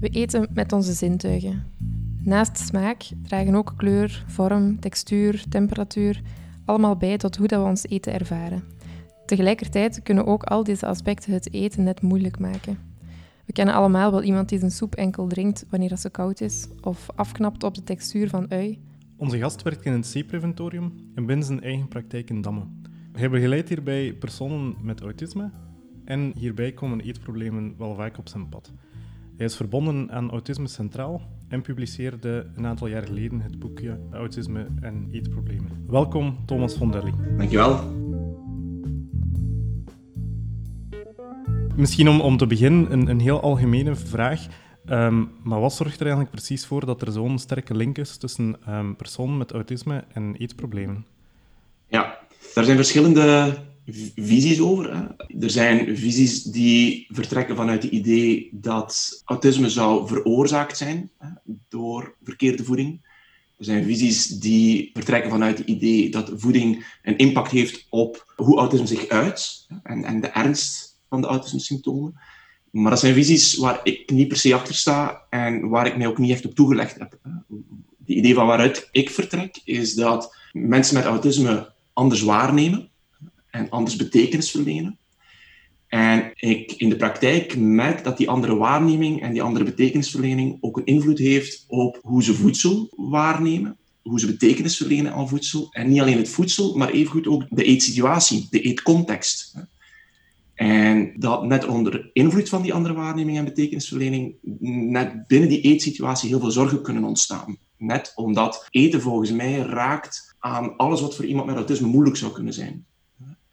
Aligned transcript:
We 0.00 0.08
eten 0.08 0.48
met 0.52 0.72
onze 0.72 0.92
zintuigen. 0.92 1.64
Naast 2.22 2.58
smaak 2.58 3.02
dragen 3.22 3.54
ook 3.54 3.74
kleur, 3.76 4.24
vorm, 4.26 4.80
textuur, 4.80 5.44
temperatuur 5.48 6.22
allemaal 6.64 6.96
bij 6.96 7.16
tot 7.16 7.36
hoe 7.36 7.46
dat 7.46 7.62
we 7.62 7.68
ons 7.68 7.86
eten 7.86 8.12
ervaren. 8.12 8.62
Tegelijkertijd 9.26 10.02
kunnen 10.02 10.26
ook 10.26 10.44
al 10.44 10.64
deze 10.64 10.86
aspecten 10.86 11.32
het 11.32 11.52
eten 11.52 11.82
net 11.82 12.02
moeilijk 12.02 12.38
maken. 12.38 12.78
We 13.44 13.52
kennen 13.52 13.74
allemaal 13.74 14.10
wel 14.10 14.22
iemand 14.22 14.48
die 14.48 14.58
zijn 14.58 14.70
soep 14.70 14.94
enkel 14.94 15.26
drinkt 15.26 15.66
wanneer 15.70 15.88
dat 15.88 16.00
ze 16.00 16.10
koud 16.10 16.40
is, 16.40 16.68
of 16.80 17.06
afknapt 17.14 17.62
op 17.62 17.74
de 17.74 17.82
textuur 17.82 18.28
van 18.28 18.50
ui. 18.50 18.78
Onze 19.16 19.38
gast 19.38 19.62
werkt 19.62 19.84
in 19.84 19.92
het 19.92 20.10
C-preventorium 20.12 20.92
en 21.14 21.26
binnen 21.26 21.46
zijn 21.46 21.62
eigen 21.62 21.88
praktijk 21.88 22.30
in 22.30 22.40
Damme. 22.40 22.66
Hij 23.12 23.30
begeleidt 23.30 23.68
hierbij 23.68 24.14
personen 24.14 24.74
met 24.82 25.00
autisme 25.00 25.50
en 26.04 26.32
hierbij 26.36 26.72
komen 26.72 27.00
eetproblemen 27.00 27.74
wel 27.78 27.94
vaak 27.94 28.18
op 28.18 28.28
zijn 28.28 28.48
pad. 28.48 28.72
Hij 29.38 29.46
is 29.46 29.56
verbonden 29.56 30.10
aan 30.10 30.30
Autisme 30.30 30.68
Centraal 30.68 31.22
en 31.48 31.62
publiceerde 31.62 32.46
een 32.56 32.66
aantal 32.66 32.86
jaar 32.86 33.02
geleden 33.02 33.40
het 33.40 33.58
boekje 33.58 33.98
Autisme 34.10 34.66
en 34.80 35.08
Eetproblemen. 35.12 35.84
Welkom, 35.86 36.38
Thomas 36.46 36.76
von 36.76 36.90
Delly. 36.90 37.12
Dankjewel. 37.36 37.80
Misschien 41.76 42.08
om, 42.08 42.20
om 42.20 42.36
te 42.36 42.46
beginnen 42.46 42.92
een, 42.92 43.08
een 43.08 43.20
heel 43.20 43.40
algemene 43.40 43.94
vraag. 43.94 44.46
Ehm, 44.84 45.24
maar 45.42 45.60
wat 45.60 45.74
zorgt 45.74 46.00
er 46.00 46.06
eigenlijk 46.06 46.30
precies 46.30 46.66
voor 46.66 46.86
dat 46.86 47.02
er 47.02 47.12
zo'n 47.12 47.38
sterke 47.38 47.74
link 47.74 47.98
is 47.98 48.16
tussen 48.16 48.56
um, 48.68 48.96
personen 48.96 49.36
met 49.36 49.52
autisme 49.52 50.04
en 50.12 50.34
eetproblemen? 50.38 51.06
Ja, 51.88 52.18
er 52.54 52.64
zijn 52.64 52.76
verschillende 52.76 53.54
visies 54.14 54.60
over. 54.60 55.14
Er 55.40 55.50
zijn 55.50 55.96
visies 55.96 56.42
die 56.42 57.06
vertrekken 57.10 57.56
vanuit 57.56 57.82
het 57.82 57.92
idee 57.92 58.48
dat 58.52 59.22
autisme 59.24 59.70
zou 59.70 60.08
veroorzaakt 60.08 60.76
zijn 60.76 61.10
hè, 61.18 61.28
door 61.68 62.14
verkeerde 62.22 62.64
voeding. 62.64 63.06
Er 63.58 63.64
zijn 63.64 63.84
visies 63.84 64.26
die 64.26 64.90
vertrekken 64.92 65.30
vanuit 65.30 65.58
het 65.58 65.66
idee 65.66 66.10
dat 66.10 66.32
voeding 66.36 66.86
een 67.02 67.16
impact 67.16 67.50
heeft 67.50 67.86
op 67.90 68.32
hoe 68.36 68.58
autisme 68.58 68.86
zich 68.86 69.08
uit 69.08 69.66
en, 69.82 70.04
en 70.04 70.20
de 70.20 70.28
ernst 70.28 70.98
van 71.08 71.20
de 71.20 71.26
autisme-symptomen. 71.26 72.20
Maar 72.70 72.90
dat 72.90 73.00
zijn 73.00 73.14
visies 73.14 73.56
waar 73.56 73.80
ik 73.82 74.10
niet 74.10 74.28
per 74.28 74.36
se 74.36 74.54
achter 74.54 74.74
sta 74.74 75.22
en 75.30 75.68
waar 75.68 75.86
ik 75.86 75.96
mij 75.96 76.06
ook 76.06 76.18
niet 76.18 76.30
echt 76.30 76.46
op 76.46 76.54
toegelegd 76.54 76.98
heb. 76.98 77.18
Het 77.98 78.16
idee 78.16 78.34
van 78.34 78.46
waaruit 78.46 78.88
ik 78.92 79.10
vertrek 79.10 79.60
is 79.64 79.94
dat 79.94 80.36
mensen 80.52 80.94
met 80.94 81.04
autisme 81.04 81.72
anders 81.92 82.22
waarnemen 82.22 82.90
en 83.50 83.70
anders 83.70 83.96
betekenis 83.96 84.50
verlenen. 84.50 84.98
En 85.88 86.32
ik 86.34 86.72
in 86.72 86.88
de 86.88 86.96
praktijk 86.96 87.56
merk 87.56 88.04
dat 88.04 88.16
die 88.16 88.28
andere 88.30 88.56
waarneming 88.56 89.22
en 89.22 89.32
die 89.32 89.42
andere 89.42 89.64
betekenisverlening 89.64 90.58
ook 90.60 90.76
een 90.76 90.84
invloed 90.84 91.18
heeft 91.18 91.64
op 91.66 91.98
hoe 92.02 92.22
ze 92.22 92.34
voedsel 92.34 92.88
waarnemen, 92.96 93.76
hoe 94.02 94.20
ze 94.20 94.26
betekenis 94.26 94.76
verlenen 94.76 95.12
aan 95.12 95.28
voedsel. 95.28 95.68
En 95.70 95.88
niet 95.88 96.00
alleen 96.00 96.16
het 96.16 96.28
voedsel, 96.28 96.76
maar 96.76 96.90
evengoed 96.90 97.26
ook 97.26 97.44
de 97.50 97.64
eetsituatie, 97.64 98.46
de 98.50 98.60
eetcontext. 98.60 99.54
En 100.54 101.12
dat 101.16 101.44
net 101.44 101.66
onder 101.66 102.10
invloed 102.12 102.48
van 102.48 102.62
die 102.62 102.74
andere 102.74 102.94
waarneming 102.94 103.38
en 103.38 103.44
betekenisverlening, 103.44 104.34
net 104.90 105.26
binnen 105.26 105.48
die 105.48 105.60
eetsituatie 105.60 106.28
heel 106.28 106.40
veel 106.40 106.50
zorgen 106.50 106.82
kunnen 106.82 107.04
ontstaan. 107.04 107.56
Net 107.76 108.12
omdat 108.14 108.66
eten 108.70 109.00
volgens 109.00 109.30
mij 109.30 109.58
raakt 109.58 110.34
aan 110.38 110.76
alles 110.76 111.00
wat 111.00 111.16
voor 111.16 111.24
iemand 111.24 111.46
met 111.46 111.56
autisme 111.56 111.86
moeilijk 111.86 112.16
zou 112.16 112.32
kunnen 112.32 112.52
zijn. 112.52 112.86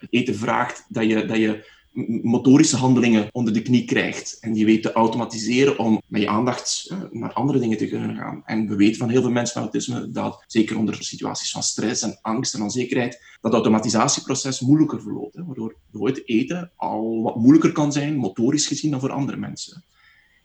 Het 0.05 0.13
eten 0.13 0.35
vraagt 0.35 0.85
dat 0.89 1.05
je, 1.05 1.25
dat 1.25 1.37
je 1.37 1.73
motorische 2.21 2.75
handelingen 2.75 3.27
onder 3.31 3.53
de 3.53 3.61
knie 3.61 3.85
krijgt. 3.85 4.37
En 4.39 4.53
die 4.53 4.65
weet 4.65 4.81
te 4.81 4.91
automatiseren 4.91 5.79
om 5.79 6.01
met 6.07 6.21
je 6.21 6.29
aandacht 6.29 6.93
naar 7.11 7.33
andere 7.33 7.59
dingen 7.59 7.77
te 7.77 7.87
kunnen 7.87 8.15
gaan. 8.15 8.41
En 8.45 8.67
we 8.67 8.75
weten 8.75 8.97
van 8.97 9.09
heel 9.09 9.21
veel 9.21 9.31
mensen 9.31 9.61
met 9.61 9.71
autisme 9.71 10.11
dat, 10.11 10.43
zeker 10.47 10.77
onder 10.77 11.03
situaties 11.03 11.51
van 11.51 11.63
stress 11.63 12.01
en 12.01 12.19
angst 12.21 12.53
en 12.53 12.61
onzekerheid, 12.61 13.37
dat 13.41 13.53
automatisatieproces 13.53 14.59
moeilijker 14.59 15.01
verloopt. 15.01 15.35
Hè, 15.35 15.45
waardoor 15.45 15.75
bijvoorbeeld 15.91 16.29
eten 16.29 16.71
al 16.75 17.21
wat 17.21 17.35
moeilijker 17.35 17.71
kan 17.71 17.91
zijn, 17.91 18.15
motorisch 18.15 18.67
gezien, 18.67 18.91
dan 18.91 18.99
voor 18.99 19.11
andere 19.11 19.37
mensen. 19.37 19.83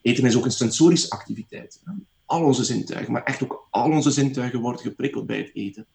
Eten 0.02 0.24
is 0.24 0.36
ook 0.36 0.44
een 0.44 0.50
sensorische 0.50 1.10
activiteit. 1.10 1.82
Al 2.24 2.44
onze 2.44 2.64
zintuigen, 2.64 3.12
maar 3.12 3.22
echt 3.22 3.42
ook 3.42 3.66
al 3.70 3.90
onze 3.90 4.10
zintuigen 4.10 4.60
worden 4.60 4.80
geprikkeld 4.80 5.26
bij 5.26 5.38
het 5.38 5.50
eten. 5.54 5.86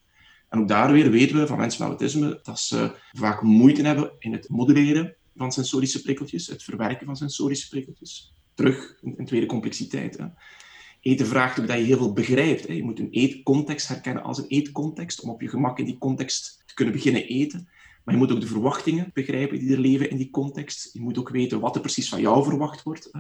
En 0.50 0.59
ook 0.59 0.67
daar 0.67 0.91
weer 0.91 1.11
weten 1.11 1.38
we 1.38 1.47
van 1.47 1.57
mensen 1.57 1.81
met 1.81 1.89
autisme 1.89 2.39
dat 2.44 2.59
ze 2.59 2.91
vaak 3.11 3.41
moeite 3.41 3.81
hebben 3.81 4.11
in 4.19 4.31
het 4.33 4.50
moduleren 4.50 5.16
van 5.35 5.51
sensorische 5.51 6.01
prikkeltjes, 6.01 6.47
het 6.47 6.63
verwerken 6.63 7.06
van 7.06 7.16
sensorische 7.16 7.69
prikkeltjes. 7.69 8.33
Terug 8.53 8.95
een, 9.01 9.25
tweede 9.25 9.45
complexiteit. 9.45 10.17
Hè. 10.17 10.25
Eten 11.01 11.28
vraagt 11.28 11.59
ook 11.59 11.67
dat 11.67 11.78
je 11.78 11.83
heel 11.83 11.97
veel 11.97 12.13
begrijpt. 12.13 12.67
Hè. 12.67 12.73
Je 12.73 12.83
moet 12.83 13.00
een 13.00 13.11
eetcontext 13.11 13.88
herkennen 13.88 14.23
als 14.23 14.38
een 14.38 14.47
eetcontext, 14.47 15.22
om 15.22 15.29
op 15.29 15.41
je 15.41 15.50
gemak 15.50 15.79
in 15.79 15.85
die 15.85 15.97
context 15.97 16.63
te 16.66 16.73
kunnen 16.73 16.94
beginnen 16.94 17.25
eten. 17.25 17.69
Maar 18.03 18.13
je 18.13 18.19
moet 18.19 18.31
ook 18.31 18.41
de 18.41 18.47
verwachtingen 18.47 19.12
begrijpen 19.13 19.59
die 19.59 19.72
er 19.72 19.79
leven 19.79 20.09
in 20.09 20.17
die 20.17 20.29
context. 20.29 20.89
Je 20.94 21.01
moet 21.01 21.17
ook 21.17 21.29
weten 21.29 21.59
wat 21.59 21.75
er 21.75 21.81
precies 21.81 22.09
van 22.09 22.22
jou 22.22 22.44
verwacht 22.44 22.83
wordt. 22.83 23.09
Hè. 23.12 23.19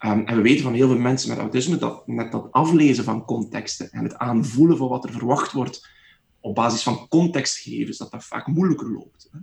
Um, 0.00 0.26
en 0.26 0.36
we 0.36 0.42
weten 0.42 0.62
van 0.62 0.74
heel 0.74 0.88
veel 0.88 0.98
mensen 0.98 1.28
met 1.28 1.38
autisme 1.38 1.76
dat 1.76 2.06
met 2.06 2.32
dat 2.32 2.48
aflezen 2.50 3.04
van 3.04 3.24
contexten 3.24 3.90
en 3.90 4.02
het 4.02 4.16
aanvoelen 4.16 4.76
van 4.76 4.88
wat 4.88 5.04
er 5.04 5.12
verwacht 5.12 5.52
wordt 5.52 5.88
op 6.48 6.54
basis 6.54 6.82
van 6.82 7.08
contextgegevens, 7.08 7.98
dat 7.98 8.10
dat 8.10 8.24
vaak 8.24 8.46
moeilijker 8.46 8.92
loopt. 8.92 9.28
Hè. 9.32 9.38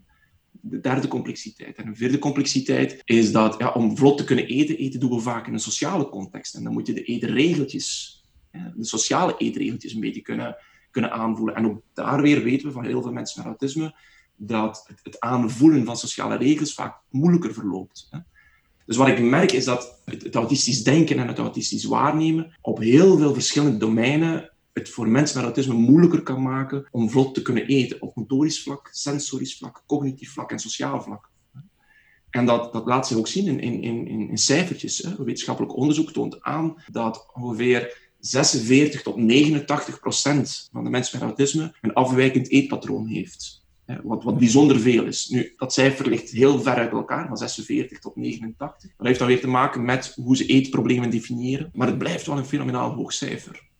De 0.51 0.79
derde 0.79 1.07
complexiteit. 1.07 1.77
En 1.77 1.88
een 1.88 1.95
vierde 1.95 2.19
complexiteit 2.19 3.01
is 3.03 3.31
dat 3.31 3.55
ja, 3.57 3.69
om 3.69 3.97
vlot 3.97 4.17
te 4.17 4.23
kunnen 4.23 4.47
eten, 4.47 4.77
eten 4.77 4.99
doen 4.99 5.09
we 5.09 5.19
vaak 5.19 5.47
in 5.47 5.53
een 5.53 5.59
sociale 5.59 6.09
context. 6.09 6.55
En 6.55 6.63
dan 6.63 6.73
moet 6.73 6.88
je 6.88 6.94
de 6.94 7.03
eetregeltjes, 7.03 8.19
de 8.51 8.85
sociale 8.85 9.35
eetregeltjes 9.38 9.94
een 9.94 9.99
beetje 9.99 10.21
kunnen, 10.21 10.55
kunnen 10.91 11.11
aanvoelen. 11.11 11.55
En 11.55 11.65
ook 11.65 11.81
daar 11.94 12.21
weer 12.21 12.44
weten 12.44 12.67
we 12.67 12.73
van 12.73 12.85
heel 12.85 13.01
veel 13.01 13.11
mensen 13.11 13.38
met 13.38 13.47
autisme 13.47 13.95
dat 14.35 14.85
het, 14.88 14.99
het 15.03 15.19
aanvoelen 15.19 15.85
van 15.85 15.97
sociale 15.97 16.38
regels 16.38 16.73
vaak 16.73 17.01
moeilijker 17.09 17.53
verloopt. 17.53 18.07
Hè. 18.09 18.19
Dus 18.85 18.97
wat 18.97 19.07
ik 19.07 19.19
merk 19.19 19.51
is 19.51 19.65
dat 19.65 20.01
het, 20.05 20.23
het, 20.23 20.35
autistisch 20.35 20.83
denken 20.83 21.19
en 21.19 21.27
het 21.27 21.38
autistisch 21.38 21.85
waarnemen 21.85 22.57
op 22.61 22.79
heel 22.79 23.17
veel 23.17 23.33
verschillende 23.33 23.77
domeinen 23.77 24.49
het 24.80 24.90
voor 24.90 25.08
mensen 25.08 25.36
met 25.36 25.46
autisme 25.46 25.74
moeilijker 25.74 26.22
kan 26.24 26.41
maken 26.41 26.88
om 26.91 27.09
vlot 27.09 27.34
te 27.34 27.41
kunnen 27.41 27.66
eten. 27.66 28.02
Op 28.02 28.16
motorisch 28.16 28.63
vlak, 28.63 28.90
sensorisch 28.91 29.58
vlak, 29.58 29.84
cognitief 29.88 30.31
vlak 30.31 30.52
en 30.52 30.59
sociaal 30.59 31.02
vlak. 31.02 31.30
En 32.30 32.46
dat, 32.46 32.74
dat 32.74 32.86
laat 32.86 33.08
zich 33.08 33.18
ook 33.18 33.28
zien 33.28 33.47
in, 33.47 33.59
in, 33.59 34.08
in, 34.08 34.30
in 34.30 34.38
cijfertjes. 34.38 34.97
Hè. 34.97 35.24
Wetenschappelijk 35.24 35.75
onderzoek 35.75 36.12
toont 36.12 36.41
aan 36.41 36.84
dat 36.91 37.28
ongeveer 37.34 37.97
46 38.19 39.02
tot 39.02 39.16
89 39.16 40.00
procent 40.00 40.69
van 40.72 40.84
de 40.84 40.90
mensen 40.90 41.19
met 41.19 41.28
autisme 41.28 41.75
een 41.81 41.94
afwijkend 41.94 42.50
eetpatroon 42.50 43.07
heeft. 43.07 43.63
Wat, 44.03 44.24
wat 44.24 44.38
bijzonder 44.38 44.80
veel 44.80 45.06
is. 45.06 45.28
Nu, 45.28 45.53
dat 45.57 45.74
cijfer 45.74 46.09
ligt 46.09 46.30
heel 46.30 46.62
ver 46.62 46.74
uit 46.74 46.92
elkaar, 46.92 47.28
van 47.28 47.38
46 47.38 48.00
tot 48.00 48.16
89. 48.16 48.92
Dat 48.97 49.07
heeft 49.07 49.19
dan 49.19 49.28
weer 49.28 49.40
te 49.40 49.47
maken 49.47 49.86
met 49.86 50.13
hoe 50.16 50.38
ze 50.38 50.46
eetproblemen 50.46 51.09
definiëren. 51.09 51.69
Maar 51.74 51.88
het 51.88 51.97
blijft 51.97 52.25
wel 52.25 52.38
een 52.38 52.46
fenomenaal 52.46 52.92
hoog 52.92 53.13
cijfer. 53.13 53.74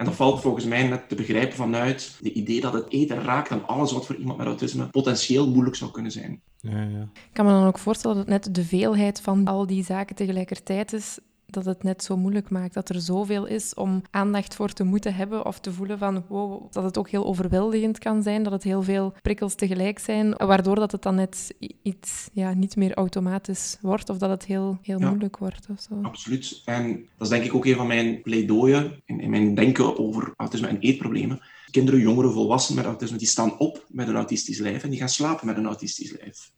En 0.00 0.06
dat 0.06 0.14
valt 0.14 0.40
volgens 0.40 0.64
mij 0.64 0.88
net 0.88 1.08
te 1.08 1.14
begrijpen 1.14 1.56
vanuit 1.56 2.16
de 2.20 2.32
idee 2.32 2.60
dat 2.60 2.72
het 2.72 2.92
eten 2.92 3.22
raakt 3.22 3.50
aan 3.50 3.66
alles 3.66 3.92
wat 3.92 4.06
voor 4.06 4.16
iemand 4.16 4.38
met 4.38 4.46
autisme 4.46 4.86
potentieel 4.86 5.50
moeilijk 5.50 5.76
zou 5.76 5.90
kunnen 5.90 6.12
zijn. 6.12 6.40
Ja, 6.60 6.82
ja. 6.82 7.08
Ik 7.14 7.30
kan 7.32 7.44
me 7.44 7.50
dan 7.50 7.66
ook 7.66 7.78
voorstellen 7.78 8.16
dat 8.16 8.26
net 8.26 8.54
de 8.54 8.64
veelheid 8.64 9.20
van 9.20 9.44
al 9.46 9.66
die 9.66 9.84
zaken 9.84 10.16
tegelijkertijd 10.16 10.92
is 10.92 11.18
dat 11.52 11.64
het 11.64 11.82
net 11.82 12.04
zo 12.04 12.16
moeilijk 12.16 12.50
maakt. 12.50 12.74
Dat 12.74 12.88
er 12.88 13.00
zoveel 13.00 13.46
is 13.46 13.74
om 13.74 14.02
aandacht 14.10 14.54
voor 14.54 14.72
te 14.72 14.84
moeten 14.84 15.14
hebben 15.14 15.46
of 15.46 15.58
te 15.58 15.72
voelen 15.72 15.98
van 15.98 16.24
wow, 16.28 16.72
dat 16.72 16.84
het 16.84 16.98
ook 16.98 17.08
heel 17.08 17.24
overweldigend 17.24 17.98
kan 17.98 18.22
zijn, 18.22 18.42
dat 18.42 18.52
het 18.52 18.62
heel 18.62 18.82
veel 18.82 19.12
prikkels 19.22 19.54
tegelijk 19.54 19.98
zijn, 19.98 20.34
waardoor 20.36 20.74
dat 20.74 20.92
het 20.92 21.02
dan 21.02 21.14
net 21.14 21.54
iets 21.82 22.28
ja, 22.32 22.54
niet 22.54 22.76
meer 22.76 22.94
automatisch 22.94 23.78
wordt 23.80 24.08
of 24.08 24.18
dat 24.18 24.30
het 24.30 24.44
heel, 24.44 24.78
heel 24.82 24.98
moeilijk 24.98 25.38
wordt. 25.38 25.66
Of 25.70 25.80
zo. 25.80 25.98
Absoluut. 26.02 26.62
En 26.64 27.08
dat 27.16 27.26
is 27.26 27.28
denk 27.28 27.44
ik 27.44 27.54
ook 27.54 27.66
een 27.66 27.76
van 27.76 27.86
mijn 27.86 28.22
pleidooien 28.22 29.02
in, 29.04 29.20
in 29.20 29.30
mijn 29.30 29.54
denken 29.54 29.98
over 29.98 30.32
autisme 30.36 30.66
en 30.66 30.78
eetproblemen. 30.78 31.40
Kinderen, 31.70 32.00
jongeren, 32.00 32.32
volwassenen 32.32 32.82
met 32.82 32.90
autisme, 32.90 33.18
die 33.18 33.26
staan 33.26 33.58
op 33.58 33.84
met 33.88 34.08
een 34.08 34.14
autistisch 34.14 34.58
lijf 34.58 34.82
en 34.82 34.90
die 34.90 34.98
gaan 34.98 35.08
slapen 35.08 35.46
met 35.46 35.56
een 35.56 35.66
autistisch 35.66 36.12
lijf. 36.12 36.50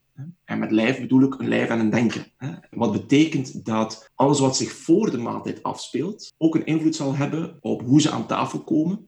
En 0.44 0.59
met 0.59 0.70
lijf 0.70 1.00
bedoel 1.00 1.23
ik 1.23 1.35
een 1.38 1.49
lijf 1.49 1.69
en 1.69 1.81
een 1.81 1.91
denken. 1.91 2.25
Wat 2.70 2.93
betekent 2.93 3.64
dat 3.64 4.11
alles 4.14 4.41
wat 4.41 4.56
zich 4.56 4.73
voor 4.73 5.11
de 5.11 5.19
maaltijd 5.19 5.62
afspeelt 5.62 6.32
ook 6.38 6.55
een 6.55 6.67
invloed 6.67 6.97
zal 6.97 7.17
hebben 7.17 7.59
op 7.61 7.82
hoe 7.82 8.00
ze 8.00 8.11
aan 8.11 8.26
tafel 8.26 8.64
komen 8.64 9.06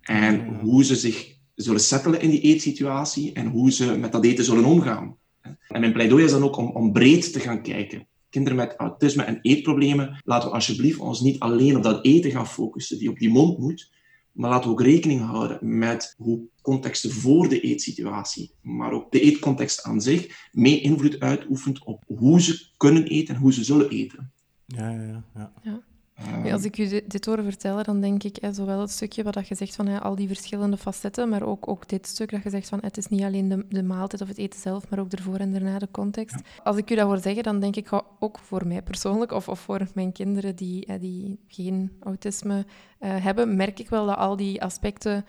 en 0.00 0.58
hoe 0.60 0.84
ze 0.84 0.96
zich 0.96 1.34
zullen 1.54 1.80
settelen 1.80 2.20
in 2.20 2.30
die 2.30 2.40
eetsituatie 2.40 3.32
en 3.32 3.46
hoe 3.46 3.72
ze 3.72 3.98
met 3.98 4.12
dat 4.12 4.24
eten 4.24 4.44
zullen 4.44 4.64
omgaan. 4.64 5.16
En 5.68 5.80
mijn 5.80 5.92
pleidooi 5.92 6.24
is 6.24 6.30
dan 6.30 6.42
ook 6.42 6.56
om, 6.56 6.70
om 6.70 6.92
breed 6.92 7.32
te 7.32 7.40
gaan 7.40 7.62
kijken. 7.62 8.06
Kinderen 8.30 8.58
met 8.58 8.74
autisme 8.76 9.22
en 9.22 9.38
eetproblemen, 9.42 10.20
laten 10.24 10.48
we 10.48 10.54
alsjeblieft 10.54 10.98
ons 10.98 11.20
niet 11.20 11.38
alleen 11.38 11.76
op 11.76 11.82
dat 11.82 12.04
eten 12.04 12.30
gaan 12.30 12.48
focussen 12.48 12.98
die 12.98 13.10
op 13.10 13.18
die 13.18 13.30
mond 13.30 13.58
moet, 13.58 13.90
maar 14.36 14.50
laten 14.50 14.64
we 14.64 14.70
ook 14.70 14.82
rekening 14.82 15.20
houden 15.20 15.78
met 15.78 16.14
hoe 16.16 16.48
contexten 16.62 17.10
voor 17.10 17.48
de 17.48 17.60
eetsituatie, 17.60 18.54
maar 18.62 18.92
ook 18.92 19.12
de 19.12 19.20
eetcontext 19.20 19.82
aan 19.82 20.00
zich, 20.00 20.48
mee 20.52 20.80
invloed 20.80 21.20
uitoefent 21.20 21.84
op 21.84 22.04
hoe 22.06 22.40
ze 22.40 22.70
kunnen 22.76 23.04
eten 23.04 23.34
en 23.34 23.40
hoe 23.40 23.52
ze 23.52 23.64
zullen 23.64 23.88
eten. 23.88 24.32
Ja, 24.66 24.90
ja, 24.90 25.24
ja. 25.34 25.52
ja. 25.62 25.82
Als 26.52 26.64
ik 26.64 26.78
u 26.78 27.00
dit 27.06 27.24
hoor 27.24 27.42
vertellen, 27.42 27.84
dan 27.84 28.00
denk 28.00 28.22
ik 28.22 28.36
hè, 28.40 28.52
zowel 28.52 28.80
het 28.80 28.90
stukje 28.90 29.22
wat 29.22 29.48
je 29.48 29.54
zegt 29.54 29.74
van 29.74 29.86
hè, 29.86 30.00
al 30.00 30.14
die 30.14 30.26
verschillende 30.26 30.76
facetten, 30.76 31.28
maar 31.28 31.42
ook, 31.42 31.68
ook 31.68 31.88
dit 31.88 32.06
stuk 32.06 32.30
dat 32.30 32.42
je 32.42 32.50
zegt 32.50 32.68
van 32.68 32.78
het 32.82 32.96
is 32.96 33.06
niet 33.06 33.22
alleen 33.22 33.48
de, 33.48 33.66
de 33.68 33.82
maaltijd 33.82 34.22
of 34.22 34.28
het 34.28 34.38
eten 34.38 34.60
zelf, 34.60 34.88
maar 34.88 34.98
ook 34.98 35.12
ervoor 35.12 35.36
en 35.36 35.52
daarna 35.52 35.78
de 35.78 35.88
context. 35.90 36.36
Als 36.62 36.76
ik 36.76 36.90
u 36.90 36.94
dat 36.94 37.06
hoor 37.06 37.18
zeggen, 37.18 37.42
dan 37.42 37.60
denk 37.60 37.76
ik 37.76 38.02
ook 38.18 38.38
voor 38.38 38.66
mij 38.66 38.82
persoonlijk 38.82 39.32
of, 39.32 39.48
of 39.48 39.60
voor 39.60 39.86
mijn 39.94 40.12
kinderen 40.12 40.56
die, 40.56 40.84
hè, 40.86 40.98
die 40.98 41.38
geen 41.48 41.92
autisme 42.00 42.56
uh, 42.56 43.16
hebben, 43.16 43.56
merk 43.56 43.78
ik 43.78 43.88
wel 43.88 44.06
dat 44.06 44.16
al 44.16 44.36
die 44.36 44.62
aspecten 44.62 45.24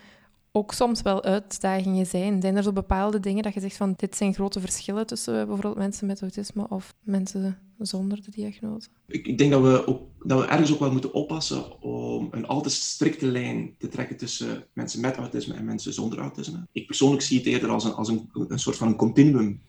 ook 0.51 0.73
soms 0.73 1.01
wel 1.01 1.23
uitdagingen 1.23 2.05
zijn. 2.05 2.41
Zijn 2.41 2.55
er 2.55 2.63
zo 2.63 2.73
bepaalde 2.73 3.19
dingen 3.19 3.43
dat 3.43 3.53
je 3.53 3.59
zegt 3.59 3.77
van 3.77 3.93
dit 3.97 4.15
zijn 4.15 4.33
grote 4.33 4.59
verschillen 4.59 5.05
tussen 5.05 5.33
eh, 5.33 5.45
bijvoorbeeld 5.45 5.77
mensen 5.77 6.07
met 6.07 6.21
autisme 6.21 6.69
of 6.69 6.93
mensen 7.01 7.57
zonder 7.79 8.21
de 8.21 8.31
diagnose? 8.31 8.89
Ik, 9.07 9.27
ik 9.27 9.37
denk 9.37 9.51
dat 9.51 9.61
we, 9.61 9.87
ook, 9.87 10.01
dat 10.23 10.39
we 10.39 10.45
ergens 10.45 10.73
ook 10.73 10.79
wel 10.79 10.91
moeten 10.91 11.13
oppassen 11.13 11.81
om 11.81 12.27
een 12.31 12.47
al 12.47 12.61
te 12.61 12.69
strikte 12.69 13.25
lijn 13.25 13.75
te 13.77 13.87
trekken 13.87 14.17
tussen 14.17 14.65
mensen 14.73 15.01
met 15.01 15.15
autisme 15.15 15.53
en 15.53 15.65
mensen 15.65 15.93
zonder 15.93 16.19
autisme. 16.19 16.67
Ik 16.71 16.85
persoonlijk 16.85 17.21
zie 17.21 17.37
het 17.37 17.47
eerder 17.47 17.69
als 17.69 17.83
een, 17.83 17.93
als 17.93 18.07
een, 18.07 18.29
een 18.33 18.59
soort 18.59 18.77
van 18.77 18.87
een 18.87 18.95
continuum 18.95 19.61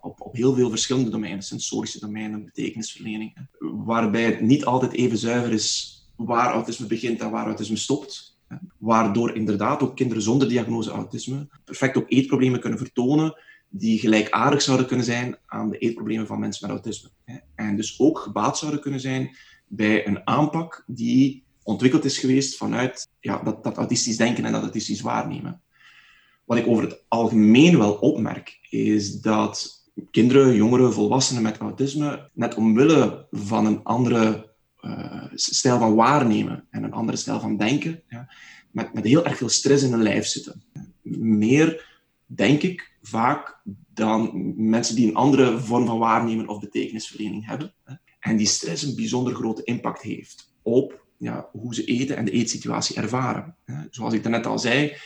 op, 0.00 0.20
op 0.20 0.34
heel 0.34 0.54
veel 0.54 0.70
verschillende 0.70 1.10
domeinen, 1.10 1.42
sensorische 1.42 2.00
domeinen, 2.00 2.44
betekenisverlening, 2.44 3.36
waarbij 3.58 4.24
het 4.24 4.40
niet 4.40 4.64
altijd 4.64 4.92
even 4.92 5.18
zuiver 5.18 5.52
is 5.52 6.00
waar 6.16 6.52
autisme 6.52 6.86
begint 6.86 7.20
en 7.20 7.30
waar 7.30 7.46
autisme 7.46 7.76
stopt. 7.76 8.36
Waardoor 8.78 9.34
inderdaad 9.34 9.82
ook 9.82 9.96
kinderen 9.96 10.22
zonder 10.22 10.48
diagnose 10.48 10.90
autisme 10.90 11.48
perfect 11.64 11.96
ook 11.96 12.10
eetproblemen 12.10 12.60
kunnen 12.60 12.78
vertonen 12.78 13.34
die 13.74 13.98
gelijkaardig 13.98 14.62
zouden 14.62 14.86
kunnen 14.86 15.04
zijn 15.04 15.36
aan 15.46 15.70
de 15.70 15.78
eetproblemen 15.78 16.26
van 16.26 16.40
mensen 16.40 16.66
met 16.66 16.76
autisme. 16.76 17.10
En 17.54 17.76
dus 17.76 18.00
ook 18.00 18.18
gebaat 18.18 18.58
zouden 18.58 18.80
kunnen 18.80 19.00
zijn 19.00 19.36
bij 19.66 20.06
een 20.06 20.26
aanpak 20.26 20.84
die 20.86 21.44
ontwikkeld 21.62 22.04
is 22.04 22.18
geweest 22.18 22.56
vanuit 22.56 23.08
ja, 23.20 23.42
dat, 23.42 23.64
dat 23.64 23.76
autistisch 23.76 24.16
denken 24.16 24.44
en 24.44 24.52
dat 24.52 24.62
autistisch 24.62 25.00
waarnemen. 25.00 25.60
Wat 26.44 26.58
ik 26.58 26.66
over 26.66 26.82
het 26.82 27.04
algemeen 27.08 27.78
wel 27.78 27.92
opmerk, 27.92 28.58
is 28.70 29.20
dat 29.20 29.82
kinderen, 30.10 30.54
jongeren, 30.54 30.92
volwassenen 30.92 31.42
met 31.42 31.58
autisme, 31.58 32.30
net 32.32 32.54
omwille 32.54 33.26
van 33.30 33.66
een 33.66 33.82
andere 33.82 34.50
uh, 34.80 35.24
stijl 35.34 35.78
van 35.78 35.94
waarnemen 35.94 36.66
en 36.70 36.82
een 36.82 36.92
andere 36.92 37.16
stijl 37.16 37.40
van 37.40 37.56
denken, 37.56 38.02
ja, 38.08 38.34
met, 38.70 38.94
met 38.94 39.04
heel 39.04 39.24
erg 39.24 39.36
veel 39.36 39.48
stress 39.48 39.82
in 39.82 39.92
hun 39.92 40.02
lijf 40.02 40.26
zitten. 40.26 40.62
Meer, 41.02 41.86
denk 42.26 42.62
ik, 42.62 42.91
vaak 43.02 43.60
dan 43.94 44.52
mensen 44.56 44.94
die 44.94 45.08
een 45.08 45.14
andere 45.14 45.58
vorm 45.58 45.86
van 45.86 45.98
waarnemen 45.98 46.48
of 46.48 46.60
betekenisverlening 46.60 47.46
hebben. 47.46 47.74
En 48.20 48.36
die 48.36 48.46
stress 48.46 48.82
een 48.82 48.96
bijzonder 48.96 49.34
grote 49.34 49.64
impact 49.64 50.02
heeft 50.02 50.54
op 50.62 51.04
ja, 51.18 51.48
hoe 51.52 51.74
ze 51.74 51.84
eten 51.84 52.16
en 52.16 52.24
de 52.24 52.30
eetsituatie 52.30 52.96
ervaren. 52.96 53.56
Zoals 53.90 54.14
ik 54.14 54.22
daarnet 54.22 54.46
al 54.46 54.58
zei, 54.58 54.96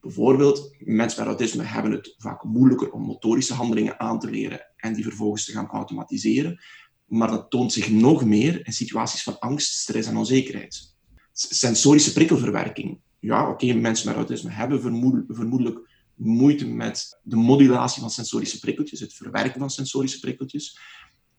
bijvoorbeeld 0.00 0.74
mensen 0.78 1.18
met 1.18 1.28
autisme 1.28 1.62
hebben 1.62 1.92
het 1.92 2.14
vaak 2.18 2.44
moeilijker 2.44 2.90
om 2.90 3.02
motorische 3.02 3.54
handelingen 3.54 4.00
aan 4.00 4.18
te 4.18 4.30
leren 4.30 4.66
en 4.76 4.94
die 4.94 5.04
vervolgens 5.04 5.44
te 5.44 5.52
gaan 5.52 5.66
automatiseren 5.66 6.60
maar 7.06 7.30
dat 7.30 7.50
toont 7.50 7.72
zich 7.72 7.90
nog 7.90 8.24
meer 8.24 8.66
in 8.66 8.72
situaties 8.72 9.22
van 9.22 9.38
angst, 9.38 9.72
stress 9.72 10.08
en 10.08 10.16
onzekerheid. 10.16 10.94
Sensorische 11.32 12.12
prikkelverwerking. 12.12 13.00
Ja, 13.20 13.50
oké, 13.50 13.72
mensen 13.72 14.08
met 14.08 14.16
autisme 14.16 14.50
hebben 14.50 14.80
vermoedelijk 15.28 15.88
moeite 16.14 16.66
met 16.66 17.18
de 17.22 17.36
modulatie 17.36 18.00
van 18.00 18.10
sensorische 18.10 18.58
prikkeltjes, 18.58 19.00
het 19.00 19.14
verwerken 19.14 19.60
van 19.60 19.70
sensorische 19.70 20.20
prikkeltjes. 20.20 20.78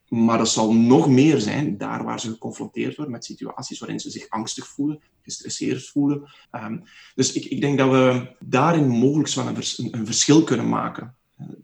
Maar 0.07 0.38
dat 0.38 0.50
zal 0.50 0.74
nog 0.74 1.10
meer 1.10 1.39
zijn 1.39 1.77
daar 1.77 2.04
waar 2.04 2.19
ze 2.19 2.30
geconfronteerd 2.30 2.95
worden 2.95 3.13
met 3.13 3.25
situaties 3.25 3.80
waarin 3.80 4.00
ze 4.00 4.10
zich 4.10 4.30
angstig 4.30 4.68
voelen, 4.68 5.01
gestresseerd 5.22 5.88
voelen. 5.88 6.30
Um, 6.51 6.83
dus 7.16 7.33
ik, 7.33 7.45
ik, 7.45 7.62
denk 7.62 7.77
dat 7.77 7.89
we 7.89 8.36
daarin 8.39 8.88
mogelijk 8.88 9.33
wel 9.33 9.48
een, 9.48 9.57
een, 9.92 10.06
verschil 10.06 10.44
kunnen 10.44 10.69
maken. 10.69 11.16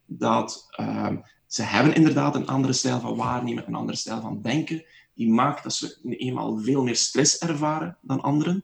Dat 0.06 0.68
um, 0.80 1.24
ze 1.48 1.64
hebben 1.64 1.96
inderdaad 1.96 2.36
een 2.36 2.48
andere 2.48 2.74
stijl 2.74 3.00
van 3.00 3.16
waarnemen, 3.16 3.68
een 3.68 3.76
andere 3.76 3.98
stijl 3.98 4.22
van 4.22 4.42
denken. 4.42 4.86
Die 5.14 5.30
maakt 5.30 5.64
dat 5.64 5.74
ze 5.74 5.98
eenmaal 6.04 6.58
veel 6.58 6.84
meer 6.84 6.96
stress 6.96 7.38
ervaren 7.38 7.98
dan 8.02 8.22
anderen. 8.22 8.64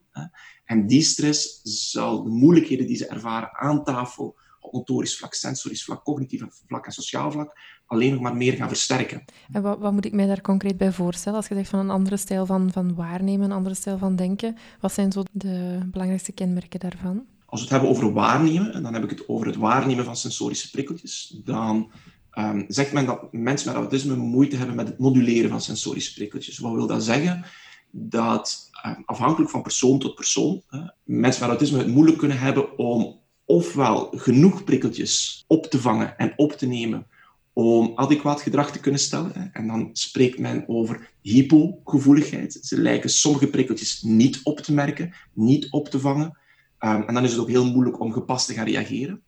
En 0.68 0.86
die 0.86 1.02
stress 1.02 1.60
zal 1.62 2.22
de 2.22 2.30
moeilijkheden 2.30 2.86
die 2.86 2.96
ze 2.96 3.06
ervaren 3.06 3.56
aan 3.56 3.84
tafel, 3.84 4.36
op 4.60 4.72
motorisch 4.72 5.16
vlak, 5.16 5.34
sensorisch 5.34 5.84
vlak, 5.84 6.04
cognitief 6.04 6.42
vlak 6.66 6.86
en 6.86 6.92
sociaal 6.92 7.30
vlak, 7.30 7.58
alleen 7.86 8.12
nog 8.12 8.20
maar 8.20 8.36
meer 8.36 8.52
gaan 8.52 8.68
versterken. 8.68 9.24
En 9.52 9.62
wat, 9.62 9.78
wat 9.78 9.92
moet 9.92 10.04
ik 10.04 10.12
mij 10.12 10.26
daar 10.26 10.40
concreet 10.40 10.76
bij 10.76 10.92
voorstellen? 10.92 11.38
Als 11.38 11.48
je 11.48 11.54
zegt 11.54 11.68
van 11.68 11.78
een 11.78 11.90
andere 11.90 12.16
stijl 12.16 12.46
van, 12.46 12.72
van 12.72 12.94
waarnemen, 12.94 13.44
een 13.44 13.56
andere 13.56 13.74
stijl 13.74 13.98
van 13.98 14.16
denken, 14.16 14.56
wat 14.80 14.92
zijn 14.92 15.12
zo 15.12 15.22
de 15.32 15.78
belangrijkste 15.86 16.32
kenmerken 16.32 16.80
daarvan? 16.80 17.24
Als 17.46 17.60
we 17.60 17.66
het 17.66 17.74
hebben 17.74 17.90
over 17.90 18.12
waarnemen, 18.12 18.72
en 18.72 18.82
dan 18.82 18.94
heb 18.94 19.04
ik 19.04 19.10
het 19.10 19.28
over 19.28 19.46
het 19.46 19.56
waarnemen 19.56 20.04
van 20.04 20.16
sensorische 20.16 20.70
prikkeltjes, 20.70 21.40
dan 21.44 21.90
um, 22.38 22.64
zegt 22.68 22.92
men 22.92 23.06
dat 23.06 23.32
mensen 23.32 23.68
met 23.72 23.76
autisme 23.76 24.16
moeite 24.16 24.56
hebben 24.56 24.76
met 24.76 24.88
het 24.88 24.98
moduleren 24.98 25.50
van 25.50 25.60
sensorische 25.60 26.14
prikkeltjes. 26.14 26.58
Wat 26.58 26.74
wil 26.74 26.86
dat 26.86 27.04
zeggen? 27.04 27.44
Dat 27.90 28.67
afhankelijk 29.04 29.50
van 29.50 29.62
persoon 29.62 29.98
tot 29.98 30.14
persoon, 30.14 30.62
mensen 31.04 31.40
met 31.40 31.50
autisme 31.50 31.78
het 31.78 31.86
moeilijk 31.86 32.18
kunnen 32.18 32.38
hebben 32.38 32.78
om 32.78 33.20
ofwel 33.44 34.12
genoeg 34.14 34.64
prikkeltjes 34.64 35.44
op 35.46 35.66
te 35.66 35.80
vangen 35.80 36.18
en 36.18 36.32
op 36.36 36.52
te 36.52 36.66
nemen 36.66 37.06
om 37.52 37.92
adequaat 37.94 38.42
gedrag 38.42 38.72
te 38.72 38.80
kunnen 38.80 39.00
stellen. 39.00 39.52
En 39.52 39.66
dan 39.66 39.90
spreekt 39.92 40.38
men 40.38 40.64
over 40.68 41.10
hypogevoeligheid. 41.20 42.58
Ze 42.62 42.80
lijken 42.80 43.10
sommige 43.10 43.46
prikkeltjes 43.46 44.02
niet 44.02 44.40
op 44.42 44.60
te 44.60 44.74
merken, 44.74 45.14
niet 45.32 45.70
op 45.70 45.88
te 45.88 46.00
vangen. 46.00 46.38
Um, 46.80 47.02
en 47.02 47.14
dan 47.14 47.24
is 47.24 47.30
het 47.30 47.40
ook 47.40 47.48
heel 47.48 47.66
moeilijk 47.66 48.00
om 48.00 48.12
gepast 48.12 48.46
te 48.46 48.54
gaan 48.54 48.66
reageren. 48.66 49.22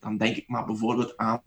Dan 0.00 0.16
denk 0.16 0.36
ik 0.36 0.48
maar 0.48 0.64
bijvoorbeeld 0.64 1.16
aan 1.16 1.42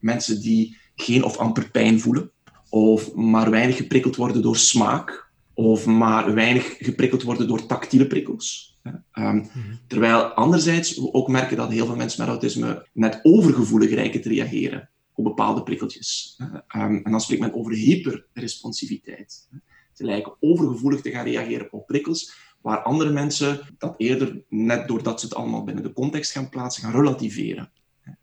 mensen 0.00 0.40
die 0.40 0.76
geen 0.94 1.24
of 1.24 1.36
amper 1.36 1.70
pijn 1.70 2.00
voelen, 2.00 2.30
of 2.68 3.14
maar 3.14 3.50
weinig 3.50 3.76
geprikkeld 3.76 4.16
worden 4.16 4.42
door 4.42 4.56
smaak, 4.56 5.29
of 5.60 5.86
maar 5.86 6.34
weinig 6.34 6.76
geprikkeld 6.78 7.22
worden 7.22 7.48
door 7.48 7.66
tactiele 7.66 8.06
prikkels. 8.06 8.78
Um, 9.14 9.48
Terwijl 9.86 10.22
anderzijds 10.22 10.96
we 10.96 11.12
ook 11.12 11.28
merken 11.28 11.56
dat 11.56 11.70
heel 11.70 11.86
veel 11.86 11.96
mensen 11.96 12.20
met 12.20 12.28
autisme 12.28 12.86
net 12.92 13.20
overgevoelig 13.22 13.90
lijken 13.90 14.20
te 14.20 14.28
reageren 14.28 14.90
op 15.14 15.24
bepaalde 15.24 15.62
prikkeltjes. 15.62 16.38
Um, 16.76 17.00
en 17.02 17.10
dan 17.10 17.20
spreekt 17.20 17.40
men 17.40 17.54
over 17.54 17.72
hyperresponsiviteit. 17.72 19.48
Ze 19.92 20.04
lijken 20.04 20.36
overgevoelig 20.40 21.00
te 21.00 21.10
gaan 21.10 21.24
reageren 21.24 21.72
op 21.72 21.86
prikkels, 21.86 22.34
waar 22.60 22.82
andere 22.82 23.10
mensen 23.10 23.60
dat 23.78 23.94
eerder, 23.96 24.42
net 24.48 24.88
doordat 24.88 25.20
ze 25.20 25.26
het 25.26 25.34
allemaal 25.34 25.64
binnen 25.64 25.84
de 25.84 25.92
context 25.92 26.32
gaan 26.32 26.48
plaatsen, 26.48 26.82
gaan 26.82 26.92
relativeren. 26.92 27.70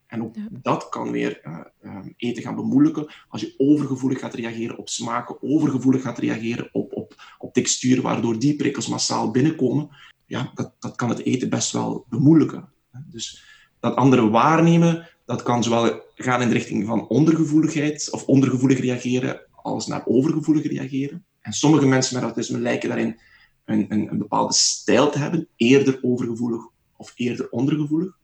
En 0.07 0.23
ook 0.23 0.35
dat 0.51 0.89
kan 0.89 1.12
weer 1.12 1.41
uh, 1.43 1.59
uh, 1.81 2.05
eten 2.17 2.43
gaan 2.43 2.55
bemoeilijken. 2.55 3.07
Als 3.29 3.41
je 3.41 3.53
overgevoelig 3.57 4.19
gaat 4.19 4.33
reageren 4.33 4.77
op 4.77 4.89
smaken, 4.89 5.38
overgevoelig 5.41 6.01
gaat 6.01 6.17
reageren 6.17 6.69
op, 6.71 6.93
op, 7.38 7.53
textuur, 7.53 8.01
waardoor 8.01 8.39
die 8.39 8.55
prikkels 8.55 8.88
massaal 8.88 9.31
binnenkomen, 9.31 9.89
ja, 10.25 10.51
dat, 10.53 10.74
dat 10.79 10.95
kan 10.95 11.09
het 11.09 11.24
eten 11.24 11.50
best 11.50 11.71
wel 11.71 12.05
bemoeilijken. 12.09 12.69
Dus 13.05 13.43
dat 13.79 13.95
andere 13.95 14.29
waarnemen, 14.29 15.09
dat 15.25 15.43
kan 15.43 15.63
zowel 15.63 16.01
gaan 16.15 16.41
in 16.41 16.47
de 16.47 16.53
richting 16.53 16.86
van 16.86 17.07
ondergevoeligheid 17.07 18.12
of 18.12 18.25
ondergevoelig 18.25 18.79
reageren, 18.79 19.41
als 19.51 19.88
naar 19.88 20.05
overgevoelig 20.05 20.67
reageren. 20.67 21.25
En 21.41 21.53
sommige 21.53 21.86
mensen 21.86 22.15
met 22.15 22.24
autisme 22.24 22.59
lijken 22.59 22.89
daarin 22.89 23.19
een, 23.65 23.86
een, 23.89 24.12
een 24.12 24.17
bepaalde 24.17 24.53
stijl 24.53 25.09
te 25.09 25.19
hebben, 25.19 25.47
eerder 25.55 26.00
overgevoelig 26.01 26.62
of 26.97 27.13
eerder 27.15 27.50
ondergevoelig. 27.50 28.17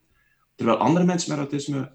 Terwijl 0.56 0.78
andere 0.78 1.06
mensen 1.06 1.30
met 1.30 1.40
autisme 1.40 1.92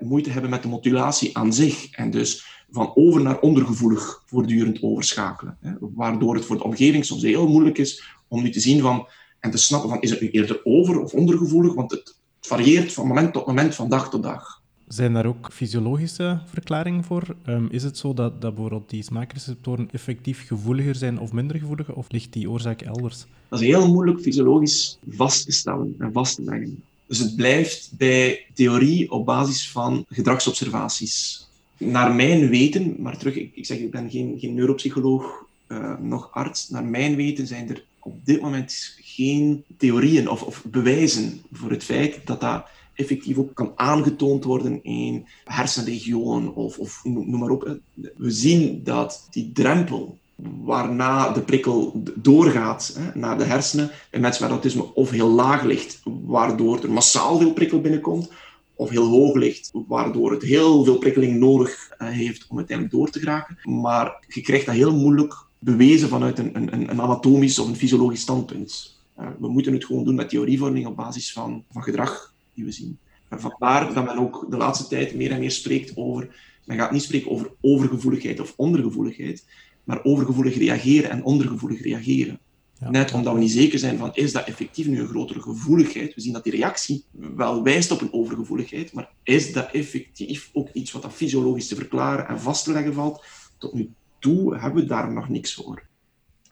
moeite 0.00 0.30
hebben 0.30 0.50
met 0.50 0.62
de 0.62 0.68
modulatie 0.68 1.36
aan 1.36 1.52
zich. 1.52 1.90
En 1.90 2.10
dus 2.10 2.57
van 2.70 2.92
over 2.94 3.22
naar 3.22 3.40
ondergevoelig 3.40 4.22
voortdurend 4.26 4.82
overschakelen. 4.82 5.56
Hè, 5.60 5.72
waardoor 5.80 6.34
het 6.34 6.44
voor 6.44 6.56
de 6.56 6.64
omgeving 6.64 7.04
soms 7.04 7.22
heel 7.22 7.48
moeilijk 7.48 7.78
is 7.78 8.16
om 8.28 8.42
nu 8.42 8.50
te 8.50 8.60
zien 8.60 8.80
van, 8.80 9.06
en 9.40 9.50
te 9.50 9.58
snappen 9.58 9.90
van 9.90 10.00
is 10.00 10.10
het 10.10 10.20
nu 10.20 10.30
eerder 10.30 10.60
over 10.64 11.00
of 11.00 11.12
ondergevoelig, 11.12 11.74
want 11.74 11.90
het 11.90 12.16
varieert 12.40 12.92
van 12.92 13.06
moment 13.06 13.32
tot 13.32 13.46
moment, 13.46 13.74
van 13.74 13.88
dag 13.88 14.10
tot 14.10 14.22
dag. 14.22 14.62
Zijn 14.88 15.12
daar 15.12 15.26
ook 15.26 15.48
fysiologische 15.52 16.40
verklaringen 16.46 17.04
voor? 17.04 17.36
Um, 17.46 17.68
is 17.70 17.82
het 17.82 17.98
zo 17.98 18.14
dat, 18.14 18.40
dat 18.40 18.54
bijvoorbeeld 18.54 18.90
die 18.90 19.02
smaakreceptoren 19.02 19.88
effectief 19.90 20.46
gevoeliger 20.46 20.94
zijn 20.94 21.18
of 21.18 21.32
minder 21.32 21.58
gevoelig, 21.58 21.92
of 21.92 22.06
ligt 22.10 22.32
die 22.32 22.50
oorzaak 22.50 22.82
elders? 22.82 23.26
Dat 23.48 23.60
is 23.60 23.66
heel 23.66 23.88
moeilijk 23.88 24.20
fysiologisch 24.20 24.98
vast 25.08 25.44
te 25.44 25.52
stellen 25.52 25.94
en 25.98 26.12
vast 26.12 26.34
te 26.34 26.42
leggen. 26.42 26.82
Dus 27.06 27.18
het 27.18 27.36
blijft 27.36 27.92
bij 27.96 28.46
theorie 28.54 29.10
op 29.10 29.26
basis 29.26 29.70
van 29.70 30.04
gedragsobservaties. 30.08 31.47
Naar 31.78 32.14
mijn 32.14 32.48
weten, 32.48 32.96
maar 32.98 33.18
terug, 33.18 33.36
ik, 33.36 33.66
zeg, 33.66 33.78
ik 33.78 33.90
ben 33.90 34.10
geen, 34.10 34.36
geen 34.38 34.54
neuropsycholoog, 34.54 35.46
uh, 35.68 35.98
nog 35.98 36.30
arts. 36.32 36.68
Naar 36.68 36.84
mijn 36.84 37.16
weten 37.16 37.46
zijn 37.46 37.68
er 37.68 37.84
op 37.98 38.24
dit 38.24 38.40
moment 38.40 38.96
geen 39.00 39.64
theorieën 39.76 40.28
of, 40.28 40.42
of 40.42 40.64
bewijzen 40.64 41.40
voor 41.52 41.70
het 41.70 41.84
feit 41.84 42.20
dat 42.24 42.40
dat 42.40 42.66
effectief 42.94 43.38
ook 43.38 43.54
kan 43.54 43.72
aangetoond 43.76 44.44
worden 44.44 44.84
in 44.84 45.26
hersenregionen 45.44 46.54
of, 46.54 46.78
of 46.78 47.00
noem 47.04 47.38
maar 47.38 47.50
op. 47.50 47.78
We 48.16 48.30
zien 48.30 48.80
dat 48.84 49.28
die 49.30 49.52
drempel 49.52 50.18
waarna 50.64 51.32
de 51.32 51.40
prikkel 51.40 52.02
doorgaat 52.14 52.96
hè, 52.98 53.18
naar 53.18 53.38
de 53.38 53.44
hersenen. 53.44 53.90
Bij 54.10 54.20
mensen 54.20 54.42
met 54.42 54.52
autisme 54.52 54.94
of 54.94 55.10
heel 55.10 55.28
laag 55.28 55.62
ligt, 55.62 56.00
waardoor 56.04 56.82
er 56.82 56.90
massaal 56.90 57.38
veel 57.38 57.52
prikkel 57.52 57.80
binnenkomt, 57.80 58.30
of 58.78 58.90
heel 58.90 59.06
hoog 59.06 59.34
ligt, 59.34 59.70
waardoor 59.72 60.30
het 60.30 60.42
heel 60.42 60.84
veel 60.84 60.98
prikkeling 60.98 61.38
nodig 61.38 61.88
eh, 61.98 62.08
heeft 62.08 62.46
om 62.48 62.56
uiteindelijk 62.56 62.96
door 62.96 63.10
te 63.10 63.18
geraken. 63.18 63.58
Maar 63.62 64.24
je 64.28 64.40
krijgt 64.40 64.66
dat 64.66 64.74
heel 64.74 64.96
moeilijk 64.96 65.46
bewezen 65.58 66.08
vanuit 66.08 66.38
een, 66.38 66.56
een, 66.56 66.90
een 66.90 67.00
anatomisch 67.00 67.58
of 67.58 67.68
een 67.68 67.76
fysiologisch 67.76 68.20
standpunt. 68.20 69.00
Uh, 69.18 69.26
we 69.38 69.48
moeten 69.48 69.72
het 69.72 69.84
gewoon 69.84 70.04
doen 70.04 70.14
met 70.14 70.28
theorievorming 70.28 70.86
op 70.86 70.96
basis 70.96 71.32
van, 71.32 71.64
van 71.72 71.82
gedrag 71.82 72.34
die 72.54 72.64
we 72.64 72.72
zien. 72.72 72.98
Vandaar 73.30 73.94
dat 73.94 74.04
men 74.04 74.18
ook 74.18 74.46
de 74.50 74.56
laatste 74.56 74.88
tijd 74.88 75.14
meer 75.14 75.30
en 75.30 75.40
meer 75.40 75.50
spreekt 75.50 75.92
over. 75.96 76.28
Men 76.64 76.76
gaat 76.76 76.92
niet 76.92 77.02
spreken 77.02 77.30
over 77.30 77.50
overgevoeligheid 77.60 78.40
of 78.40 78.54
ondergevoeligheid, 78.56 79.44
maar 79.84 80.04
overgevoelig 80.04 80.56
reageren 80.56 81.10
en 81.10 81.24
ondergevoelig 81.24 81.82
reageren. 81.82 82.38
Net 82.78 83.12
omdat 83.12 83.34
we 83.34 83.38
niet 83.38 83.50
zeker 83.50 83.78
zijn 83.78 83.98
van 83.98 84.10
is 84.14 84.32
dat 84.32 84.46
effectief 84.46 84.86
nu 84.86 85.00
een 85.00 85.08
grotere 85.08 85.40
gevoeligheid. 85.40 86.14
We 86.14 86.20
zien 86.20 86.32
dat 86.32 86.44
die 86.44 86.52
reactie 86.52 87.04
wel 87.10 87.62
wijst 87.62 87.90
op 87.90 88.00
een 88.00 88.12
overgevoeligheid, 88.12 88.92
maar 88.92 89.10
is 89.22 89.52
dat 89.52 89.70
effectief 89.70 90.50
ook 90.52 90.68
iets 90.72 90.92
wat 90.92 91.02
dat 91.02 91.12
fysiologisch 91.12 91.68
te 91.68 91.74
verklaren 91.74 92.28
en 92.28 92.40
vast 92.40 92.64
te 92.64 92.72
leggen 92.72 92.94
valt? 92.94 93.24
Tot 93.58 93.72
nu 93.72 93.90
toe 94.18 94.58
hebben 94.58 94.82
we 94.82 94.88
daar 94.88 95.12
nog 95.12 95.28
niks 95.28 95.54
voor. 95.54 95.86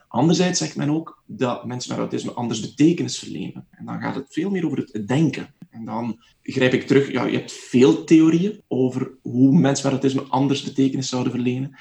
Anderzijds 0.07 0.59
zegt 0.59 0.75
men 0.75 0.89
ook 0.89 1.23
dat 1.25 1.65
mensen 1.65 1.91
met 1.91 1.99
autisme 1.99 2.31
anders 2.31 2.59
betekenis 2.59 3.19
verlenen. 3.19 3.67
En 3.71 3.85
dan 3.85 4.01
gaat 4.01 4.15
het 4.15 4.27
veel 4.29 4.49
meer 4.49 4.65
over 4.65 4.77
het 4.77 5.07
denken. 5.07 5.53
En 5.69 5.85
dan 5.85 6.23
grijp 6.41 6.73
ik 6.73 6.87
terug, 6.87 7.11
ja, 7.11 7.25
je 7.25 7.37
hebt 7.37 7.51
veel 7.51 8.03
theorieën 8.03 8.61
over 8.67 9.11
hoe 9.21 9.59
mensen 9.59 9.91
met 9.91 10.01
autisme 10.01 10.29
anders 10.29 10.63
betekenis 10.63 11.09
zouden 11.09 11.31
verlenen. 11.31 11.77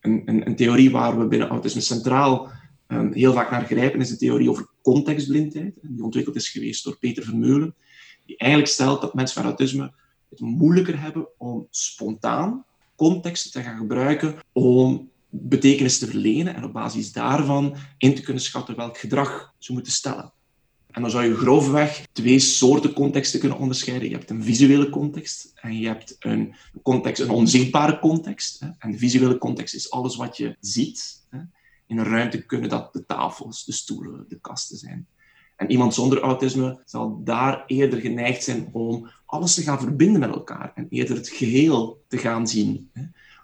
Een, 0.00 0.22
een, 0.24 0.46
een 0.46 0.56
theorie 0.56 0.90
waar 0.90 1.18
we 1.18 1.26
binnen 1.26 1.48
autisme 1.48 1.80
centraal 1.80 2.50
heel 3.12 3.32
vaak 3.32 3.50
naar 3.50 3.64
grijpen 3.64 4.00
is 4.00 4.08
de 4.08 4.16
theorie 4.16 4.50
over 4.50 4.68
contextblindheid. 4.82 5.74
Die 5.82 6.04
ontwikkeld 6.04 6.36
is 6.36 6.48
geweest 6.48 6.84
door 6.84 6.98
Peter 6.98 7.24
Vermeulen. 7.24 7.74
Die 8.26 8.36
eigenlijk 8.36 8.72
stelt 8.72 9.00
dat 9.00 9.14
mensen 9.14 9.42
met 9.42 9.50
autisme 9.50 9.92
het 10.30 10.40
moeilijker 10.40 11.00
hebben 11.00 11.28
om 11.38 11.66
spontaan 11.70 12.64
contexten 12.96 13.50
te 13.50 13.62
gaan 13.62 13.78
gebruiken 13.78 14.36
om 14.52 15.10
betekenis 15.28 15.98
te 15.98 16.06
verlenen 16.06 16.54
en 16.54 16.64
op 16.64 16.72
basis 16.72 17.12
daarvan 17.12 17.76
in 17.98 18.14
te 18.14 18.22
kunnen 18.22 18.42
schatten 18.42 18.76
welk 18.76 18.98
gedrag 18.98 19.54
ze 19.58 19.72
moeten 19.72 19.92
stellen. 19.92 20.32
En 20.90 21.02
dan 21.02 21.10
zou 21.10 21.24
je 21.24 21.34
grofweg 21.34 22.06
twee 22.12 22.38
soorten 22.38 22.92
contexten 22.92 23.40
kunnen 23.40 23.58
onderscheiden. 23.58 24.08
Je 24.08 24.14
hebt 24.14 24.30
een 24.30 24.42
visuele 24.42 24.90
context 24.90 25.52
en 25.54 25.78
je 25.78 25.86
hebt 25.86 26.16
een 26.18 26.54
context, 26.82 27.20
een 27.20 27.30
onzichtbare 27.30 27.98
context. 27.98 28.62
En 28.78 28.90
de 28.90 28.98
visuele 28.98 29.38
context 29.38 29.74
is 29.74 29.90
alles 29.90 30.16
wat 30.16 30.36
je 30.36 30.56
ziet. 30.60 31.26
In 31.88 31.98
een 31.98 32.04
ruimte 32.04 32.46
kunnen 32.46 32.68
dat 32.68 32.92
de 32.92 33.06
tafels, 33.06 33.64
de 33.64 33.72
stoelen, 33.72 34.24
de 34.28 34.38
kasten 34.40 34.76
zijn. 34.76 35.06
En 35.56 35.70
iemand 35.70 35.94
zonder 35.94 36.20
autisme 36.20 36.82
zal 36.84 37.20
daar 37.24 37.64
eerder 37.66 38.00
geneigd 38.00 38.44
zijn 38.44 38.68
om 38.72 39.10
alles 39.26 39.54
te 39.54 39.62
gaan 39.62 39.80
verbinden 39.80 40.20
met 40.20 40.30
elkaar 40.30 40.72
en 40.74 40.86
eerder 40.90 41.16
het 41.16 41.28
geheel 41.28 42.04
te 42.08 42.18
gaan 42.18 42.48
zien. 42.48 42.90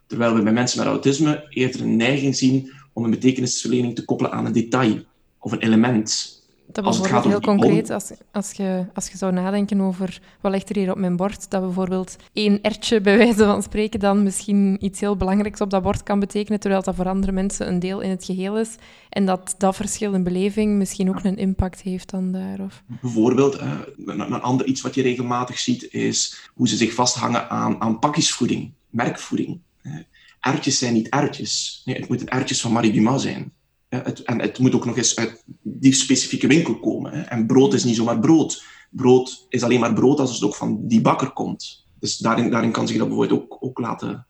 Terwijl 0.06 0.34
we 0.34 0.42
bij 0.42 0.52
mensen 0.52 0.78
met 0.78 0.86
autisme 0.86 1.46
eerder 1.48 1.80
een 1.80 1.96
neiging 1.96 2.36
zien 2.36 2.72
om 2.92 3.04
een 3.04 3.10
betekenisverlening 3.10 3.94
te 3.94 4.04
koppelen 4.04 4.32
aan 4.32 4.46
een 4.46 4.52
detail 4.52 5.02
of 5.38 5.52
een 5.52 5.62
element. 5.62 6.42
Dat 6.66 6.84
bijvoorbeeld 6.84 7.24
heel 7.24 7.40
concreet, 7.40 7.90
als, 7.90 8.12
als, 8.32 8.52
je, 8.52 8.86
als 8.94 9.08
je 9.08 9.16
zou 9.16 9.32
nadenken 9.32 9.80
over 9.80 10.20
wat 10.40 10.52
ligt 10.52 10.70
er 10.70 10.76
hier 10.76 10.90
op 10.90 10.98
mijn 10.98 11.16
bord, 11.16 11.50
dat 11.50 11.60
bijvoorbeeld 11.60 12.16
één 12.32 12.62
ertje, 12.62 13.00
bij 13.00 13.16
wijze 13.16 13.44
van 13.44 13.62
spreken, 13.62 14.00
dan 14.00 14.22
misschien 14.22 14.84
iets 14.84 15.00
heel 15.00 15.16
belangrijks 15.16 15.60
op 15.60 15.70
dat 15.70 15.82
bord 15.82 16.02
kan 16.02 16.20
betekenen, 16.20 16.60
terwijl 16.60 16.82
dat 16.82 16.94
voor 16.94 17.08
andere 17.08 17.32
mensen 17.32 17.68
een 17.68 17.78
deel 17.78 18.00
in 18.00 18.10
het 18.10 18.24
geheel 18.24 18.58
is. 18.58 18.74
En 19.08 19.26
dat 19.26 19.54
dat 19.58 19.76
verschil 19.76 20.12
in 20.12 20.22
beleving 20.22 20.76
misschien 20.76 21.08
ook 21.08 21.24
een 21.24 21.36
impact 21.36 21.80
heeft 21.80 22.10
dan 22.10 22.32
daar. 22.32 22.60
Of... 22.60 22.82
Bijvoorbeeld, 23.00 23.58
een, 23.58 24.20
een 24.20 24.42
ander 24.42 24.66
iets 24.66 24.80
wat 24.80 24.94
je 24.94 25.02
regelmatig 25.02 25.58
ziet, 25.58 25.92
is 25.92 26.50
hoe 26.54 26.68
ze 26.68 26.76
zich 26.76 26.94
vasthangen 26.94 27.50
aan, 27.50 27.80
aan 27.80 27.98
pakjesvoeding, 27.98 28.72
merkvoeding. 28.90 29.60
Ertjes 30.40 30.78
zijn 30.78 30.92
niet 30.92 31.08
ertjes. 31.08 31.82
Nee, 31.84 31.96
het 31.96 32.08
moeten 32.08 32.28
ertjes 32.28 32.60
van 32.60 32.72
Marie 32.72 32.92
Dumas 32.92 33.22
zijn. 33.22 33.52
Het, 34.02 34.22
en 34.22 34.40
het 34.40 34.58
moet 34.58 34.74
ook 34.74 34.84
nog 34.84 34.96
eens 34.96 35.16
uit 35.16 35.44
die 35.62 35.92
specifieke 35.92 36.46
winkel 36.46 36.78
komen. 36.80 37.12
Hè. 37.12 37.20
En 37.20 37.46
brood 37.46 37.74
is 37.74 37.84
niet 37.84 37.96
zomaar 37.96 38.18
brood. 38.18 38.64
Brood 38.90 39.46
is 39.48 39.62
alleen 39.62 39.80
maar 39.80 39.92
brood 39.92 40.20
als 40.20 40.34
het 40.34 40.42
ook 40.42 40.54
van 40.54 40.88
die 40.88 41.00
bakker 41.00 41.30
komt. 41.30 41.86
Dus 41.98 42.16
daarin, 42.16 42.50
daarin 42.50 42.72
kan 42.72 42.88
zich 42.88 42.98
dat 42.98 43.08
bijvoorbeeld 43.08 43.40
ook, 43.40 43.56
ook 43.60 43.78
laten, 43.78 44.26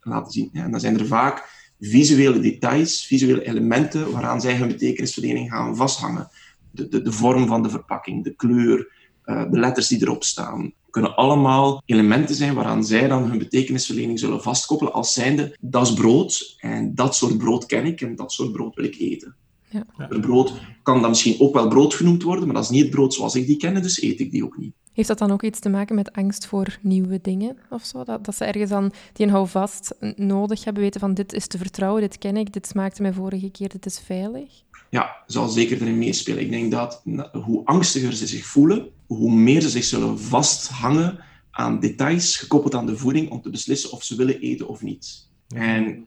laten 0.00 0.32
zien. 0.32 0.50
En 0.52 0.70
dan 0.70 0.80
zijn 0.80 0.98
er 0.98 1.06
vaak 1.06 1.56
visuele 1.80 2.40
details, 2.40 3.06
visuele 3.06 3.46
elementen 3.46 4.10
waaraan 4.10 4.40
zij 4.40 4.56
hun 4.56 4.68
betekenisverlening 4.68 5.50
gaan 5.50 5.76
vasthangen. 5.76 6.28
De, 6.70 6.88
de, 6.88 7.02
de 7.02 7.12
vorm 7.12 7.46
van 7.46 7.62
de 7.62 7.70
verpakking, 7.70 8.24
de 8.24 8.34
kleur, 8.34 8.92
uh, 9.24 9.50
de 9.50 9.58
letters 9.58 9.88
die 9.88 10.02
erop 10.02 10.24
staan, 10.24 10.72
kunnen 10.98 11.16
allemaal 11.16 11.82
elementen 11.84 12.34
zijn 12.34 12.54
waaraan 12.54 12.84
zij 12.84 13.08
dan 13.08 13.24
hun 13.24 13.38
betekenisverlening 13.38 14.18
zullen 14.18 14.42
vastkoppelen 14.42 14.92
als 14.92 15.12
zijnde, 15.12 15.56
dat 15.60 15.86
is 15.86 15.92
brood 15.92 16.56
en 16.58 16.94
dat 16.94 17.14
soort 17.14 17.38
brood 17.38 17.66
ken 17.66 17.86
ik 17.86 18.00
en 18.00 18.16
dat 18.16 18.32
soort 18.32 18.52
brood 18.52 18.74
wil 18.74 18.84
ik 18.84 18.98
eten. 18.98 19.34
Ja. 19.70 19.84
Het 19.96 20.20
brood 20.20 20.52
kan 20.82 21.00
dan 21.00 21.10
misschien 21.10 21.40
ook 21.40 21.54
wel 21.54 21.68
brood 21.68 21.94
genoemd 21.94 22.22
worden, 22.22 22.44
maar 22.44 22.54
dat 22.54 22.64
is 22.64 22.70
niet 22.70 22.82
het 22.82 22.90
brood 22.90 23.14
zoals 23.14 23.34
ik 23.34 23.46
die 23.46 23.56
ken, 23.56 23.82
dus 23.82 24.02
eet 24.02 24.20
ik 24.20 24.30
die 24.30 24.44
ook 24.44 24.56
niet. 24.56 24.72
Heeft 24.92 25.08
dat 25.08 25.18
dan 25.18 25.30
ook 25.30 25.42
iets 25.42 25.60
te 25.60 25.68
maken 25.68 25.94
met 25.94 26.12
angst 26.12 26.46
voor 26.46 26.78
nieuwe 26.82 27.18
dingen 27.22 27.56
of 27.70 27.84
zo? 27.84 28.04
Dat, 28.04 28.24
dat 28.24 28.36
ze 28.36 28.44
ergens 28.44 28.70
dan 28.70 28.92
die 29.12 29.26
een 29.26 29.32
houvast 29.32 29.94
nodig 30.16 30.64
hebben, 30.64 30.82
weten 30.82 31.00
van 31.00 31.14
dit 31.14 31.32
is 31.32 31.46
te 31.46 31.58
vertrouwen, 31.58 32.00
dit 32.00 32.18
ken 32.18 32.36
ik, 32.36 32.52
dit 32.52 32.66
smaakte 32.66 33.02
mij 33.02 33.12
vorige 33.12 33.50
keer, 33.50 33.68
dit 33.68 33.86
is 33.86 33.98
veilig? 33.98 34.62
Ja, 34.90 35.16
zal 35.26 35.48
zeker 35.48 35.80
erin 35.80 35.98
meespelen. 35.98 36.40
Ik 36.40 36.50
denk 36.50 36.70
dat 36.70 37.02
hoe 37.32 37.64
angstiger 37.64 38.12
ze 38.12 38.26
zich 38.26 38.46
voelen, 38.46 38.88
hoe 39.08 39.32
meer 39.32 39.60
ze 39.60 39.68
zich 39.68 39.84
zullen 39.84 40.20
vasthangen 40.20 41.24
aan 41.50 41.80
details 41.80 42.36
gekoppeld 42.36 42.74
aan 42.74 42.86
de 42.86 42.96
voeding 42.96 43.30
om 43.30 43.42
te 43.42 43.50
beslissen 43.50 43.92
of 43.92 44.02
ze 44.02 44.16
willen 44.16 44.40
eten 44.40 44.68
of 44.68 44.82
niet. 44.82 45.28
En 45.48 46.06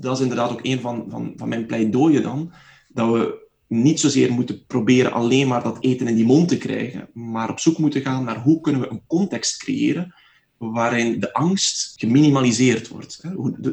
dat 0.00 0.16
is 0.16 0.22
inderdaad 0.22 0.50
ook 0.50 0.64
een 0.64 0.80
van, 0.80 1.06
van, 1.08 1.32
van 1.36 1.48
mijn 1.48 1.66
pleidooien 1.66 2.22
dan, 2.22 2.52
dat 2.88 3.12
we 3.12 3.48
niet 3.68 4.00
zozeer 4.00 4.32
moeten 4.32 4.66
proberen 4.66 5.12
alleen 5.12 5.48
maar 5.48 5.62
dat 5.62 5.84
eten 5.84 6.08
in 6.08 6.14
die 6.14 6.24
mond 6.24 6.48
te 6.48 6.58
krijgen, 6.58 7.08
maar 7.12 7.50
op 7.50 7.58
zoek 7.58 7.78
moeten 7.78 8.02
gaan 8.02 8.24
naar 8.24 8.42
hoe 8.42 8.60
kunnen 8.60 8.80
we 8.80 8.90
een 8.90 9.06
context 9.06 9.56
creëren 9.56 10.14
waarin 10.58 11.20
de 11.20 11.32
angst 11.32 11.92
geminimaliseerd 11.96 12.88
wordt. 12.88 13.20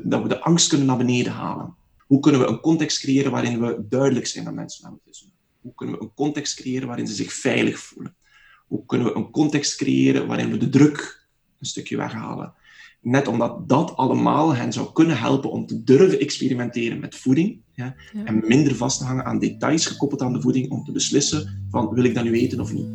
Dat 0.03 0.21
we 0.21 0.27
de 0.27 0.41
angst 0.41 0.67
kunnen 0.67 0.87
naar 0.87 0.97
beneden 0.97 1.31
halen. 1.31 1.75
Hoe 2.07 2.19
kunnen 2.19 2.41
we 2.41 2.47
een 2.47 2.59
context 2.59 2.99
creëren 2.99 3.31
waarin 3.31 3.59
we 3.59 3.85
duidelijk 3.89 4.27
zijn 4.27 4.47
aan 4.47 4.53
mensen 4.53 4.83
met 4.83 4.91
autisme? 4.91 5.29
Hoe 5.61 5.73
kunnen 5.75 5.95
we 5.95 6.01
een 6.01 6.13
context 6.13 6.55
creëren 6.55 6.87
waarin 6.87 7.07
ze 7.07 7.13
zich 7.13 7.33
veilig 7.33 7.79
voelen? 7.79 8.15
Hoe 8.73 8.85
kunnen 8.85 9.07
we 9.07 9.15
een 9.15 9.31
context 9.31 9.75
creëren 9.75 10.27
waarin 10.27 10.51
we 10.51 10.57
de 10.57 10.69
druk 10.69 11.27
een 11.59 11.65
stukje 11.65 11.97
weghalen? 11.97 12.53
Net 13.01 13.27
omdat 13.27 13.69
dat 13.69 13.95
allemaal 13.95 14.55
hen 14.55 14.73
zou 14.73 14.91
kunnen 14.93 15.17
helpen 15.17 15.51
om 15.51 15.65
te 15.65 15.83
durven 15.83 16.19
experimenteren 16.19 16.99
met 16.99 17.15
voeding 17.15 17.61
ja, 17.73 17.95
en 18.25 18.43
minder 18.47 18.75
vast 18.75 18.97
te 18.97 19.03
hangen 19.03 19.25
aan 19.25 19.39
details 19.39 19.85
gekoppeld 19.85 20.21
aan 20.21 20.33
de 20.33 20.41
voeding 20.41 20.71
om 20.71 20.83
te 20.83 20.91
beslissen 20.91 21.65
van 21.69 21.89
wil 21.89 22.03
ik 22.03 22.13
dat 22.13 22.23
nu 22.23 22.33
eten 22.33 22.59
of 22.59 22.73
niet. 22.73 22.87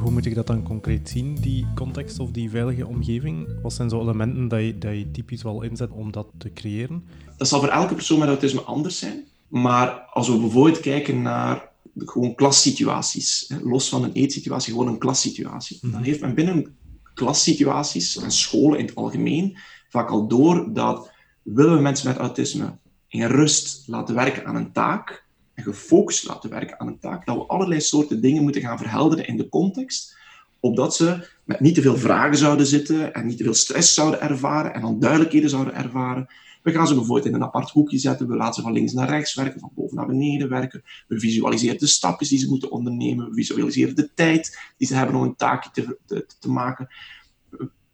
Hoe 0.00 0.10
moet 0.10 0.26
ik 0.26 0.34
dat 0.34 0.46
dan 0.46 0.62
concreet 0.62 1.08
zien, 1.08 1.34
die 1.34 1.66
context 1.74 2.18
of 2.18 2.30
die 2.30 2.50
veilige 2.50 2.86
omgeving? 2.86 3.48
Wat 3.62 3.72
zijn 3.72 3.88
zo 3.88 4.00
elementen 4.00 4.48
dat 4.48 4.60
je, 4.60 4.78
dat 4.78 4.94
je 4.94 5.10
typisch 5.10 5.42
wel 5.42 5.62
inzet 5.62 5.90
om 5.90 6.12
dat 6.12 6.26
te 6.38 6.52
creëren? 6.52 7.04
Dat 7.36 7.48
zal 7.48 7.60
voor 7.60 7.68
elke 7.68 7.94
persoon 7.94 8.18
met 8.18 8.28
autisme 8.28 8.60
anders 8.60 8.98
zijn. 8.98 9.30
Maar 9.52 9.88
als 9.90 10.28
we 10.28 10.38
bijvoorbeeld 10.38 10.80
kijken 10.80 11.22
naar 11.22 11.70
gewoon 11.96 12.34
klassituaties, 12.34 13.52
los 13.62 13.88
van 13.88 14.04
een 14.04 14.12
eetsituatie, 14.12 14.72
gewoon 14.72 14.88
een 14.88 14.98
klassituatie, 14.98 15.78
dan 15.80 15.90
mhm. 15.90 16.02
heeft 16.02 16.20
men 16.20 16.34
binnen 16.34 16.76
klassituaties 17.14 18.16
en 18.16 18.30
scholen 18.30 18.78
in 18.78 18.86
het 18.86 18.94
algemeen 18.94 19.56
vaak 19.88 20.10
al 20.10 20.28
door 20.28 20.72
dat 20.72 21.10
willen 21.42 21.74
we 21.74 21.80
mensen 21.80 22.08
met 22.08 22.16
autisme 22.16 22.78
in 23.08 23.26
rust 23.26 23.82
laten 23.86 24.14
werken 24.14 24.46
aan 24.46 24.56
een 24.56 24.72
taak 24.72 25.24
en 25.54 25.64
gefocust 25.64 26.28
laten 26.28 26.50
werken 26.50 26.80
aan 26.80 26.86
een 26.86 26.98
taak, 26.98 27.26
dat 27.26 27.36
we 27.36 27.46
allerlei 27.46 27.80
soorten 27.80 28.20
dingen 28.20 28.42
moeten 28.42 28.62
gaan 28.62 28.78
verhelderen 28.78 29.26
in 29.26 29.36
de 29.36 29.48
context, 29.48 30.16
opdat 30.60 30.96
ze 30.96 31.28
met 31.44 31.60
niet 31.60 31.74
te 31.74 31.82
veel 31.82 31.96
vragen 31.96 32.36
zouden 32.36 32.66
zitten 32.66 33.14
en 33.14 33.26
niet 33.26 33.36
te 33.36 33.44
veel 33.44 33.54
stress 33.54 33.94
zouden 33.94 34.20
ervaren 34.20 34.74
en 34.74 34.84
onduidelijkheden 34.84 35.50
zouden 35.50 35.74
ervaren, 35.74 36.28
we 36.62 36.72
gaan 36.72 36.86
ze 36.86 36.94
bijvoorbeeld 36.94 37.26
in 37.26 37.34
een 37.34 37.42
apart 37.42 37.70
hoekje 37.70 37.98
zetten. 37.98 38.28
We 38.28 38.36
laten 38.36 38.54
ze 38.54 38.62
van 38.62 38.72
links 38.72 38.92
naar 38.92 39.08
rechts 39.08 39.34
werken, 39.34 39.60
van 39.60 39.70
boven 39.74 39.96
naar 39.96 40.06
beneden 40.06 40.48
werken. 40.48 40.82
We 41.08 41.18
visualiseren 41.18 41.78
de 41.78 41.86
stapjes 41.86 42.28
die 42.28 42.38
ze 42.38 42.48
moeten 42.48 42.70
ondernemen. 42.70 43.28
We 43.28 43.34
visualiseren 43.34 43.96
de 43.96 44.10
tijd 44.14 44.72
die 44.76 44.86
ze 44.86 44.94
hebben 44.94 45.16
om 45.16 45.22
een 45.22 45.36
taakje 45.36 45.70
te, 46.06 46.26
te, 46.38 46.48
maken. 46.48 46.88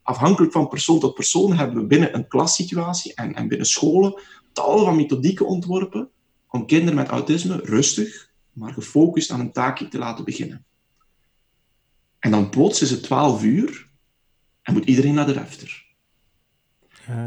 Afhankelijk 0.01 0.51
van 0.51 0.67
persoon 0.67 0.99
tot 0.99 1.13
persoon 1.13 1.57
hebben 1.57 1.81
we 1.81 1.87
binnen 1.87 2.15
een 2.15 2.27
klassituatie 2.27 3.13
en, 3.13 3.35
en 3.35 3.47
binnen 3.47 3.67
scholen 3.67 4.21
tal 4.53 4.85
van 4.85 4.95
methodieken 4.95 5.47
ontworpen 5.47 6.09
om 6.47 6.65
kinderen 6.65 6.95
met 6.95 7.07
autisme 7.07 7.57
rustig, 7.63 8.31
maar 8.53 8.73
gefocust 8.73 9.31
aan 9.31 9.39
een 9.39 9.51
taakje 9.51 9.87
te 9.87 9.97
laten 9.97 10.25
beginnen. 10.25 10.65
En 12.19 12.31
dan 12.31 12.49
plots 12.49 12.81
is 12.81 12.91
het 12.91 13.03
12 13.03 13.43
uur 13.43 13.89
en 14.61 14.73
moet 14.73 14.85
iedereen 14.85 15.13
naar 15.13 15.25
de 15.25 15.31
refter. 15.31 15.88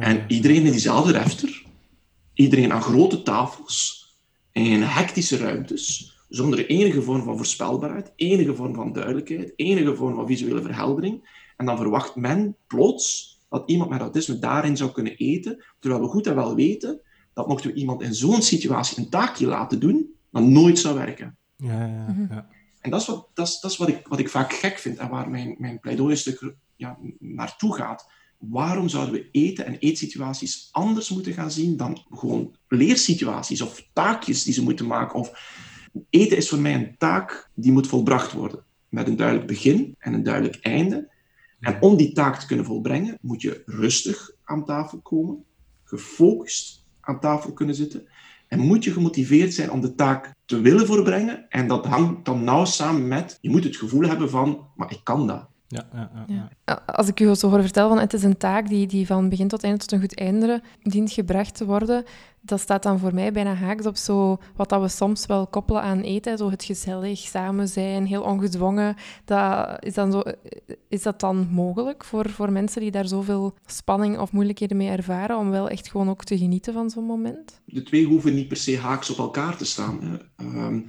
En 0.01 0.25
iedereen 0.29 0.65
in 0.65 0.71
diezelfde 0.71 1.13
refter, 1.13 1.63
iedereen 2.35 2.73
aan 2.73 2.83
grote 2.83 3.23
tafels, 3.23 4.01
in 4.53 4.83
hectische 4.83 5.37
ruimtes, 5.37 6.17
zonder 6.29 6.67
enige 6.67 7.03
vorm 7.03 7.23
van 7.23 7.37
voorspelbaarheid, 7.37 8.13
enige 8.17 8.55
vorm 8.55 8.75
van 8.75 8.93
duidelijkheid, 8.93 9.53
enige 9.57 9.95
vorm 9.95 10.15
van 10.15 10.27
visuele 10.27 10.63
verheldering. 10.63 11.41
En 11.57 11.67
dan 11.67 11.77
verwacht 11.77 12.17
men 12.17 12.57
plots 12.67 13.39
dat 13.49 13.63
iemand 13.67 13.91
met 13.91 14.01
autisme 14.01 14.39
daarin 14.39 14.77
zou 14.77 14.91
kunnen 14.93 15.17
eten, 15.17 15.65
terwijl 15.79 16.03
we 16.03 16.09
goed 16.09 16.27
en 16.27 16.35
wel 16.35 16.55
weten 16.55 17.01
dat 17.35 17.49
mochten 17.49 17.71
we 17.71 17.77
iemand 17.77 18.03
in 18.03 18.15
zo'n 18.15 18.43
situatie 18.43 18.99
een 18.99 19.09
taakje 19.09 19.47
laten 19.47 19.81
doen, 19.81 20.15
dat 20.31 20.43
nooit 20.43 20.79
zou 20.79 20.95
werken. 20.95 21.37
Ja, 21.57 21.87
ja, 21.87 22.07
Mhm. 22.09 22.33
ja. 22.35 22.47
En 22.81 22.91
dat 22.91 23.01
is 23.01 23.07
wat, 23.07 23.29
dat 23.35 23.49
is, 23.49 23.61
dat 23.61 23.71
is 23.71 23.77
wat, 23.77 23.89
ik, 23.89 24.07
wat 24.07 24.19
ik 24.19 24.29
vaak 24.29 24.53
gek 24.53 24.79
vind 24.79 24.99
en 24.99 25.09
waar 25.09 25.31
mijn, 25.31 25.55
mijn 25.59 25.81
pleidooi 25.81 26.17
stuk 26.17 26.55
ja, 26.77 26.99
naartoe 27.19 27.75
gaat. 27.75 28.07
Waarom 28.51 28.89
zouden 28.89 29.15
we 29.15 29.29
eten 29.31 29.67
en 29.67 29.79
eetsituaties 29.79 30.69
anders 30.71 31.09
moeten 31.09 31.33
gaan 31.33 31.51
zien 31.51 31.77
dan 31.77 32.05
gewoon 32.11 32.55
leersituaties 32.69 33.61
of 33.61 33.89
taakjes 33.93 34.45
die 34.45 34.55
ze 34.55 34.63
moeten 34.63 34.87
maken? 34.87 35.19
Of 35.19 35.33
eten 36.11 36.37
is 36.37 36.49
voor 36.49 36.59
mij 36.59 36.75
een 36.75 36.95
taak 36.99 37.51
die 37.55 37.73
moet 37.73 37.87
volbracht 37.87 38.33
worden. 38.33 38.65
Met 38.89 39.09
een 39.09 39.17
duidelijk 39.17 39.47
begin 39.47 39.95
en 39.99 40.13
een 40.13 40.23
duidelijk 40.23 40.59
einde. 40.61 41.11
En 41.61 41.83
om 41.83 41.97
die 41.97 42.13
taak 42.13 42.41
te 42.41 42.47
kunnen 42.47 42.65
volbrengen, 42.65 43.19
moet 43.21 43.43
je 43.43 43.63
rustig 43.67 44.31
aan 44.45 44.65
tafel 44.65 45.01
komen, 45.01 45.45
gefocust 45.85 46.85
aan 47.01 47.21
tafel 47.21 47.53
kunnen 47.53 47.75
zitten. 47.75 48.09
En 48.49 48.59
moet 48.59 48.85
je 48.85 48.93
gemotiveerd 48.93 49.55
zijn 49.55 49.71
om 49.71 49.81
de 49.81 49.95
taak 49.95 50.35
te 50.45 50.61
willen 50.61 50.87
voorbrengen. 50.87 51.49
En 51.49 51.69
dat 51.69 51.87
hangt 51.87 52.25
dan 52.25 52.45
nauw 52.45 52.65
samen 52.65 53.09
met, 53.09 53.39
je 53.41 53.51
moet 53.51 53.65
het 53.65 53.77
gevoel 53.77 54.03
hebben 54.03 54.31
van, 54.31 54.67
maar 54.77 54.91
ik 54.91 55.01
kan 55.03 55.27
dat. 55.27 55.52
Ja, 55.73 55.89
ja, 55.93 56.11
ja, 56.15 56.25
Ja. 56.27 56.49
ja. 56.65 56.83
Als 56.87 57.09
ik 57.09 57.21
u 57.21 57.35
zo 57.35 57.49
hoor 57.49 57.63
vertellen, 57.63 57.89
van 57.89 57.99
het 57.99 58.13
is 58.13 58.23
een 58.23 58.37
taak 58.37 58.69
die, 58.69 58.87
die 58.87 59.07
van 59.07 59.29
begin 59.29 59.49
tot 59.49 59.63
einde 59.65 59.79
tot 59.79 59.93
een 59.93 60.01
goed 60.01 60.19
einde 60.19 60.63
dient 60.83 61.13
gebracht 61.13 61.55
te 61.55 61.65
worden, 61.65 62.05
dat 62.41 62.61
staat 62.61 62.83
dan 62.83 62.99
voor 62.99 63.15
mij 63.15 63.33
bijna 63.33 63.55
haaks 63.55 63.87
op 63.87 63.97
zo 63.97 64.39
wat 64.57 64.69
dat 64.69 64.81
we 64.81 64.89
soms 64.89 65.27
wel 65.27 65.47
koppelen 65.47 65.83
aan 65.83 66.01
eten, 66.01 66.39
zo 66.39 66.51
het 66.51 66.65
gezellig 66.65 67.19
samen 67.19 67.69
zijn, 67.69 68.07
heel 68.07 68.23
ongedwongen. 68.23 68.97
Dat, 69.25 69.77
is, 69.85 69.95
dan 69.95 70.13
zo, 70.13 70.23
is 70.89 71.03
dat 71.03 71.21
dan 71.21 71.49
mogelijk 71.51 72.05
voor, 72.05 72.31
voor 72.31 72.53
mensen 72.53 72.81
die 72.81 72.91
daar 72.91 73.09
zoveel 73.09 73.55
spanning 73.67 74.19
of 74.19 74.33
moeilijkheden 74.33 74.77
mee 74.77 74.89
ervaren, 74.89 75.39
om 75.39 75.51
wel 75.51 75.69
echt 75.69 75.91
gewoon 75.91 76.11
ook 76.11 76.25
te 76.25 76.39
genieten 76.39 76.73
van 76.73 76.91
zo'n 76.91 77.05
moment? 77.05 77.61
De 77.65 77.83
twee 77.83 78.07
hoeven 78.07 78.35
niet 78.35 78.49
per 78.49 78.57
se 78.57 78.79
haaks 78.79 79.11
op 79.11 79.19
elkaar 79.19 79.57
te 79.57 79.65
staan. 79.65 79.99
Hè. 80.03 80.17
Ehm, 80.37 80.81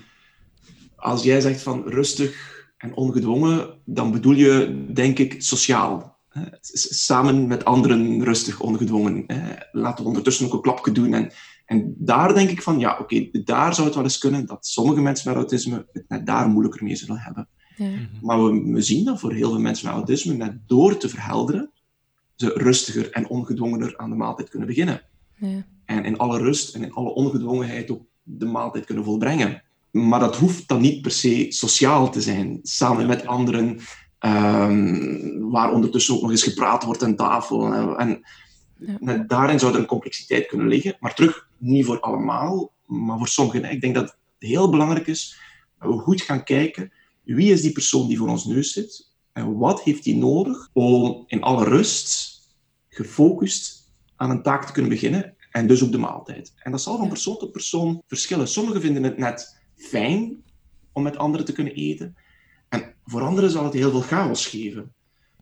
als 0.95 1.23
jij 1.23 1.41
zegt 1.41 1.61
van 1.61 1.83
rustig 1.85 2.52
en 2.83 2.95
ongedwongen, 2.95 3.79
dan 3.85 4.11
bedoel 4.11 4.33
je, 4.33 4.83
denk 4.93 5.19
ik, 5.19 5.41
sociaal. 5.41 6.17
Samen 6.61 7.47
met 7.47 7.65
anderen 7.65 8.23
rustig, 8.23 8.59
ongedwongen. 8.59 9.23
Hè. 9.27 9.53
Laten 9.71 10.03
we 10.03 10.09
ondertussen 10.09 10.45
ook 10.45 10.53
een 10.53 10.61
klapje 10.61 10.91
doen. 10.91 11.13
En, 11.13 11.31
en 11.65 11.95
daar 11.97 12.33
denk 12.33 12.49
ik 12.49 12.61
van, 12.61 12.79
ja, 12.79 12.97
oké, 12.99 13.29
daar 13.43 13.73
zou 13.73 13.87
het 13.87 13.95
wel 13.95 14.03
eens 14.03 14.17
kunnen 14.17 14.45
dat 14.45 14.65
sommige 14.65 15.01
mensen 15.01 15.29
met 15.29 15.37
autisme 15.37 15.85
het 15.91 16.05
net 16.07 16.25
daar 16.25 16.47
moeilijker 16.47 16.83
mee 16.83 16.95
zullen 16.95 17.17
hebben. 17.17 17.47
Ja. 17.75 17.89
Maar 18.21 18.43
we, 18.43 18.71
we 18.71 18.81
zien 18.81 19.05
dat 19.05 19.19
voor 19.19 19.33
heel 19.33 19.49
veel 19.49 19.59
mensen 19.59 19.85
met 19.85 19.95
autisme, 19.95 20.33
net 20.33 20.57
door 20.67 20.97
te 20.97 21.09
verhelderen, 21.09 21.71
ze 22.35 22.53
rustiger 22.55 23.11
en 23.11 23.29
ongedwongener 23.29 23.97
aan 23.97 24.09
de 24.09 24.15
maaltijd 24.15 24.49
kunnen 24.49 24.67
beginnen. 24.67 25.01
Ja. 25.35 25.65
En 25.85 26.05
in 26.05 26.17
alle 26.17 26.37
rust 26.37 26.75
en 26.75 26.83
in 26.83 26.93
alle 26.93 27.13
ongedwongenheid 27.13 27.91
ook 27.91 28.05
de 28.23 28.45
maaltijd 28.45 28.85
kunnen 28.85 29.03
volbrengen. 29.03 29.63
Maar 29.93 30.19
dat 30.19 30.35
hoeft 30.35 30.67
dan 30.67 30.81
niet 30.81 31.01
per 31.01 31.11
se 31.11 31.45
sociaal 31.49 32.11
te 32.11 32.21
zijn, 32.21 32.59
samen 32.63 33.01
Ja. 33.01 33.07
met 33.07 33.25
anderen, 33.27 33.79
ehm, 34.19 35.39
waar 35.39 35.71
ondertussen 35.71 36.15
ook 36.15 36.21
nog 36.21 36.31
eens 36.31 36.43
gepraat 36.43 36.83
wordt 36.83 37.03
aan 37.03 37.15
tafel. 37.15 37.73
En, 37.73 37.97
en 37.97 38.21
Ja. 38.77 38.97
net 38.99 39.29
daarin 39.29 39.59
zou 39.59 39.73
er 39.73 39.79
een 39.79 39.85
complexiteit 39.85 40.47
kunnen 40.47 40.67
liggen, 40.67 40.97
maar 40.99 41.13
terug, 41.15 41.47
niet 41.57 41.85
voor 41.85 41.99
allemaal, 41.99 42.71
maar 42.85 43.17
voor 43.17 43.27
sommigen. 43.27 43.71
Ik 43.71 43.81
denk 43.81 43.95
dat 43.95 44.03
het 44.03 44.49
heel 44.49 44.69
belangrijk 44.69 45.07
is 45.07 45.39
dat 45.79 45.89
we 45.93 45.97
goed 45.99 46.21
gaan 46.21 46.43
kijken 46.43 46.91
wie 47.23 47.51
is 47.51 47.61
die 47.61 47.71
persoon 47.71 48.07
die 48.07 48.17
voor 48.17 48.27
ons 48.29 48.45
neus 48.45 48.73
zit 48.73 49.11
en 49.33 49.57
wat 49.57 49.81
heeft 49.83 50.05
hij 50.05 50.13
nodig 50.13 50.69
om 50.73 51.23
in 51.27 51.41
alle 51.41 51.63
rust, 51.63 52.41
gefocust 52.89 53.89
aan 54.15 54.29
een 54.29 54.43
taak 54.43 54.65
te 54.65 54.71
kunnen 54.71 54.91
beginnen 54.91 55.35
en 55.51 55.67
dus 55.67 55.83
ook 55.83 55.91
de 55.91 55.97
maaltijd. 55.97 56.53
En 56.57 56.71
dat 56.71 56.81
zal 56.81 56.97
van 56.97 57.07
persoon 57.07 57.37
tot 57.37 57.51
persoon 57.51 58.01
verschillen. 58.07 58.47
Sommigen 58.47 58.81
vinden 58.81 59.03
het 59.03 59.17
net 59.17 59.61
fijn 59.83 60.43
om 60.91 61.03
met 61.03 61.17
anderen 61.17 61.45
te 61.45 61.53
kunnen 61.53 61.73
eten 61.73 62.15
en 62.69 62.93
voor 63.05 63.21
anderen 63.21 63.49
zal 63.49 63.63
het 63.63 63.73
heel 63.73 63.91
veel 63.91 64.01
chaos 64.01 64.47
geven. 64.47 64.93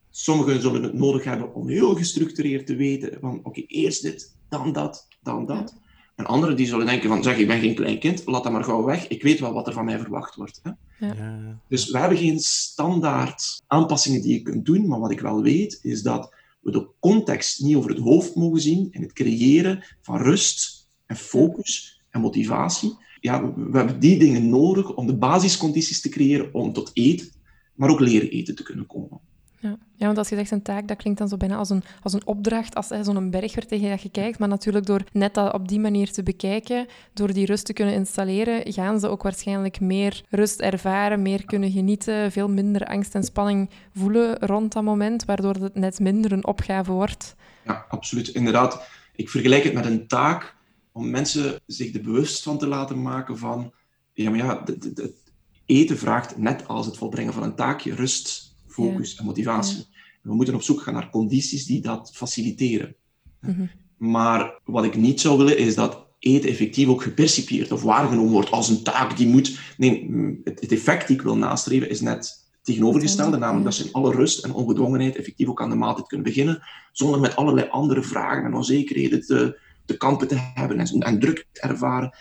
Sommigen 0.09 0.61
zullen 0.61 0.83
het 0.83 0.93
nodig 0.93 1.23
hebben 1.23 1.53
om 1.53 1.67
heel 1.67 1.95
gestructureerd 1.95 2.67
te 2.67 2.75
weten 2.75 3.17
van 3.19 3.39
oké, 3.43 3.61
eerst 3.67 4.01
dit, 4.01 4.35
dan 4.49 4.73
dat, 4.73 5.07
dan 5.21 5.45
dat. 5.45 5.79
En 6.15 6.25
anderen 6.25 6.55
die 6.55 6.67
zullen 6.67 6.85
denken 6.85 7.09
van 7.09 7.23
zeg, 7.23 7.37
ik 7.37 7.47
ben 7.47 7.59
geen 7.59 7.75
klein 7.75 7.99
kind, 7.99 8.25
laat 8.25 8.43
dat 8.43 8.51
maar 8.51 8.63
gauw 8.63 8.83
weg. 8.83 9.07
Ik 9.07 9.23
weet 9.23 9.39
wel 9.39 9.53
wat 9.53 9.67
er 9.67 9.73
van 9.73 9.85
mij 9.85 9.99
verwacht 9.99 10.35
wordt. 10.35 10.59
Hè? 10.63 10.71
Ja, 11.07 11.13
ja. 11.13 11.59
Dus 11.67 11.91
we 11.91 11.97
hebben 11.97 12.17
geen 12.17 12.39
standaard 12.39 13.61
aanpassingen 13.67 14.21
die 14.21 14.33
je 14.33 14.41
kunt 14.41 14.65
doen, 14.65 14.87
maar 14.87 14.99
wat 14.99 15.11
ik 15.11 15.19
wel 15.19 15.41
weet, 15.41 15.79
is 15.81 16.01
dat 16.01 16.33
we 16.59 16.71
de 16.71 16.87
context 16.99 17.61
niet 17.61 17.75
over 17.75 17.89
het 17.89 17.99
hoofd 17.99 18.35
mogen 18.35 18.61
zien 18.61 18.87
in 18.91 19.01
het 19.01 19.13
creëren 19.13 19.83
van 20.01 20.17
rust 20.17 20.89
en 21.05 21.15
focus 21.15 22.01
en 22.09 22.21
motivatie. 22.21 22.97
Ja, 23.21 23.53
we, 23.53 23.77
hebben 23.77 23.99
die 23.99 24.19
dingen 24.19 24.49
nodig 24.49 24.95
om 24.95 25.07
de 25.07 25.15
basiscondities 25.15 26.01
te 26.01 26.09
creëren 26.09 26.53
om 26.53 26.73
tot 26.73 26.91
eten, 26.93 27.27
maar 27.75 27.89
ook 27.89 27.99
leren 27.99 28.29
eten 28.29 28.55
te 28.55 28.63
kunnen 28.63 28.85
komen. 28.85 29.19
Ja. 29.59 29.77
ja, 29.95 30.05
want 30.05 30.17
als 30.17 30.29
je 30.29 30.35
zegt 30.35 30.51
een 30.51 30.61
taak, 30.61 30.87
dat 30.87 30.97
klinkt 30.97 31.19
dan 31.19 31.27
zo 31.27 31.37
bijna 31.37 31.55
als 31.55 31.69
een, 31.69 31.83
als 32.01 32.13
een 32.13 32.25
opdracht, 32.25 32.75
als 32.75 32.87
zo'n 32.87 33.29
berg 33.29 33.55
waar 33.55 33.65
tegen 33.65 33.89
dat 33.89 34.01
je 34.01 34.09
kijkt. 34.09 34.39
Maar 34.39 34.47
natuurlijk 34.47 34.85
door 34.85 35.03
net 35.11 35.33
dat 35.33 35.53
op 35.53 35.67
die 35.67 35.79
manier 35.79 36.11
te 36.11 36.23
bekijken, 36.23 36.87
door 37.13 37.33
die 37.33 37.45
rust 37.45 37.65
te 37.65 37.73
kunnen 37.73 37.93
installeren, 37.93 38.73
gaan 38.73 38.99
ze 38.99 39.07
ook 39.07 39.23
waarschijnlijk 39.23 39.79
meer 39.79 40.23
rust 40.29 40.59
ervaren, 40.59 41.21
meer 41.21 41.45
kunnen 41.45 41.71
genieten, 41.71 42.31
veel 42.31 42.49
minder 42.49 42.85
angst 42.85 43.15
en 43.15 43.23
spanning 43.23 43.69
voelen 43.93 44.39
rond 44.39 44.73
dat 44.73 44.83
moment, 44.83 45.25
waardoor 45.25 45.53
het 45.53 45.75
net 45.75 45.99
minder 45.99 46.31
een 46.31 46.47
opgave 46.47 46.91
wordt. 46.91 47.35
Ja, 47.65 47.85
absoluut. 47.89 48.27
Inderdaad, 48.27 48.87
ik 49.15 49.29
vergelijk 49.29 49.63
het 49.63 49.73
met 49.73 49.85
een 49.85 50.07
taak 50.07 50.55
om 50.91 51.09
mensen 51.09 51.59
zich 51.65 51.93
er 51.93 52.01
bewust 52.01 52.43
van 52.43 52.57
te 52.57 52.67
laten 52.67 53.01
maken 53.01 53.37
van, 53.37 53.71
ja, 54.13 54.29
maar 54.29 54.39
ja, 54.39 54.61
het- 54.65 55.19
eten 55.65 55.97
vraagt 55.97 56.37
net 56.37 56.67
als 56.67 56.85
het 56.85 56.97
volbrengen 56.97 57.33
van 57.33 57.43
een 57.43 57.55
taakje 57.55 57.95
rust, 57.95 58.55
focus 58.67 59.15
en 59.15 59.25
motivatie. 59.25 59.85
We 60.21 60.33
moeten 60.33 60.55
op 60.55 60.61
zoek 60.61 60.81
gaan 60.81 60.93
naar 60.93 61.09
condities 61.09 61.65
die 61.65 61.81
dat 61.81 62.11
faciliteren. 62.13 62.95
Mhm. 63.39 63.65
Maar 63.97 64.59
wat 64.63 64.83
ik 64.83 64.95
niet 64.95 65.21
zou 65.21 65.37
willen, 65.37 65.57
is 65.57 65.75
dat 65.75 66.05
eten 66.19 66.49
effectief 66.49 66.87
ook 66.87 67.01
gepercipieerd 67.01 67.71
of 67.71 67.81
waargenomen 67.81 68.31
wordt 68.31 68.51
als 68.51 68.69
een 68.69 68.83
taak 68.83 69.17
die 69.17 69.27
moet... 69.27 69.59
Nee, 69.77 70.09
het, 70.43 70.61
het 70.61 70.71
effect 70.71 71.07
die 71.07 71.15
ik 71.15 71.21
wil 71.21 71.37
nastreven 71.37 71.89
is 71.89 72.01
net 72.01 72.49
tegenovergestelde, 72.61 73.37
namelijk 73.37 73.65
dat 73.65 73.73
ze 73.73 73.83
in 73.83 73.93
alle 73.93 74.11
rust 74.11 74.43
en 74.43 74.53
ongedwongenheid 74.53 75.15
effectief 75.15 75.47
ook 75.47 75.61
aan 75.61 75.69
de 75.69 75.75
maaltijd 75.75 76.07
kunnen 76.07 76.27
beginnen, 76.27 76.63
zonder 76.91 77.19
met 77.19 77.35
allerlei 77.35 77.67
andere 77.69 78.03
vragen 78.03 78.43
en 78.45 78.53
onzekerheden 78.53 79.25
te, 79.25 79.59
te 79.85 79.97
kampen 79.97 80.27
te 80.27 80.51
hebben 80.53 80.79
en, 80.79 80.87
en 80.87 81.19
druk 81.19 81.47
te 81.51 81.61
ervaren. 81.61 82.15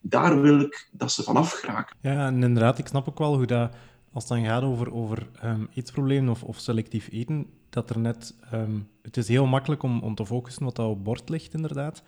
Daar 0.00 0.40
wil 0.40 0.60
ik 0.60 0.88
dat 0.92 1.12
ze 1.12 1.22
vanaf 1.22 1.52
geraken. 1.52 1.96
Ja, 2.00 2.26
en 2.26 2.42
inderdaad, 2.42 2.78
ik 2.78 2.86
snap 2.86 3.08
ook 3.08 3.18
wel 3.18 3.36
hoe 3.36 3.46
dat, 3.46 3.74
als 4.12 4.28
het 4.28 4.32
dan 4.32 4.44
gaat 4.44 4.62
over, 4.62 4.92
over 4.92 5.28
ehm, 5.40 5.64
eetproblemen 5.74 6.30
of, 6.30 6.42
of 6.42 6.58
selectief 6.58 7.08
eten, 7.10 7.46
dat 7.70 7.90
er 7.90 7.98
net... 7.98 8.34
ehm, 8.50 8.78
het 9.02 9.16
is 9.16 9.28
heel 9.28 9.46
makkelijk 9.46 9.82
om, 9.82 10.00
om 10.00 10.14
te 10.14 10.26
focussen 10.26 10.64
wat 10.64 10.76
dat 10.76 10.88
op 10.88 11.04
bord 11.04 11.28
ligt, 11.28 11.54
inderdaad. 11.54 12.02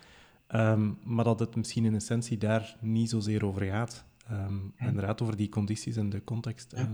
Ehm, 0.46 0.90
maar 1.04 1.24
dat 1.24 1.40
het 1.40 1.56
misschien 1.56 1.84
in 1.84 1.94
essentie 1.94 2.38
daar 2.38 2.76
niet 2.80 3.10
zozeer 3.10 3.44
over 3.44 3.62
gaat. 3.62 4.04
Inderdaad, 4.78 5.22
over 5.22 5.36
die 5.36 5.48
condities 5.48 5.96
en 5.96 6.08
de 6.10 6.24
context. 6.24 6.72
Ja. 6.76 6.88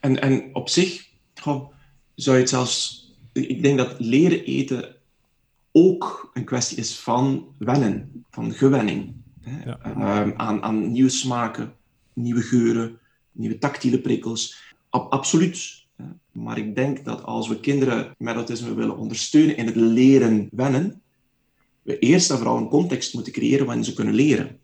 En, 0.00 0.20
en 0.20 0.54
op 0.54 0.68
zich 0.68 1.08
goh, 1.34 1.72
zou 2.14 2.36
je 2.36 2.42
het 2.42 2.50
zelfs... 2.50 3.08
Ik 3.32 3.62
denk 3.62 3.78
dat 3.78 3.94
leren 3.98 4.44
eten 4.44 4.96
ook 5.72 6.30
een 6.34 6.44
kwestie 6.44 6.76
is 6.76 6.98
van 6.98 7.54
wennen, 7.58 8.24
van 8.30 8.52
gewenning. 8.52 9.14
Hè? 9.40 9.64
Ja. 9.64 9.78
Ehm, 9.78 10.30
aan, 10.36 10.62
aan 10.62 10.92
nieuwe 10.92 11.08
smaken, 11.10 11.72
nieuwe 12.12 12.42
geuren, 12.42 12.98
nieuwe 13.32 13.58
tactiele 13.58 14.00
prikkels. 14.00 14.62
Ab- 14.88 15.12
absoluut. 15.12 15.86
hè. 15.96 16.04
Maar 16.32 16.58
ik 16.58 16.74
denk 16.74 17.04
dat 17.04 17.22
als 17.22 17.48
we 17.48 17.60
kinderen 17.60 18.14
met 18.18 18.34
autisme 18.34 18.74
willen 18.74 18.96
ondersteunen 18.96 19.56
in 19.56 19.66
het 19.66 19.76
leren 19.76 20.48
wennen, 20.52 21.02
we 21.82 21.98
eerst 21.98 22.30
en 22.30 22.36
vooral 22.36 22.56
een 22.56 22.68
context 22.68 23.14
moeten 23.14 23.32
creëren 23.32 23.66
waarin 23.66 23.84
ze 23.84 23.94
kunnen 23.94 24.14
leren. 24.14 24.58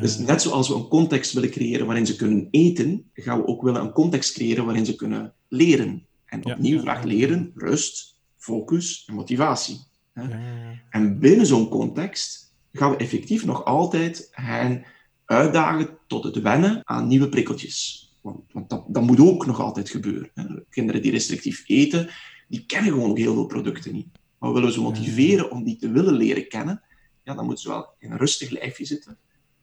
Dus 0.00 0.18
net 0.18 0.42
zoals 0.42 0.68
we 0.68 0.74
een 0.74 0.88
context 0.88 1.32
willen 1.32 1.50
creëren 1.50 1.86
waarin 1.86 2.06
ze 2.06 2.16
kunnen 2.16 2.48
eten, 2.50 3.10
gaan 3.14 3.38
we 3.38 3.46
ook 3.46 3.62
willen 3.62 3.80
een 3.80 3.92
context 3.92 4.32
creëren 4.32 4.64
waarin 4.64 4.86
ze 4.86 4.94
kunnen 4.94 5.32
leren. 5.48 6.06
En 6.24 6.44
opnieuw 6.44 6.80
vraagt 6.80 7.04
leren 7.04 7.52
rust, 7.54 8.15
focus 8.46 9.04
en 9.06 9.14
motivatie. 9.14 9.80
Ja, 10.14 10.22
ja, 10.22 10.38
ja. 10.38 10.80
En 10.90 11.18
binnen 11.18 11.46
zo'n 11.46 11.68
context 11.68 12.54
gaan 12.72 12.90
we 12.90 12.96
effectief 12.96 13.44
nog 13.44 13.64
altijd 13.64 14.28
hen 14.30 14.84
uitdagen 15.24 15.98
tot 16.06 16.24
het 16.24 16.40
wennen 16.40 16.80
aan 16.84 17.06
nieuwe 17.06 17.28
prikkeltjes. 17.28 18.10
Want, 18.20 18.52
want 18.52 18.70
dat, 18.70 18.84
dat 18.88 19.02
moet 19.02 19.20
ook 19.20 19.46
nog 19.46 19.60
altijd 19.60 19.88
gebeuren. 19.88 20.30
Hè. 20.34 20.44
Kinderen 20.70 21.02
die 21.02 21.10
restrictief 21.10 21.64
eten, 21.66 22.08
die 22.48 22.66
kennen 22.66 22.92
gewoon 22.92 23.10
ook 23.10 23.18
heel 23.18 23.34
veel 23.34 23.46
producten 23.46 23.92
niet. 23.92 24.08
Maar 24.38 24.52
willen 24.52 24.68
we 24.68 24.74
ze 24.74 24.80
motiveren 24.80 25.50
om 25.50 25.64
die 25.64 25.76
te 25.76 25.90
willen 25.90 26.14
leren 26.14 26.48
kennen, 26.48 26.82
ja, 27.22 27.34
dan 27.34 27.44
moeten 27.44 27.62
ze 27.62 27.68
wel 27.68 27.94
in 27.98 28.10
een 28.10 28.18
rustig 28.18 28.50
lijfje 28.50 28.84
zitten, 28.84 29.18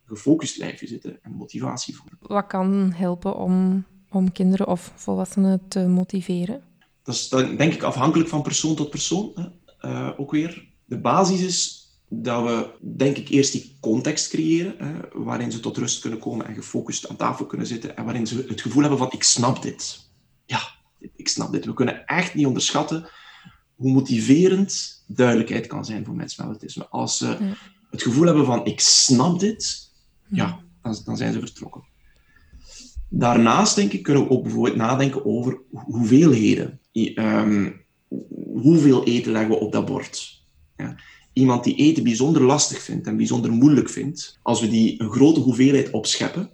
een 0.06 0.15
gefocust 0.15 0.58
lijfje 0.58 0.88
zitten 0.88 1.19
en 1.22 1.32
motivatie 1.32 1.96
voelen. 1.96 2.17
Wat 2.22 2.48
kan 2.48 2.91
helpen 2.96 3.36
om, 3.36 3.86
om 4.10 4.32
kinderen 4.32 4.67
of 4.67 4.91
volwassenen 4.96 5.67
te 5.67 5.88
motiveren? 5.88 6.72
Dat 7.04 7.16
is 7.16 7.30
dan, 7.30 7.56
denk 7.56 7.74
ik 7.74 7.84
afhankelijk 7.84 8.30
van 8.30 8.42
persoon 8.42 8.76
tot 8.76 8.89
persoon. 8.89 9.32
Hè. 9.36 9.46
Uh, 9.89 10.10
ook 10.18 10.32
weer. 10.32 10.68
De 10.86 11.00
basis 11.00 11.42
is 11.42 11.88
dat 12.10 12.44
we, 12.44 12.70
denk 12.98 13.18
ik, 13.18 13.30
eerst 13.30 13.52
die 13.52 13.78
context 13.80 14.30
creëren, 14.30 14.76
hè, 14.78 14.94
waarin 15.13 15.52
ze 15.52 15.60
tot 15.60 15.78
rust 15.78 16.02
kunnen 16.02 16.20
komen 16.20 16.48
en 16.48 16.54
gefocust 16.54 17.10
aan 17.10 17.16
tafel 17.16 17.46
kunnen 17.46 17.68
zitten 17.68 17.98
en 17.98 18.04
waarin 18.04 18.28
ze 18.28 18.46
het 18.48 18.62
gevoel 18.62 18.82
hebben 18.82 19.00
van, 19.00 19.12
ik 19.12 19.24
snap 19.24 19.62
dit. 19.62 20.10
Ja, 20.46 20.62
ik 21.16 21.28
snap 21.28 21.52
dit. 21.52 21.66
We 21.66 21.74
kunnen 21.74 22.06
echt 22.06 22.34
niet 22.34 22.46
onderschatten 22.46 23.10
hoe 23.76 23.92
motiverend 23.92 25.04
duidelijkheid 25.08 25.68
kan 25.68 25.86
zijn 25.86 26.06
voor 26.06 26.16
mensen 26.16 26.46
met 26.46 26.56
autisme. 26.56 26.88
Als 26.88 27.18
ze 27.18 27.56
het 27.92 28.02
gevoel 28.02 28.26
hebben 28.26 28.46
van, 28.46 28.66
ik 28.66 28.80
snap 28.80 29.39
dit, 29.39 29.92
ja, 30.28 30.60
dan, 30.82 30.98
dan 31.06 31.18
zijn 31.18 31.34
ze 31.34 31.39
vertrokken. 31.39 31.84
Daarnaast, 33.10 33.76
denk 33.76 33.92
ik, 33.92 34.04
kunnen 34.04 34.24
we 34.24 34.30
ook 34.30 34.44
bijvoorbeeld 34.44 34.76
nadenken 34.76 35.26
over 35.26 35.62
hoeveelheden. 35.70 36.80
Um, 36.93 37.82
hoeveel 38.53 39.03
eten 39.03 39.32
leggen 39.32 39.51
we 39.51 39.60
op 39.60 39.71
dat 39.71 39.86
bord? 39.86 40.43
Ja 40.77 40.95
iemand 41.34 41.63
die 41.63 41.75
eten 41.75 42.03
bijzonder 42.03 42.41
lastig 42.41 42.82
vindt 42.82 43.08
en 43.08 43.17
bijzonder 43.17 43.51
moeilijk 43.51 43.89
vindt, 43.89 44.39
als 44.41 44.62
we 44.62 44.69
die 44.69 45.01
een 45.01 45.12
grote 45.12 45.39
hoeveelheid 45.39 45.91
opscheppen, 45.91 46.49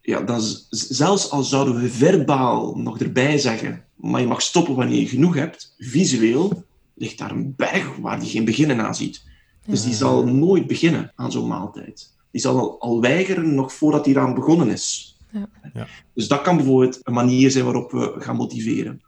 ja, 0.00 0.20
dan 0.20 0.40
zelfs 0.70 1.30
al 1.30 1.42
zouden 1.42 1.80
we 1.80 1.88
verbaal 1.88 2.76
nog 2.76 3.00
erbij 3.00 3.38
zeggen, 3.38 3.84
maar 3.94 4.20
je 4.20 4.26
mag 4.26 4.42
stoppen 4.42 4.74
wanneer 4.74 5.00
je 5.00 5.06
genoeg 5.06 5.34
hebt, 5.34 5.74
visueel 5.78 6.64
ligt 6.94 7.18
daar 7.18 7.30
een 7.30 7.54
berg 7.56 7.96
waar 7.96 8.20
die 8.20 8.28
geen 8.28 8.44
beginnen 8.44 8.80
aan 8.80 8.94
ziet. 8.94 9.24
Dus 9.66 9.82
die 9.82 9.94
zal 9.94 10.26
nooit 10.26 10.66
beginnen 10.66 11.12
aan 11.14 11.32
zo'n 11.32 11.48
maaltijd. 11.48 12.14
Die 12.30 12.40
zal 12.40 12.58
al, 12.58 12.80
al, 12.80 13.00
weigeren 13.00 13.54
nog 13.54 13.72
voordat 13.72 14.04
hij 14.04 14.14
eraan 14.14 14.34
begonnen 14.34 14.68
is. 14.68 15.16
Ja. 15.32 15.48
Ja. 15.74 15.86
Dus 16.14 16.28
dat 16.28 16.42
kan 16.42 16.56
bijvoorbeeld 16.56 17.00
een 17.02 17.12
manier 17.12 17.50
zijn 17.50 17.64
waarop 17.64 17.90
we 17.90 18.14
gaan 18.18 18.36
motiveren. 18.36 19.02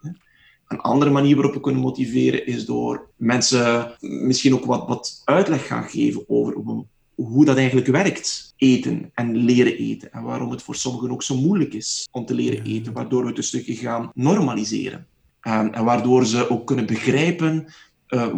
Een 0.69 0.81
andere 0.81 1.11
manier 1.11 1.35
waarop 1.35 1.55
we 1.55 1.61
kunnen 1.61 1.81
motiveren 1.81 2.47
is 2.47 2.65
door 2.65 3.09
mensen 3.17 3.97
misschien 4.01 4.55
ook 4.55 4.65
wat, 4.65 4.89
wat 4.89 5.23
uitleg 5.25 5.67
gaan 5.67 5.89
geven 5.89 6.25
over 6.29 6.85
hoe 7.15 7.45
dat 7.45 7.57
eigenlijk 7.57 7.87
werkt, 7.87 8.55
eten 8.57 9.11
en 9.15 9.37
leren 9.37 9.77
eten. 9.77 10.13
En 10.13 10.23
waarom 10.23 10.51
het 10.51 10.63
voor 10.63 10.75
sommigen 10.75 11.11
ook 11.11 11.23
zo 11.23 11.37
moeilijk 11.37 11.75
is 11.75 12.09
om 12.11 12.27
te 12.27 12.35
leren 12.35 12.65
eten, 12.65 12.93
waardoor 12.93 13.23
we 13.23 13.29
het 13.29 13.37
een 13.37 13.45
stukje 13.45 13.75
gaan 13.75 14.11
normaliseren. 14.15 15.07
En, 15.41 15.75
en 15.75 15.85
waardoor 15.85 16.27
ze 16.27 16.51
ook 16.51 16.67
kunnen 16.67 16.87
begrijpen 16.87 17.67
uh, 18.09 18.35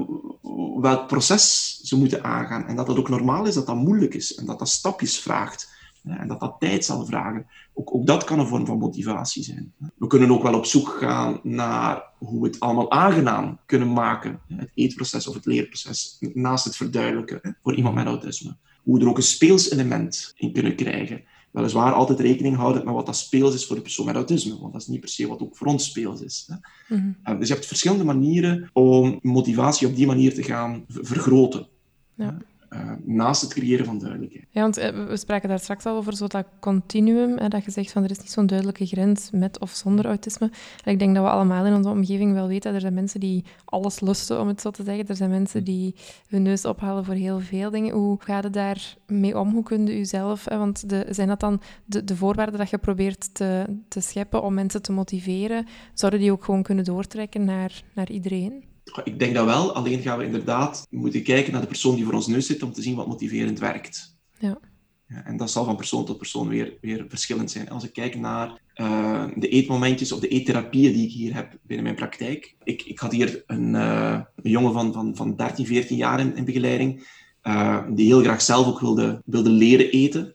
welk 0.81 1.07
proces 1.07 1.77
ze 1.83 1.99
moeten 1.99 2.25
aangaan. 2.25 2.67
En 2.67 2.77
dat 2.77 2.87
dat 2.87 2.99
ook 2.99 3.09
normaal 3.09 3.47
is, 3.47 3.55
dat 3.55 3.67
dat 3.67 3.77
moeilijk 3.77 4.15
is 4.15 4.35
en 4.35 4.47
dat 4.47 4.59
dat 4.59 4.69
stapjes 4.69 5.19
vraagt. 5.19 5.77
En 6.17 6.29
dat 6.29 6.41
dat 6.41 6.57
tijd 6.59 6.85
zal 6.85 7.07
vragen. 7.07 7.47
Ook, 7.75 7.95
ook 7.95 8.07
dat 8.07 8.25
kan 8.25 8.39
een 8.39 8.47
vorm 8.47 8.67
van 8.67 8.79
motivatie 8.79 9.43
zijn. 9.43 9.73
We 9.95 10.07
kunnen 10.07 10.31
ook 10.31 10.43
wel 10.43 10.55
op 10.55 10.65
zoek 10.65 10.89
gaan 10.89 11.41
naar 11.43 12.03
hoe 12.19 12.41
we 12.41 12.47
het 12.47 12.61
allemaal 12.61 12.91
aangenaam 12.91 13.59
kunnen 13.67 13.93
maken. 13.93 14.41
Het 14.49 14.71
eetproces 14.75 15.27
of 15.27 15.35
het 15.35 15.47
leerproces, 15.47 16.17
naast 16.33 16.65
het 16.65 16.77
verduidelijken 16.77 17.57
voor 17.63 17.75
iemand 17.75 17.95
met 17.95 18.07
autisme. 18.07 18.57
Hoe 18.83 18.99
we 18.99 19.05
er 19.05 19.11
ook 19.11 19.17
een 19.17 19.23
speels 19.23 19.71
element 19.71 20.33
in 20.37 20.53
kunnen 20.53 20.77
krijgen. 20.77 21.25
Weliswaar 21.51 21.93
altijd 21.93 22.21
rekening 22.21 22.57
houden 22.57 22.85
met 22.85 22.95
wat 22.95 23.07
dat 23.07 23.17
speels 23.17 23.55
is 23.55 23.67
voor 23.67 23.77
de 23.77 23.83
persoon 23.83 24.07
met 24.07 24.15
autisme, 24.15 24.59
want 24.59 24.73
dat 24.73 24.83
is 24.83 24.87
niet 24.87 25.01
per 25.01 25.09
se 25.09 25.29
wat 25.29 25.41
ook 25.41 25.57
voor 25.57 25.67
ons 25.67 25.85
speels 25.85 26.21
is. 26.21 26.49
Hè. 26.49 26.57
Mhm. 26.97 27.13
Eh, 27.23 27.39
dus 27.39 27.49
je 27.49 27.55
hebt 27.55 27.67
verschillende 27.67 28.05
manieren 28.05 28.71
om 28.73 29.19
motivatie 29.23 29.87
op 29.87 29.97
die 29.97 30.07
manier 30.07 30.35
te 30.35 30.43
gaan 30.43 30.85
vergroten. 30.89 31.67
Ja. 32.15 32.39
Uh, 32.71 32.93
naast 33.05 33.41
het 33.41 33.53
creëren 33.55 33.85
van 33.85 33.99
duidelijkheid. 33.99 34.47
Ja, 34.51 34.61
want 34.61 34.79
uh, 34.79 35.07
we 35.09 35.17
spraken 35.17 35.49
daar 35.49 35.59
straks 35.59 35.85
al 35.85 35.97
over 35.97 36.17
zo 36.17 36.27
dat 36.27 36.47
continuum, 36.61 37.39
hè, 37.39 37.49
dat 37.49 37.65
je 37.65 37.71
zegt 37.71 37.93
van 37.93 38.05
er 38.05 38.11
is 38.11 38.19
niet 38.19 38.31
zo'n 38.31 38.47
duidelijke 38.47 38.87
grens 38.87 39.31
met 39.31 39.59
of 39.59 39.71
zonder 39.71 40.07
autisme. 40.07 40.51
Ik 40.85 40.99
denk 40.99 41.15
dat 41.15 41.25
we 41.25 41.31
allemaal 41.31 41.67
in 41.67 41.75
onze 41.75 41.89
omgeving 41.89 42.33
wel 42.33 42.49
weten 42.49 42.65
dat 42.65 42.75
er 42.75 42.81
zijn 42.81 42.95
mensen 42.95 43.21
die 43.21 43.45
alles 43.65 44.01
lusten, 44.01 44.41
om 44.41 44.49
het 44.49 44.61
zo 44.61 44.71
te 44.71 44.85
zeggen. 44.85 45.09
Er 45.09 45.17
zijn 45.17 45.31
mensen 45.31 45.65
die 45.65 45.95
hun 46.29 46.43
neus 46.43 46.65
ophalen 46.65 47.05
voor 47.05 47.15
heel 47.15 47.41
veel 47.41 47.71
dingen. 47.71 47.95
Hoe 47.95 48.17
gaat 48.21 48.45
het 48.45 48.53
daar 48.53 48.97
mee 49.07 49.39
om? 49.39 49.53
Hoe 49.53 49.63
kun 49.63 49.87
je 49.87 49.97
jezelf... 49.97 50.45
Hè, 50.45 50.59
want 50.59 50.89
de, 50.89 51.07
zijn 51.11 51.29
dat 51.29 51.41
dan 51.41 51.61
de, 51.85 52.05
de 52.05 52.17
voorwaarden 52.17 52.59
dat 52.59 52.71
je 52.71 52.79
probeert 52.79 53.35
te, 53.35 53.65
te 53.89 54.01
scheppen 54.01 54.43
om 54.43 54.55
mensen 54.55 54.83
te 54.83 54.93
motiveren? 54.93 55.67
Zouden 55.95 56.21
die 56.21 56.33
ook 56.33 56.45
gewoon 56.45 56.63
kunnen 56.63 56.85
doortrekken 56.85 57.45
naar, 57.45 57.83
naar 57.95 58.11
iedereen? 58.11 58.65
Ik 59.05 59.19
denk 59.19 59.35
dat 59.35 59.45
wel, 59.45 59.73
alleen 59.73 60.01
gaan 60.01 60.19
we 60.19 60.25
inderdaad 60.25 60.87
moeten 60.91 61.23
kijken 61.23 61.53
naar 61.53 61.61
de 61.61 61.67
persoon 61.67 61.95
die 61.95 62.05
voor 62.05 62.15
ons 62.15 62.27
neus 62.27 62.47
zit 62.47 62.63
om 62.63 62.73
te 62.73 62.83
zien 62.83 62.97
wat 62.97 63.07
motiverend 63.07 63.59
werkt. 63.59 64.17
Ja. 64.39 64.59
ja 65.07 65.25
en 65.25 65.37
dat 65.37 65.51
zal 65.51 65.65
van 65.65 65.77
persoon 65.77 66.05
tot 66.05 66.19
persoon 66.19 66.49
weer, 66.49 66.79
weer 66.81 67.05
verschillend 67.09 67.51
zijn. 67.51 67.71
Als 67.71 67.85
ik 67.85 67.93
kijk 67.93 68.19
naar 68.19 68.61
uh, 68.77 69.25
de 69.35 69.49
eetmomentjes 69.49 70.13
of 70.13 70.21
de 70.21 70.29
eettherapieën 70.29 70.93
die 70.93 71.07
ik 71.07 71.13
hier 71.13 71.35
heb 71.35 71.59
binnen 71.63 71.85
mijn 71.85 71.97
praktijk. 71.97 72.55
Ik, 72.65 72.83
ik 72.83 72.99
had 72.99 73.13
hier 73.13 73.43
een, 73.47 73.75
uh, 73.75 74.21
een 74.43 74.51
jongen 74.51 74.73
van, 74.73 74.93
van, 74.93 75.17
van 75.17 75.37
13, 75.37 75.67
14 75.67 75.97
jaar 75.97 76.21
in, 76.21 76.37
in 76.37 76.45
begeleiding, 76.45 77.07
uh, 77.43 77.83
die 77.91 78.07
heel 78.07 78.23
graag 78.23 78.43
zelf 78.43 78.67
ook 78.67 78.81
wilde, 78.81 79.23
wilde 79.25 79.51
leren 79.51 79.91
eten 79.91 80.35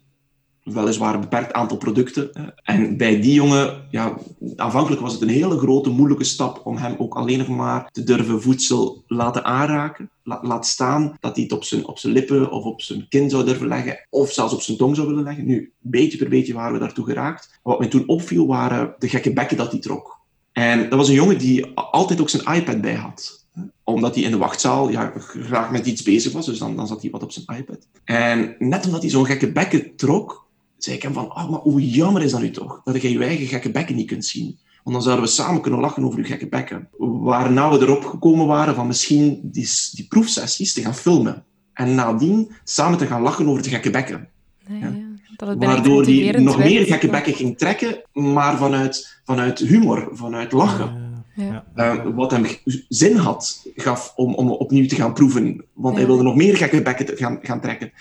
weliswaar 0.63 1.13
een 1.13 1.19
beperkt 1.19 1.53
aantal 1.53 1.77
producten. 1.77 2.55
En 2.63 2.97
bij 2.97 3.21
die 3.21 3.33
jongen, 3.33 3.87
ja, 3.89 4.17
aanvankelijk 4.55 5.01
was 5.01 5.13
het 5.13 5.21
een 5.21 5.27
hele 5.27 5.57
grote, 5.57 5.89
moeilijke 5.89 6.23
stap 6.23 6.61
om 6.65 6.77
hem 6.77 6.95
ook 6.97 7.15
alleen 7.15 7.37
nog 7.37 7.47
maar 7.47 7.89
te 7.91 8.03
durven 8.03 8.41
voedsel 8.41 9.03
laten 9.07 9.45
aanraken. 9.45 10.09
laat 10.23 10.67
staan 10.67 11.17
dat 11.19 11.35
hij 11.35 11.43
het 11.43 11.53
op 11.53 11.63
zijn, 11.63 11.87
op 11.87 11.97
zijn 11.97 12.13
lippen 12.13 12.51
of 12.51 12.63
op 12.63 12.81
zijn 12.81 13.07
kin 13.09 13.29
zou 13.29 13.45
durven 13.45 13.67
leggen, 13.67 14.07
of 14.09 14.31
zelfs 14.31 14.53
op 14.53 14.61
zijn 14.61 14.77
tong 14.77 14.95
zou 14.95 15.07
willen 15.07 15.23
leggen. 15.23 15.45
Nu, 15.45 15.71
beetje 15.79 16.17
per 16.17 16.29
beetje 16.29 16.53
waren 16.53 16.73
we 16.73 16.79
daartoe 16.79 17.05
geraakt. 17.05 17.59
Wat 17.63 17.79
mij 17.79 17.87
toen 17.87 18.07
opviel, 18.07 18.47
waren 18.47 18.95
de 18.97 19.09
gekke 19.09 19.33
bekken 19.33 19.57
dat 19.57 19.71
hij 19.71 19.79
trok. 19.79 20.21
En 20.51 20.89
dat 20.89 20.99
was 20.99 21.07
een 21.07 21.13
jongen 21.13 21.37
die 21.37 21.65
altijd 21.75 22.21
ook 22.21 22.29
zijn 22.29 22.55
iPad 22.55 22.81
bij 22.81 22.95
had 22.95 23.43
omdat 23.83 24.15
hij 24.15 24.23
in 24.23 24.31
de 24.31 24.37
wachtzaal 24.37 24.89
ja, 24.89 25.13
graag 25.17 25.71
met 25.71 25.85
iets 25.85 26.01
bezig 26.01 26.33
was, 26.33 26.45
dus 26.45 26.59
dan, 26.59 26.75
dan 26.75 26.87
zat 26.87 27.01
hij 27.01 27.11
wat 27.11 27.23
op 27.23 27.31
zijn 27.31 27.57
iPad. 27.57 27.87
En 28.03 28.55
net 28.59 28.85
omdat 28.85 29.01
hij 29.01 29.09
zo'n 29.09 29.25
gekke 29.25 29.51
bekken 29.51 29.95
trok, 29.95 30.47
zei 30.83 30.95
ik 30.95 31.03
hem 31.03 31.13
van, 31.13 31.35
oh, 31.35 31.49
maar 31.49 31.59
hoe 31.59 31.89
jammer 31.89 32.21
is 32.21 32.31
dat 32.31 32.41
nu 32.41 32.51
toch, 32.51 32.81
dat 32.83 33.01
je 33.01 33.11
je 33.11 33.23
eigen 33.23 33.47
gekke 33.47 33.71
bekken 33.71 33.95
niet 33.95 34.07
kunt 34.07 34.25
zien. 34.25 34.57
Want 34.83 34.95
dan 34.95 35.05
zouden 35.05 35.25
we 35.25 35.31
samen 35.31 35.61
kunnen 35.61 35.79
lachen 35.79 36.03
over 36.03 36.19
je 36.19 36.25
gekke 36.25 36.47
bekken. 36.47 36.87
Waarna 36.97 37.71
we 37.71 37.79
erop 37.79 38.05
gekomen 38.05 38.47
waren 38.47 38.75
van 38.75 38.87
misschien 38.87 39.39
die, 39.43 39.69
die 39.91 40.05
proefsessies 40.07 40.73
te 40.73 40.81
gaan 40.81 40.95
filmen. 40.95 41.43
En 41.73 41.95
nadien 41.95 42.51
samen 42.63 42.97
te 42.97 43.05
gaan 43.05 43.21
lachen 43.21 43.47
over 43.47 43.63
de 43.63 43.69
gekke 43.69 43.89
bekken. 43.89 44.27
Nee, 44.67 44.79
ja. 44.79 45.55
Waardoor 45.55 46.03
hij 46.03 46.31
nog 46.31 46.57
meer 46.57 46.85
gekke 46.85 47.09
bekken 47.09 47.33
ging 47.33 47.57
trekken, 47.57 48.01
maar 48.13 48.57
vanuit, 48.57 49.21
vanuit 49.25 49.59
humor, 49.59 50.09
vanuit 50.11 50.51
lachen. 50.51 51.23
Ja. 51.35 51.65
Uh, 51.75 52.15
wat 52.15 52.31
hem 52.31 52.45
zin 52.89 53.15
had, 53.15 53.65
gaf 53.75 54.13
om, 54.15 54.33
om 54.33 54.51
opnieuw 54.51 54.87
te 54.87 54.95
gaan 54.95 55.13
proeven. 55.13 55.65
Want 55.73 55.95
hij 55.95 56.05
wilde 56.05 56.23
nog 56.23 56.35
meer 56.35 56.57
gekke 56.57 56.81
bekken 56.81 57.17
gaan, 57.17 57.39
gaan 57.41 57.61
trekken. 57.61 57.91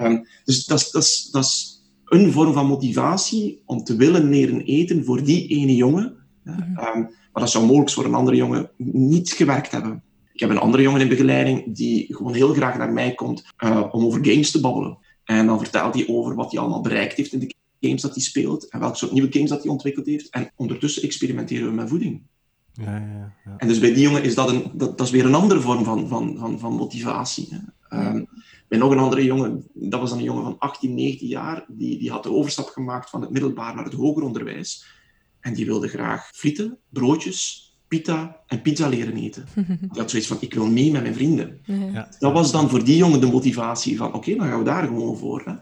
Um, 0.00 0.26
dus 0.44 0.66
dat 0.66 1.44
is 1.44 1.79
een 2.10 2.32
vorm 2.32 2.52
van 2.52 2.66
motivatie 2.66 3.62
om 3.64 3.84
te 3.84 3.96
willen 3.96 4.28
leren 4.28 4.60
eten 4.60 5.04
voor 5.04 5.24
die 5.24 5.46
ene 5.46 5.74
jongen. 5.74 6.16
Mhm. 6.44 6.60
Ehm, 6.60 7.00
maar 7.00 7.42
dat 7.42 7.50
zou 7.50 7.66
mogelijk 7.66 7.90
voor 7.90 8.04
een 8.04 8.14
andere 8.14 8.36
jongen 8.36 8.70
niet 8.92 9.30
gewerkt 9.30 9.70
hebben. 9.70 10.02
Ik 10.32 10.40
heb 10.40 10.50
een 10.50 10.58
andere 10.58 10.82
jongen 10.82 11.00
in 11.00 11.08
begeleiding 11.08 11.76
die 11.76 12.14
gewoon 12.14 12.34
heel 12.34 12.52
graag 12.52 12.78
naar 12.78 12.92
mij 12.92 13.14
komt 13.14 13.44
uh, 13.58 13.84
om 13.90 14.04
over 14.04 14.24
games 14.24 14.50
te 14.50 14.60
babbelen. 14.60 14.98
En 15.24 15.46
dan 15.46 15.58
vertelt 15.58 15.94
hij 15.94 16.08
over 16.08 16.34
wat 16.34 16.50
hij 16.50 16.60
allemaal 16.60 16.80
bereikt 16.80 17.16
heeft 17.16 17.32
in 17.32 17.38
de 17.38 17.54
games 17.80 18.02
dat 18.02 18.14
hij 18.14 18.22
speelt 18.22 18.68
en 18.68 18.80
welke 18.80 18.96
soort 18.96 19.12
nieuwe 19.12 19.32
games 19.32 19.50
dat 19.50 19.62
hij 19.62 19.72
ontwikkeld 19.72 20.06
heeft. 20.06 20.30
En 20.30 20.52
ondertussen 20.56 21.02
experimenteren 21.02 21.66
we 21.66 21.74
met 21.74 21.88
voeding. 21.88 22.22
Ja, 22.72 22.96
ja, 22.96 23.34
ja. 23.44 23.54
En 23.56 23.68
dus 23.68 23.78
bij 23.78 23.92
die 23.92 24.02
jongen 24.02 24.22
is 24.22 24.34
dat, 24.34 24.48
een, 24.48 24.70
dat, 24.72 24.98
dat 24.98 25.06
is 25.06 25.12
weer 25.12 25.24
een 25.24 25.34
andere 25.34 25.60
vorm 25.60 25.84
van, 25.84 26.08
van, 26.08 26.36
van, 26.38 26.58
van 26.58 26.72
motivatie. 26.72 27.48
Um, 27.90 28.26
bij 28.70 28.78
nog 28.78 28.90
een 28.90 28.98
andere 28.98 29.24
jongen, 29.24 29.64
dat 29.72 30.00
was 30.00 30.10
dan 30.10 30.18
een 30.18 30.24
jongen 30.24 30.42
van 30.42 30.58
18, 30.58 30.94
19 30.94 31.28
jaar, 31.28 31.64
die, 31.68 31.98
die 31.98 32.10
had 32.10 32.22
de 32.22 32.32
overstap 32.32 32.68
gemaakt 32.68 33.10
van 33.10 33.20
het 33.20 33.30
middelbaar 33.30 33.74
naar 33.74 33.84
het 33.84 33.94
hoger 33.94 34.22
onderwijs. 34.22 34.86
En 35.40 35.54
die 35.54 35.66
wilde 35.66 35.88
graag 35.88 36.30
frieten, 36.34 36.78
broodjes, 36.88 37.74
pita 37.88 38.40
en 38.46 38.62
pizza 38.62 38.88
leren 38.88 39.16
eten. 39.16 39.46
Die 39.90 40.00
had 40.00 40.10
zoiets 40.10 40.28
van, 40.28 40.36
ik 40.40 40.54
wil 40.54 40.66
mee 40.66 40.90
met 40.90 41.02
mijn 41.02 41.14
vrienden. 41.14 41.60
Ja. 41.64 42.08
Dat 42.18 42.32
was 42.32 42.52
dan 42.52 42.68
voor 42.68 42.84
die 42.84 42.96
jongen 42.96 43.20
de 43.20 43.26
motivatie 43.26 43.96
van, 43.96 44.12
oké, 44.12 44.34
dan 44.34 44.46
gaan 44.46 44.58
we 44.58 44.64
daar 44.64 44.86
gewoon 44.86 45.16
voor. 45.16 45.42
Hè. 45.44 45.54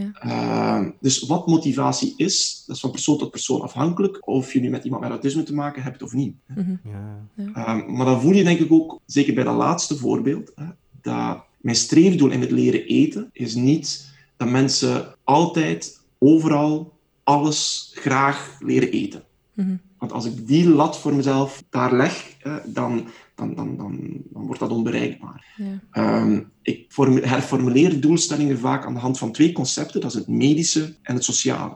Ja. 0.00 0.82
Uh, 0.82 0.90
dus 1.00 1.22
wat 1.22 1.46
motivatie 1.46 2.14
is, 2.16 2.62
dat 2.66 2.76
is 2.76 2.82
van 2.82 2.90
persoon 2.90 3.18
tot 3.18 3.30
persoon 3.30 3.60
afhankelijk, 3.60 4.28
of 4.28 4.52
je 4.52 4.60
nu 4.60 4.70
met 4.70 4.84
iemand 4.84 5.02
met 5.02 5.10
autisme 5.10 5.42
te 5.42 5.54
maken 5.54 5.82
hebt 5.82 6.02
of 6.02 6.12
niet. 6.12 6.34
Mm 6.46 6.80
ja. 6.84 7.28
Uh, 7.36 7.86
maar 7.86 8.06
dan 8.06 8.20
voel 8.20 8.32
je 8.32 8.44
denk 8.44 8.58
ik 8.58 8.72
ook, 8.72 9.00
zeker 9.06 9.34
bij 9.34 9.44
dat 9.44 9.56
laatste 9.56 9.96
voorbeeld, 9.96 10.52
hè, 10.54 10.64
dat 11.00 11.44
mijn 11.62 11.76
streefdoel 11.76 12.30
in 12.30 12.40
het 12.40 12.50
leren 12.50 12.84
eten 12.84 13.30
is 13.32 13.54
niet 13.54 14.10
dat 14.36 14.48
mensen 14.48 15.14
altijd, 15.24 16.00
overal, 16.18 16.98
alles 17.22 17.90
graag 17.94 18.56
leren 18.60 18.90
eten. 18.90 19.22
Mhm. 19.54 19.76
Want 19.98 20.12
als 20.12 20.24
ik 20.24 20.46
die 20.46 20.68
lat 20.68 20.98
voor 20.98 21.14
mezelf 21.14 21.62
daar 21.70 21.92
leg, 21.94 22.36
dan, 22.66 23.06
dan, 23.34 23.54
dan, 23.54 23.76
dan, 23.76 23.98
dan 24.30 24.46
wordt 24.46 24.60
dat 24.60 24.70
onbereikbaar. 24.70 25.54
Ja. 25.56 25.80
Ehm, 25.90 26.40
ik 26.62 26.86
herformuleer 27.20 28.00
doelstellingen 28.00 28.58
vaak 28.58 28.84
aan 28.86 28.94
de 28.94 29.00
hand 29.00 29.18
van 29.18 29.32
twee 29.32 29.52
concepten. 29.52 30.00
Dat 30.00 30.10
is 30.10 30.16
het 30.16 30.28
medische 30.28 30.94
en 31.02 31.14
het 31.14 31.24
sociale. 31.24 31.74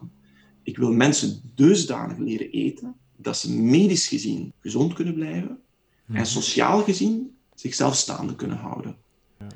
Ik 0.63 0.77
wil 0.77 0.93
mensen 0.93 1.41
dusdanig 1.55 2.19
leren 2.19 2.51
eten 2.51 2.95
dat 3.17 3.37
ze 3.39 3.53
medisch 3.53 4.09
gezien 4.09 4.53
gezond 4.61 4.93
kunnen 4.93 5.15
blijven 5.15 5.59
en 6.13 6.27
sociaal 6.27 6.83
gezien 6.83 7.37
zichzelf 7.55 7.97
staande 7.97 8.37
kunnen 8.37 8.57
houden. 8.57 8.97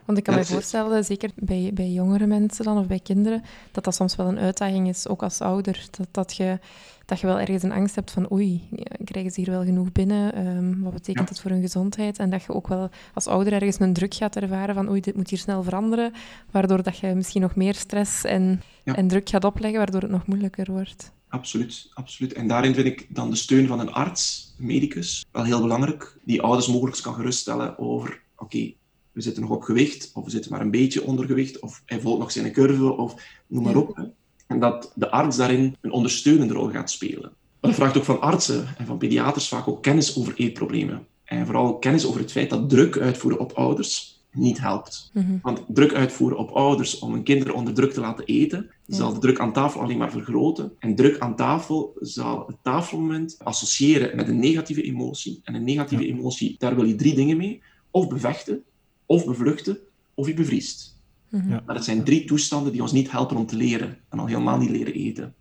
Want 0.05 0.19
ik 0.19 0.25
kan 0.25 0.35
me 0.35 0.45
voorstellen, 0.45 1.05
zeker 1.05 1.31
bij, 1.35 1.71
bij 1.75 1.91
jongere 1.91 2.27
mensen 2.27 2.65
dan, 2.65 2.79
of 2.79 2.87
bij 2.87 3.01
kinderen, 3.01 3.43
dat 3.71 3.85
dat 3.85 3.95
soms 3.95 4.17
wel 4.17 4.27
een 4.27 4.39
uitdaging 4.39 4.89
is, 4.89 5.09
ook 5.09 5.23
als 5.23 5.41
ouder. 5.41 5.87
Dat, 5.91 6.09
dat, 6.11 6.37
je, 6.37 6.59
dat 7.07 7.21
je 7.21 7.27
wel 7.27 7.41
ergens 7.41 7.63
een 7.63 7.73
angst 7.73 7.95
hebt 7.95 8.11
van 8.11 8.33
oei, 8.33 8.69
krijgen 9.05 9.31
ze 9.31 9.41
hier 9.41 9.51
wel 9.51 9.65
genoeg 9.65 9.93
binnen? 9.93 10.35
Ehm, 10.35 10.81
wat 10.81 10.93
betekent 10.93 11.29
dat 11.29 11.41
voor 11.41 11.51
hun 11.51 11.61
gezondheid? 11.61 12.19
En 12.19 12.31
dat 12.31 12.43
je 12.43 12.55
ook 12.55 12.69
wel 12.69 12.91
als 13.15 13.27
ouder 13.27 13.53
ergens 13.53 13.81
een 13.81 13.93
druk 13.93 14.15
gaat 14.15 14.37
ervaren 14.37 14.75
van 14.75 14.89
oei, 14.91 15.01
dit 15.01 15.17
moet 15.17 15.31
hier 15.31 15.39
snel 15.39 15.63
veranderen, 15.63 16.13
waardoor 16.51 16.83
dat 16.83 16.99
je 16.99 17.15
misschien 17.15 17.43
nog 17.43 17.57
meer 17.57 17.75
stress 17.75 18.25
en, 18.25 18.63
en 18.85 19.09
druk 19.09 19.29
gaat 19.29 19.45
opleggen, 19.45 19.79
waardoor 19.79 20.01
het 20.01 20.11
nog 20.11 20.27
moeilijker 20.27 20.73
wordt. 20.73 21.13
Absoluut, 21.29 21.91
absoluut. 21.95 22.33
En 22.33 22.49
daarin 22.49 22.75
vind 22.75 22.87
ik 22.87 23.07
dan 23.09 23.31
de 23.31 23.37
steun 23.37 23.67
van 23.67 23.81
een 23.81 23.93
arts, 23.93 24.55
een 24.59 24.67
medicus, 24.67 25.25
wel 25.31 25.45
heel 25.45 25.61
belangrijk, 25.61 26.17
die 26.25 26.43
ouders 26.43 26.69
mogelijk 26.69 27.03
kan 27.03 27.15
geruststellen 27.15 27.79
over 27.79 28.23
oké, 28.37 28.73
we 29.21 29.27
zitten 29.27 29.43
nog 29.49 29.57
op 29.57 29.63
gewicht, 29.63 30.11
of 30.15 30.25
we 30.25 30.31
zitten 30.31 30.51
maar 30.51 30.61
een 30.61 30.71
beetje 30.71 31.05
onder 31.05 31.27
gewicht, 31.27 31.59
of 31.59 31.83
hij 31.87 32.01
volgt 32.01 32.19
nog 32.19 32.33
zijn 32.33 32.53
curve, 32.53 32.93
of 32.93 33.23
noem 33.47 33.65
maar 33.65 33.77
op. 33.77 34.11
En 34.47 34.61
dat 34.61 34.93
de 34.95 35.11
arts 35.11 35.37
daarin 35.37 35.77
een 35.81 35.93
ondersteunende 35.93 36.55
rol 36.55 36.69
gaat 36.69 36.91
spelen. 36.91 37.33
Dat 37.61 37.75
vraagt 37.75 37.97
ook 37.97 38.05
van 38.05 38.21
artsen 38.21 38.67
en 38.79 38.87
van 38.87 38.99
pediaters 38.99 39.49
vaak 39.49 39.69
ook 39.69 39.83
kennis 39.83 40.19
over 40.19 40.35
eetproblemen. 40.37 41.07
En 41.25 41.47
vooral 41.47 41.79
kennis 41.79 42.07
over 42.07 42.21
het 42.21 42.33
feit 42.33 42.51
dat 42.51 42.69
druk 42.69 42.99
uitvoeren 42.99 43.41
op 43.41 43.53
ouders 43.53 44.21
niet 44.33 44.61
helpt. 44.61 45.11
Mhm. 45.13 45.39
Want 45.43 45.63
druk 45.69 45.95
uitvoeren 45.95 46.39
op 46.39 46.51
ouders 46.51 46.99
om 46.99 47.13
hun 47.13 47.23
kinderen 47.23 47.55
onder 47.55 47.75
druk 47.75 47.93
te 47.93 48.01
laten 48.01 48.25
eten, 48.25 48.71
zal 48.87 49.13
de 49.13 49.19
druk 49.19 49.41
aan 49.41 49.53
tafel 49.53 49.81
alleen 49.81 49.99
maar 49.99 50.11
vergroten. 50.11 50.73
En 50.79 50.95
druk 50.95 51.19
aan 51.19 51.37
tafel 51.37 51.97
zal 52.01 52.45
het 52.47 52.57
tafelmoment 52.63 53.37
associëren 53.43 54.17
met 54.17 54.29
een 54.29 54.39
negatieve 54.39 54.83
emotie. 54.83 55.41
En 55.45 55.55
een 55.55 55.65
negatieve 55.65 56.07
emotie, 56.07 56.55
daar 56.59 56.75
wil 56.75 56.85
je 56.85 56.95
drie 56.95 57.15
dingen 57.15 57.37
mee. 57.37 57.63
Of 57.91 58.09
bevechten, 58.09 58.63
of 59.11 59.25
bevluchten 59.25 59.79
of 60.15 60.27
je 60.27 60.35
bevriest. 60.35 60.99
Mhm. 61.29 61.51
ja. 61.51 61.63
Maar 61.67 61.75
dat 61.75 61.85
zijn 61.85 62.05
drie 62.05 62.25
toestanden 62.25 62.73
die 62.73 62.83
ons 62.83 62.93
niet 62.93 63.11
helpen 63.11 63.37
om 63.37 63.47
te 63.47 63.57
leren 63.57 63.99
en 64.09 64.19
al 64.19 64.27
helemaal 64.27 64.59
niet 64.59 64.71
leren 64.71 64.95
eten. 64.95 65.35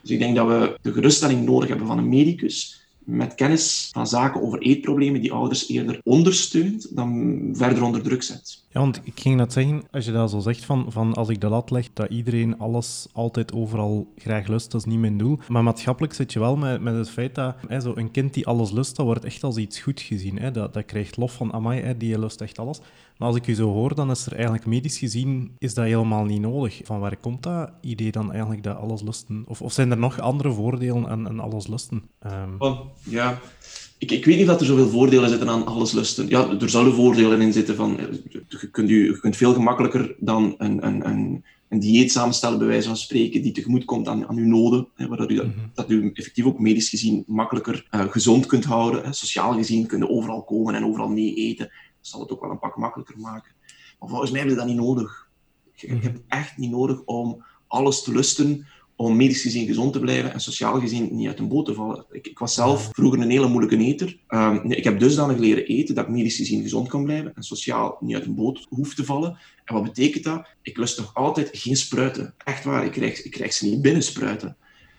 Dus 0.00 0.10
ik 0.10 0.18
denk 0.18 0.36
dat 0.36 0.46
we 0.46 0.78
de 0.82 0.92
geruststelling 0.92 1.44
nodig 1.44 1.68
hebben 1.68 1.86
van 1.86 1.98
een 1.98 2.08
medicus 2.08 2.79
met 3.10 3.34
kennis 3.34 3.88
van 3.92 4.06
zaken 4.06 4.42
over 4.42 4.58
eetproblemen 4.58 5.20
die 5.20 5.32
ouders 5.32 5.68
eerder 5.68 6.00
ondersteunt 6.04 6.96
dan 6.96 7.38
verder 7.52 7.82
onder 7.82 8.02
druk 8.02 8.22
zet. 8.22 8.64
Ja, 8.72 8.80
want 8.80 9.00
ik 9.04 9.20
ging 9.20 9.36
net 9.36 9.52
zeggen, 9.52 9.82
als 9.90 10.04
je 10.04 10.12
dat 10.12 10.30
zo 10.30 10.38
zegt 10.38 10.64
van, 10.64 10.86
van 10.88 11.14
als 11.14 11.28
ik 11.28 11.40
de 11.40 11.48
lat 11.48 11.70
leg, 11.70 11.88
dat 11.92 12.10
iedereen 12.10 12.58
alles 12.58 13.06
altijd 13.12 13.52
overal 13.52 14.12
graag 14.16 14.46
lust, 14.46 14.70
dat 14.70 14.80
is 14.80 14.86
niet 14.86 14.98
mijn 14.98 15.18
doel. 15.18 15.38
Maar 15.48 15.62
maatschappelijk 15.62 16.14
zit 16.14 16.32
je 16.32 16.38
wel 16.38 16.56
met, 16.56 16.80
met 16.80 16.94
het 16.94 17.10
feit 17.10 17.34
dat 17.34 17.54
hè, 17.68 17.80
zo 17.80 17.92
een 17.94 18.10
kind 18.10 18.34
die 18.34 18.46
alles 18.46 18.70
lust, 18.70 18.96
dat 18.96 19.06
wordt 19.06 19.24
echt 19.24 19.44
als 19.44 19.56
iets 19.56 19.80
goed 19.80 20.00
gezien. 20.00 20.38
Hè. 20.38 20.50
Dat, 20.50 20.74
dat 20.74 20.84
krijgt 20.84 21.16
lof 21.16 21.32
van, 21.32 21.52
amai, 21.52 21.80
hè, 21.80 21.96
die 21.96 22.18
lust 22.18 22.40
echt 22.40 22.58
alles. 22.58 22.80
Maar 23.20 23.28
als 23.28 23.36
ik 23.38 23.46
je 23.46 23.54
zo 23.54 23.72
hoor, 23.72 23.94
dan 23.94 24.10
is 24.10 24.26
er 24.26 24.32
eigenlijk 24.32 24.66
medisch 24.66 24.98
gezien, 24.98 25.50
is 25.58 25.74
dat 25.74 25.84
helemaal 25.84 26.24
niet 26.24 26.40
nodig. 26.40 26.80
Van 26.84 27.00
waar 27.00 27.16
komt 27.16 27.42
dat 27.42 27.70
idee 27.80 28.12
dan 28.12 28.32
eigenlijk, 28.32 28.62
dat 28.62 28.76
alles 28.76 29.02
lusten? 29.02 29.44
Of, 29.46 29.62
of 29.62 29.72
zijn 29.72 29.90
er 29.90 29.98
nog 29.98 30.20
andere 30.20 30.52
voordelen 30.52 31.08
aan, 31.08 31.28
aan 31.28 31.40
alles 31.40 31.66
lusten? 31.66 32.02
Um... 32.26 32.58
ja 33.02 33.40
ik, 34.00 34.10
ik 34.10 34.24
weet 34.24 34.38
niet 34.38 34.48
of 34.48 34.60
er 34.60 34.66
zoveel 34.66 34.88
voordelen 34.88 35.28
zitten 35.28 35.48
aan 35.48 35.66
alles 35.66 35.92
lusten. 35.92 36.28
Ja, 36.28 36.56
er 36.60 36.70
zullen 36.70 36.94
voordelen 36.94 37.40
in 37.40 37.52
zitten 37.52 37.76
van... 37.76 37.98
Je 38.28 38.68
kunt, 38.70 38.88
je, 38.88 39.18
kunt 39.20 39.36
veel 39.36 39.52
gemakkelijker 39.52 40.14
dan 40.18 40.54
een, 40.58 40.86
een, 40.86 41.08
een, 41.08 41.44
een 41.68 41.80
dieet 41.80 42.12
samenstellen, 42.12 42.58
bij 42.58 42.66
wijze 42.66 42.86
van 42.86 42.96
spreken, 42.96 43.42
die 43.42 43.52
tegemoet 43.52 43.84
komt 43.84 44.08
aan, 44.08 44.28
aan 44.28 44.36
uw 44.36 44.46
noden. 44.46 44.86
Hè, 44.94 45.08
waardoor 45.08 45.30
u, 45.30 45.34
dat, 45.34 45.46
mhm. 45.46 45.58
dat 45.74 45.90
u 45.90 46.10
effectief 46.14 46.44
ook 46.44 46.58
medisch 46.58 46.88
gezien 46.88 47.24
makkelijker 47.26 47.86
uh, 47.90 48.00
gezond 48.00 48.46
kunt 48.46 48.64
houden. 48.64 49.04
Hè. 49.04 49.12
Sociaal 49.12 49.52
gezien 49.52 49.86
kunnen 49.86 50.10
overal 50.10 50.42
komen 50.42 50.74
en 50.74 50.84
overal 50.84 51.08
mee 51.08 51.34
eten. 51.34 51.70
Dat 52.00 52.10
zal 52.10 52.20
het 52.20 52.30
ook 52.30 52.40
wel 52.40 52.50
een 52.50 52.58
pak 52.58 52.76
makkelijker 52.76 53.18
maken. 53.18 53.52
Maar 53.98 54.08
volgens 54.08 54.30
mij 54.30 54.40
heb 54.40 54.48
je 54.48 54.56
dat 54.56 54.66
niet 54.66 54.76
nodig. 54.76 55.28
Je, 55.74 55.86
je 55.86 55.94
mhm. 55.94 56.02
hebt 56.02 56.20
echt 56.28 56.56
niet 56.56 56.70
nodig 56.70 57.02
om 57.04 57.44
alles 57.66 58.02
te 58.02 58.12
lusten 58.12 58.66
om 59.00 59.16
medisch 59.16 59.42
gezien 59.42 59.66
gezond 59.66 59.92
te 59.92 60.00
blijven 60.00 60.32
en 60.32 60.40
sociaal 60.40 60.80
gezien 60.80 61.16
niet 61.16 61.26
uit 61.26 61.38
een 61.38 61.48
boot 61.48 61.66
te 61.66 61.74
vallen. 61.74 62.04
Ik, 62.10 62.26
ik 62.26 62.38
was 62.38 62.54
zelf 62.54 62.88
vroeger 62.92 63.20
een 63.20 63.30
hele 63.30 63.48
moeilijke 63.48 63.76
eter. 63.76 64.18
Um, 64.28 64.70
ik 64.70 64.84
heb 64.84 64.98
dusdanig 64.98 65.38
leren 65.38 65.66
eten 65.66 65.94
dat 65.94 66.04
ik 66.04 66.10
medisch 66.10 66.36
gezien 66.36 66.62
gezond 66.62 66.88
kan 66.88 67.04
blijven 67.04 67.34
en 67.34 67.42
sociaal 67.42 67.96
niet 68.00 68.14
uit 68.14 68.24
een 68.24 68.34
boot 68.34 68.66
hoef 68.68 68.94
te 68.94 69.04
vallen. 69.04 69.38
En 69.64 69.74
wat 69.74 69.82
betekent 69.82 70.24
dat? 70.24 70.48
Ik 70.62 70.76
lust 70.76 70.98
nog 70.98 71.14
altijd 71.14 71.50
geen 71.52 71.76
spruiten. 71.76 72.34
Echt 72.44 72.64
waar, 72.64 72.84
ik 72.84 72.92
krijg, 72.92 73.24
ik 73.24 73.30
krijg 73.30 73.52
ze 73.52 73.66
niet 73.66 73.82
binnen 73.82 74.02
spruiten. 74.02 74.56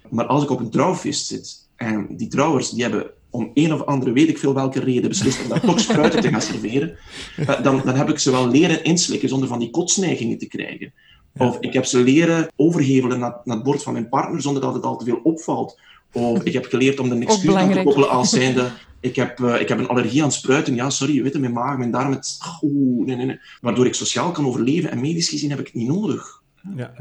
Maar 0.10 0.26
als 0.26 0.44
ik 0.44 0.50
op 0.50 0.60
een 0.60 0.70
trouwfeest 0.70 1.26
zit 1.26 1.70
en 1.76 2.18
die 2.18 2.28
trouwers 2.28 2.70
die 2.70 2.82
hebben 2.82 3.12
om 3.32 3.52
een 3.54 3.74
of 3.74 3.86
andere, 3.86 4.12
weet 4.12 4.30
ik 4.30 4.38
veel 4.38 4.54
welke 4.54 4.80
reden, 4.80 5.10
beslist 5.10 5.42
om 5.44 5.50
daar 5.50 5.62
toch 5.62 5.80
spruiten 5.80 6.22
te 6.22 6.30
gaan 6.30 6.42
serveren, 6.42 6.98
eh, 7.38 7.64
dan, 7.64 7.82
dan 7.86 7.96
heb 7.96 8.10
ik 8.10 8.20
ze 8.20 8.32
wel 8.32 8.48
leren 8.48 8.84
inslikken 8.84 9.30
zonder 9.30 9.48
van 9.48 9.60
die 9.60 9.70
kotsneigingen 9.70 10.38
te 10.38 10.48
krijgen. 10.48 10.94
Of 11.38 11.58
ik 11.60 11.74
heb 11.74 11.86
ze 11.86 12.00
leren 12.00 12.52
overhevelen 12.56 13.20
naar, 13.20 13.36
naar 13.44 13.56
het 13.56 13.66
bord 13.66 13.84
van 13.84 13.94
mijn 13.94 14.10
partner 14.10 14.42
zonder 14.42 14.62
dat 14.62 14.74
het 14.74 14.84
al 14.84 14.98
te 14.98 15.06
veel 15.06 15.20
opvalt. 15.24 15.80
Of 16.14 16.44
ik 16.44 16.54
heb 16.54 16.66
geleerd 16.66 17.00
om 17.00 17.12
er 17.12 17.22
excuus 17.22 17.56
aan 17.56 17.72
te 17.72 17.84
koppelen 17.84 18.10
als 18.10 18.30
zijnde... 18.30 18.72
Ik 19.00 19.16
heb, 19.16 19.40
uh, 19.40 19.62
ik 19.62 19.68
heb 19.68 19.80
een 19.80 19.88
allergie 19.88 20.24
aan 20.24 20.32
spruiten. 20.32 20.76
Ja, 20.76 20.90
sorry, 20.90 21.16
je 21.16 21.22
weet 21.22 21.32
het, 21.32 21.42
mijn 21.42 21.54
maag, 21.54 21.78
mijn 21.78 21.92
darm... 21.92 22.12
Het, 22.12 22.38
oh, 22.62 23.06
nee, 23.06 23.16
nee, 23.16 23.26
nee. 23.26 23.40
Waardoor 23.62 23.86
ik 23.86 23.94
sociaal 23.94 24.32
kan 24.32 24.46
overleven. 24.46 24.92
En 24.92 25.02
medisch 25.02 25.30
gezien 25.30 25.50
heb 25.50 25.60
ik 25.60 25.66
het 25.66 25.76
niet 25.76 25.88
nodig. 25.88 26.42
Ja, 26.76 26.94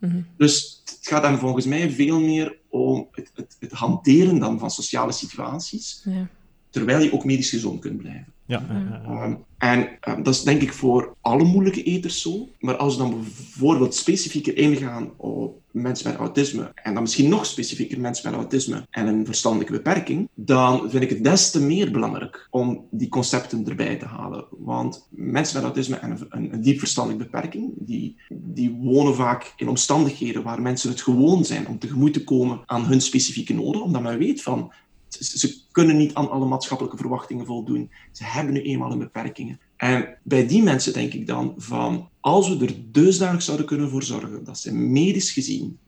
uh, 0.00 0.10
Dus 0.36 0.73
het 0.84 0.98
gaat 1.00 1.22
dan 1.22 1.38
volgens 1.38 1.66
mij 1.66 1.90
veel 1.90 2.20
meer 2.20 2.58
om 2.68 3.08
het, 3.10 3.30
het, 3.34 3.56
het 3.58 3.72
hanteren 3.72 4.38
dan 4.38 4.58
van 4.58 4.70
sociale 4.70 5.12
situaties. 5.12 6.02
Ja. 6.04 6.28
Terwijl 6.70 7.02
je 7.02 7.12
ook 7.12 7.24
medisch 7.24 7.50
gezond 7.50 7.80
kunt 7.80 7.96
blijven. 7.96 8.33
Ja, 8.46 8.62
ehm, 8.68 9.34
en 9.58 9.88
ehm, 10.00 10.22
dat 10.22 10.34
is 10.34 10.42
denk 10.42 10.62
ik 10.62 10.72
voor 10.72 11.14
alle 11.20 11.44
moeilijke 11.44 11.82
eters 11.82 12.22
zo. 12.22 12.48
Maar 12.58 12.76
als 12.76 12.96
we 12.96 13.02
dan 13.02 13.10
bijvoorbeeld 13.10 13.94
specifieker 13.94 14.56
ingaan 14.56 15.10
op 15.16 15.62
mensen 15.70 16.10
met 16.10 16.18
autisme, 16.18 16.70
en 16.74 16.92
dan 16.92 17.02
misschien 17.02 17.28
nog 17.28 17.46
specifieker 17.46 18.00
mensen 18.00 18.30
met 18.30 18.40
autisme 18.40 18.86
en 18.90 19.06
een 19.06 19.26
verstandelijke 19.26 19.72
beperking, 19.72 20.28
dan 20.34 20.90
vind 20.90 21.02
ik 21.02 21.10
het 21.10 21.24
des 21.24 21.50
te 21.50 21.62
meer 21.62 21.90
belangrijk 21.90 22.48
om 22.50 22.86
die 22.90 23.08
concepten 23.08 23.68
erbij 23.68 23.96
te 23.96 24.06
halen. 24.06 24.44
Want 24.50 25.06
mensen 25.10 25.56
met 25.56 25.64
autisme 25.64 25.96
en 25.96 26.10
een, 26.10 26.54
een, 26.54 26.62
diep 26.62 26.78
verstandelijke 26.78 27.30
beperking, 27.30 27.72
die, 27.76 28.16
die 28.28 28.78
wonen 28.80 29.14
vaak 29.14 29.52
in 29.56 29.68
omstandigheden 29.68 30.42
waar 30.42 30.62
mensen 30.62 30.90
het 30.90 31.02
gewoon 31.02 31.44
zijn 31.44 31.68
om 31.68 31.78
tegemoet 31.78 32.12
te 32.12 32.24
komen 32.24 32.60
aan 32.66 32.84
hun 32.84 33.00
specifieke 33.00 33.54
noden, 33.54 33.82
omdat 33.82 34.02
men 34.02 34.18
weet 34.18 34.42
van 34.42 34.72
ze 35.20 35.62
kunnen 35.70 35.96
niet 35.96 36.14
aan 36.14 36.30
alle 36.30 36.46
maatschappelijke 36.46 36.98
verwachtingen 36.98 37.46
voldoen. 37.46 37.90
Ze 38.12 38.24
hebben 38.24 38.54
nu 38.54 38.62
eenmaal 38.62 38.92
een 38.92 38.98
beperkingen. 38.98 39.60
En 39.76 40.18
bij 40.22 40.46
die 40.46 40.62
mensen 40.62 40.92
denk 40.92 41.12
ik 41.12 41.26
dan 41.26 41.54
van, 41.56 42.08
als 42.20 42.48
we 42.48 42.66
er 42.66 42.74
dusdanig 42.92 43.42
zouden 43.42 43.66
kunnen 43.66 43.90
voor 43.90 44.02
zorgen 44.02 44.44
dat 44.44 44.58
ze 44.58 44.74
medisch 44.74 45.30
gezien 45.30 45.78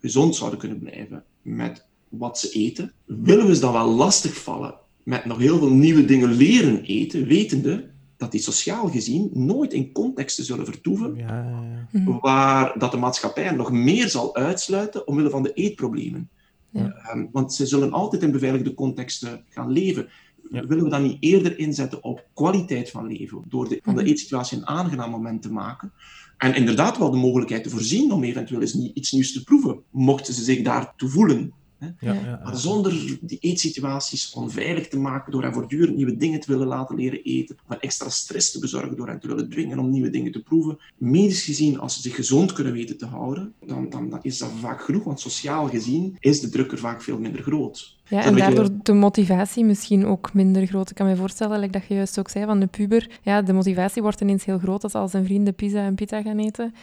gezond 0.00 0.36
zouden 0.36 0.58
kunnen 0.58 0.78
blijven 0.78 1.24
met 1.42 1.86
wat 2.08 2.38
ze 2.38 2.50
eten, 2.50 2.92
willen 3.04 3.46
we 3.46 3.54
ze 3.54 3.60
dan 3.60 3.72
wel 3.72 3.88
lastig 3.88 4.36
vallen 4.36 4.74
met 5.02 5.24
nog 5.24 5.38
heel 5.38 5.58
veel 5.58 5.70
nieuwe 5.70 6.04
dingen 6.04 6.32
leren 6.32 6.82
eten, 6.82 7.26
wetende 7.26 7.90
dat 8.16 8.32
die 8.32 8.40
sociaal 8.40 8.88
gezien 8.88 9.30
nooit 9.32 9.72
in 9.72 9.92
contexten 9.92 10.44
zullen 10.44 10.64
vertoeven 10.64 11.14
ja, 11.16 11.50
ja. 11.92 12.18
waar 12.20 12.78
dat 12.78 12.90
de 12.90 12.96
maatschappij 12.96 13.50
nog 13.50 13.72
meer 13.72 14.08
zal 14.08 14.36
uitsluiten 14.36 15.06
omwille 15.06 15.30
van 15.30 15.42
de 15.42 15.52
eetproblemen. 15.52 16.30
Ehm, 16.72 17.26
want 17.32 17.52
ze 17.52 17.66
zullen 17.66 17.92
altijd 17.92 18.22
in 18.22 18.30
beveiligde 18.30 18.74
contexten 18.74 19.44
gaan 19.48 19.70
leven. 19.70 20.08
Willen 20.50 20.84
we 20.84 20.90
dan 20.90 21.02
niet 21.02 21.16
eerder 21.20 21.58
inzetten 21.58 22.04
op 22.04 22.26
kwaliteit 22.34 22.90
van 22.90 23.06
leven, 23.06 23.42
door 23.48 23.68
de, 23.68 23.80
van 23.82 23.94
de 23.94 24.00
mhm. 24.00 24.10
eetsituatie 24.10 24.58
een 24.58 24.66
aangenaam 24.66 25.10
moment 25.10 25.42
te 25.42 25.52
maken? 25.52 25.92
En 26.36 26.54
inderdaad 26.54 26.98
wel 26.98 27.10
de 27.10 27.16
mogelijkheid 27.16 27.62
te 27.62 27.70
voorzien 27.70 28.12
om 28.12 28.24
eventueel 28.24 28.60
eens 28.60 28.74
iets 28.74 29.12
nieuws 29.12 29.32
te 29.32 29.44
proeven, 29.44 29.82
mochten 29.90 30.34
ze 30.34 30.42
zich 30.42 30.62
daartoe 30.62 31.08
voelen. 31.08 31.52
Ja, 32.00 32.12
ja, 32.12 32.40
maar 32.44 32.56
zonder 32.56 33.18
die 33.20 33.38
eetsituaties 33.40 34.32
onveilig 34.32 34.88
te 34.88 34.98
maken 34.98 35.32
door 35.32 35.42
hen 35.42 35.52
voortdurend 35.52 35.96
nieuwe 35.96 36.16
dingen 36.16 36.40
te 36.40 36.52
willen 36.52 36.66
laten 36.66 36.96
leren 36.96 37.22
eten, 37.22 37.56
of 37.68 37.76
extra 37.76 38.08
stress 38.08 38.50
te 38.50 38.58
bezorgen 38.58 38.96
door 38.96 39.08
hen 39.08 39.20
te 39.20 39.28
willen 39.28 39.50
dwingen 39.50 39.78
om 39.78 39.90
nieuwe 39.90 40.10
dingen 40.10 40.32
te 40.32 40.42
proeven. 40.42 40.78
Medisch 40.96 41.44
gezien, 41.44 41.78
als 41.78 41.94
ze 41.94 42.00
zich 42.00 42.14
gezond 42.14 42.52
kunnen 42.52 42.72
weten 42.72 42.98
te 42.98 43.06
houden, 43.06 43.54
dan, 43.66 43.90
dan, 43.90 44.10
dan 44.10 44.22
is 44.22 44.38
dat 44.38 44.50
vaak 44.60 44.82
genoeg, 44.82 45.04
want 45.04 45.20
sociaal 45.20 45.68
gezien 45.68 46.16
is 46.20 46.40
de 46.40 46.48
druk 46.48 46.72
er 46.72 46.78
vaak 46.78 47.02
veel 47.02 47.18
minder 47.18 47.42
groot. 47.42 47.95
Ja, 48.08 48.22
en 48.24 48.36
daardoor 48.36 48.68
de 48.82 48.92
motivatie 48.92 49.64
misschien 49.64 50.06
ook 50.06 50.34
minder 50.34 50.66
groot. 50.66 50.90
Ik 50.90 50.96
kan 50.96 51.06
me 51.06 51.16
voorstellen, 51.16 51.58
like 51.60 51.72
dat 51.72 51.86
je 51.86 51.94
juist 51.94 52.18
ook 52.18 52.28
zei 52.28 52.44
van 52.44 52.60
de 52.60 52.66
puber, 52.66 53.10
ja, 53.22 53.42
de 53.42 53.52
motivatie 53.52 54.02
wordt 54.02 54.20
ineens 54.20 54.44
heel 54.44 54.58
groot 54.58 54.82
als 54.82 54.94
al 54.94 55.08
zijn 55.08 55.24
vrienden 55.24 55.54
pizza 55.54 55.78
en 55.78 55.94
pita 55.94 56.22
gaan 56.22 56.38
eten. 56.38 56.74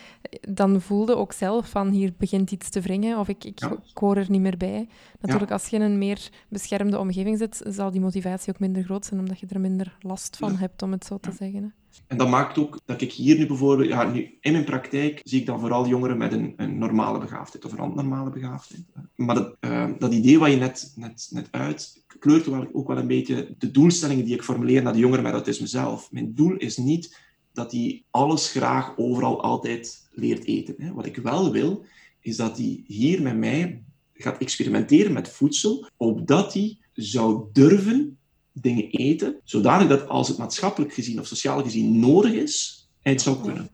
Dan 0.49 0.81
voelde 0.81 1.15
ook 1.15 1.33
zelf 1.33 1.69
van 1.69 1.89
hier 1.89 2.13
begint 2.17 2.51
iets 2.51 2.69
te 2.69 2.81
wringen 2.81 3.19
of 3.19 3.27
ik, 3.27 3.43
ik, 3.43 3.69
hoor 3.93 4.17
er 4.17 4.29
niet 4.29 4.41
meer 4.41 4.57
bij. 4.57 4.87
Natuurlijk, 5.21 5.51
als 5.51 5.67
je 5.67 5.75
in 5.75 5.81
een 5.81 5.97
meer 5.97 6.29
beschermde 6.47 6.99
omgeving 6.99 7.37
zit, 7.37 7.61
zal 7.67 7.91
die 7.91 8.01
motivatie 8.01 8.53
ook 8.53 8.59
minder 8.59 8.83
groot 8.83 9.05
zijn, 9.05 9.19
omdat 9.19 9.39
je 9.39 9.47
er 9.49 9.59
minder 9.59 9.97
last 9.99 10.37
van 10.37 10.55
hebt, 10.57 10.81
om 10.81 10.91
het 10.91 11.05
zo 11.05 11.17
te 11.17 11.31
zeggen. 11.31 11.73
En 12.07 12.17
dat 12.17 12.29
maakt 12.29 12.57
ook 12.57 12.79
dat 12.85 13.01
ik 13.01 13.11
hier 13.11 13.37
nu 13.37 13.47
bijvoorbeeld, 13.47 13.89
ja, 13.89 14.11
nu, 14.11 14.37
in 14.41 14.51
mijn 14.51 14.63
praktijk 14.63 15.21
zie 15.23 15.39
ik 15.39 15.45
dan 15.45 15.59
vooral 15.59 15.87
jongeren 15.87 16.17
met 16.17 16.33
een, 16.33 16.53
een 16.57 16.77
normale 16.77 17.19
begaafdheid 17.19 17.65
of 17.65 17.71
een 17.71 17.79
abnormale 17.79 18.29
begaafdheid. 18.29 18.83
Maar 19.15 19.35
dat, 19.35 19.55
uh, 19.61 19.89
dat 19.99 20.13
idee 20.13 20.39
wat 20.39 20.51
je 20.51 20.57
net, 20.57 20.93
net, 20.95 21.27
net 21.31 21.47
uit 21.51 22.03
kleurt 22.19 22.45
wel, 22.45 22.67
ook 22.71 22.87
wel 22.87 22.97
een 22.97 23.07
beetje 23.07 23.55
de 23.57 23.71
doelstellingen 23.71 24.25
die 24.25 24.33
ik 24.33 24.43
formuleer 24.43 24.83
naar 24.83 24.93
de 24.93 24.99
jongeren 24.99 25.23
met 25.23 25.33
autisme 25.33 25.67
zelf. 25.67 26.11
Mijn 26.11 26.33
doel 26.33 26.55
is 26.55 26.77
niet 26.77 27.17
dat 27.53 27.71
hij 27.71 28.03
alles 28.09 28.51
graag 28.51 28.97
overal 28.97 29.41
altijd 29.41 30.07
leert 30.11 30.45
eten. 30.45 30.75
Hè. 30.77 30.93
Wat 30.93 31.05
ik 31.05 31.15
wel 31.15 31.51
wil, 31.51 31.85
is 32.19 32.35
dat 32.35 32.57
hij 32.57 32.83
hier 32.87 33.21
met 33.21 33.37
mij 33.37 33.83
gaat 34.13 34.37
experimenteren 34.37 35.13
met 35.13 35.29
voedsel, 35.29 35.87
opdat 35.97 36.53
hij 36.53 36.77
zou 36.93 37.45
durven 37.53 38.17
dingen 38.53 38.89
eten, 38.89 39.35
zodanig 39.43 39.87
dat 39.87 40.07
als 40.07 40.27
het 40.27 40.37
maatschappelijk 40.37 40.93
gezien 40.93 41.19
of 41.19 41.27
sociaal 41.27 41.63
gezien 41.63 41.99
nodig 41.99 42.31
is, 42.31 42.87
hij 42.99 43.11
het 43.11 43.21
zou 43.21 43.41
kunnen. 43.41 43.69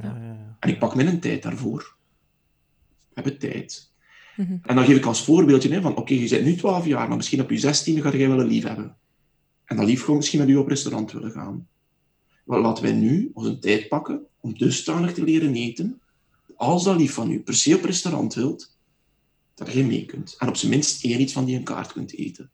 Ja, 0.00 0.02
ja, 0.02 0.24
ja. 0.24 0.56
En 0.60 0.68
ik 0.68 0.78
pak 0.78 0.94
mijn 0.94 1.20
tijd 1.20 1.42
daarvoor. 1.42 1.96
We 2.98 3.14
hebben 3.14 3.38
tijd. 3.38 3.90
Mhm. 4.36 4.56
En 4.62 4.76
dan 4.76 4.84
geef 4.84 4.96
ik 4.96 5.04
als 5.04 5.24
voorbeeldje 5.24 5.72
hè, 5.72 5.80
van, 5.80 5.96
oké, 5.96 6.14
je 6.14 6.28
bent 6.28 6.44
nu 6.44 6.56
12 6.56 6.86
jaar, 6.86 7.08
maar 7.08 7.16
misschien 7.16 7.40
op 7.40 7.50
je 7.50 7.58
16 7.58 8.00
ga 8.00 8.16
jij 8.16 8.28
wel 8.28 8.40
een 8.40 8.46
lief 8.46 8.64
hebben. 8.64 8.96
En 9.64 9.76
dat 9.76 9.86
lief 9.86 10.00
gewoon 10.00 10.16
misschien 10.16 10.38
met 10.38 10.48
u 10.48 10.56
op 10.56 10.68
restaurant 10.68 11.12
willen 11.12 11.30
gaan. 11.30 11.68
Wel, 12.44 12.60
laten 12.60 12.82
wij 12.82 12.92
nu 12.92 13.30
onze 13.34 13.58
tijd 13.58 13.88
pakken 13.88 14.26
om 14.40 14.58
dusdanig 14.58 15.12
te 15.12 15.24
leren 15.24 15.54
eten, 15.54 16.00
als 16.56 16.84
dat 16.84 16.96
lief 16.96 17.12
van 17.12 17.30
u 17.30 17.40
per 17.40 17.54
se 17.54 17.76
op 17.76 17.84
restaurant 17.84 18.34
wilt, 18.34 18.76
dat 19.54 19.72
je 19.72 19.84
mee 19.84 20.04
kunt. 20.04 20.34
En 20.38 20.48
op 20.48 20.56
zijn 20.56 20.70
minst 20.70 21.04
één 21.04 21.20
iets 21.20 21.32
van 21.32 21.44
die 21.44 21.56
een 21.56 21.62
kaart 21.62 21.92
kunt 21.92 22.14
eten. 22.14 22.50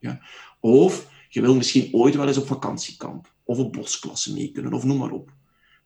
Ja. 0.00 0.20
Of 0.60 1.10
je 1.28 1.40
wil 1.40 1.54
misschien 1.54 1.94
ooit 1.94 2.14
wel 2.14 2.26
eens 2.26 2.36
op 2.36 2.46
vakantiekamp 2.46 3.34
of 3.44 3.58
op 3.58 3.72
bosklasse 3.72 4.32
mee 4.32 4.52
kunnen, 4.52 4.72
of 4.72 4.84
noem 4.84 4.98
maar 4.98 5.10
op. 5.10 5.32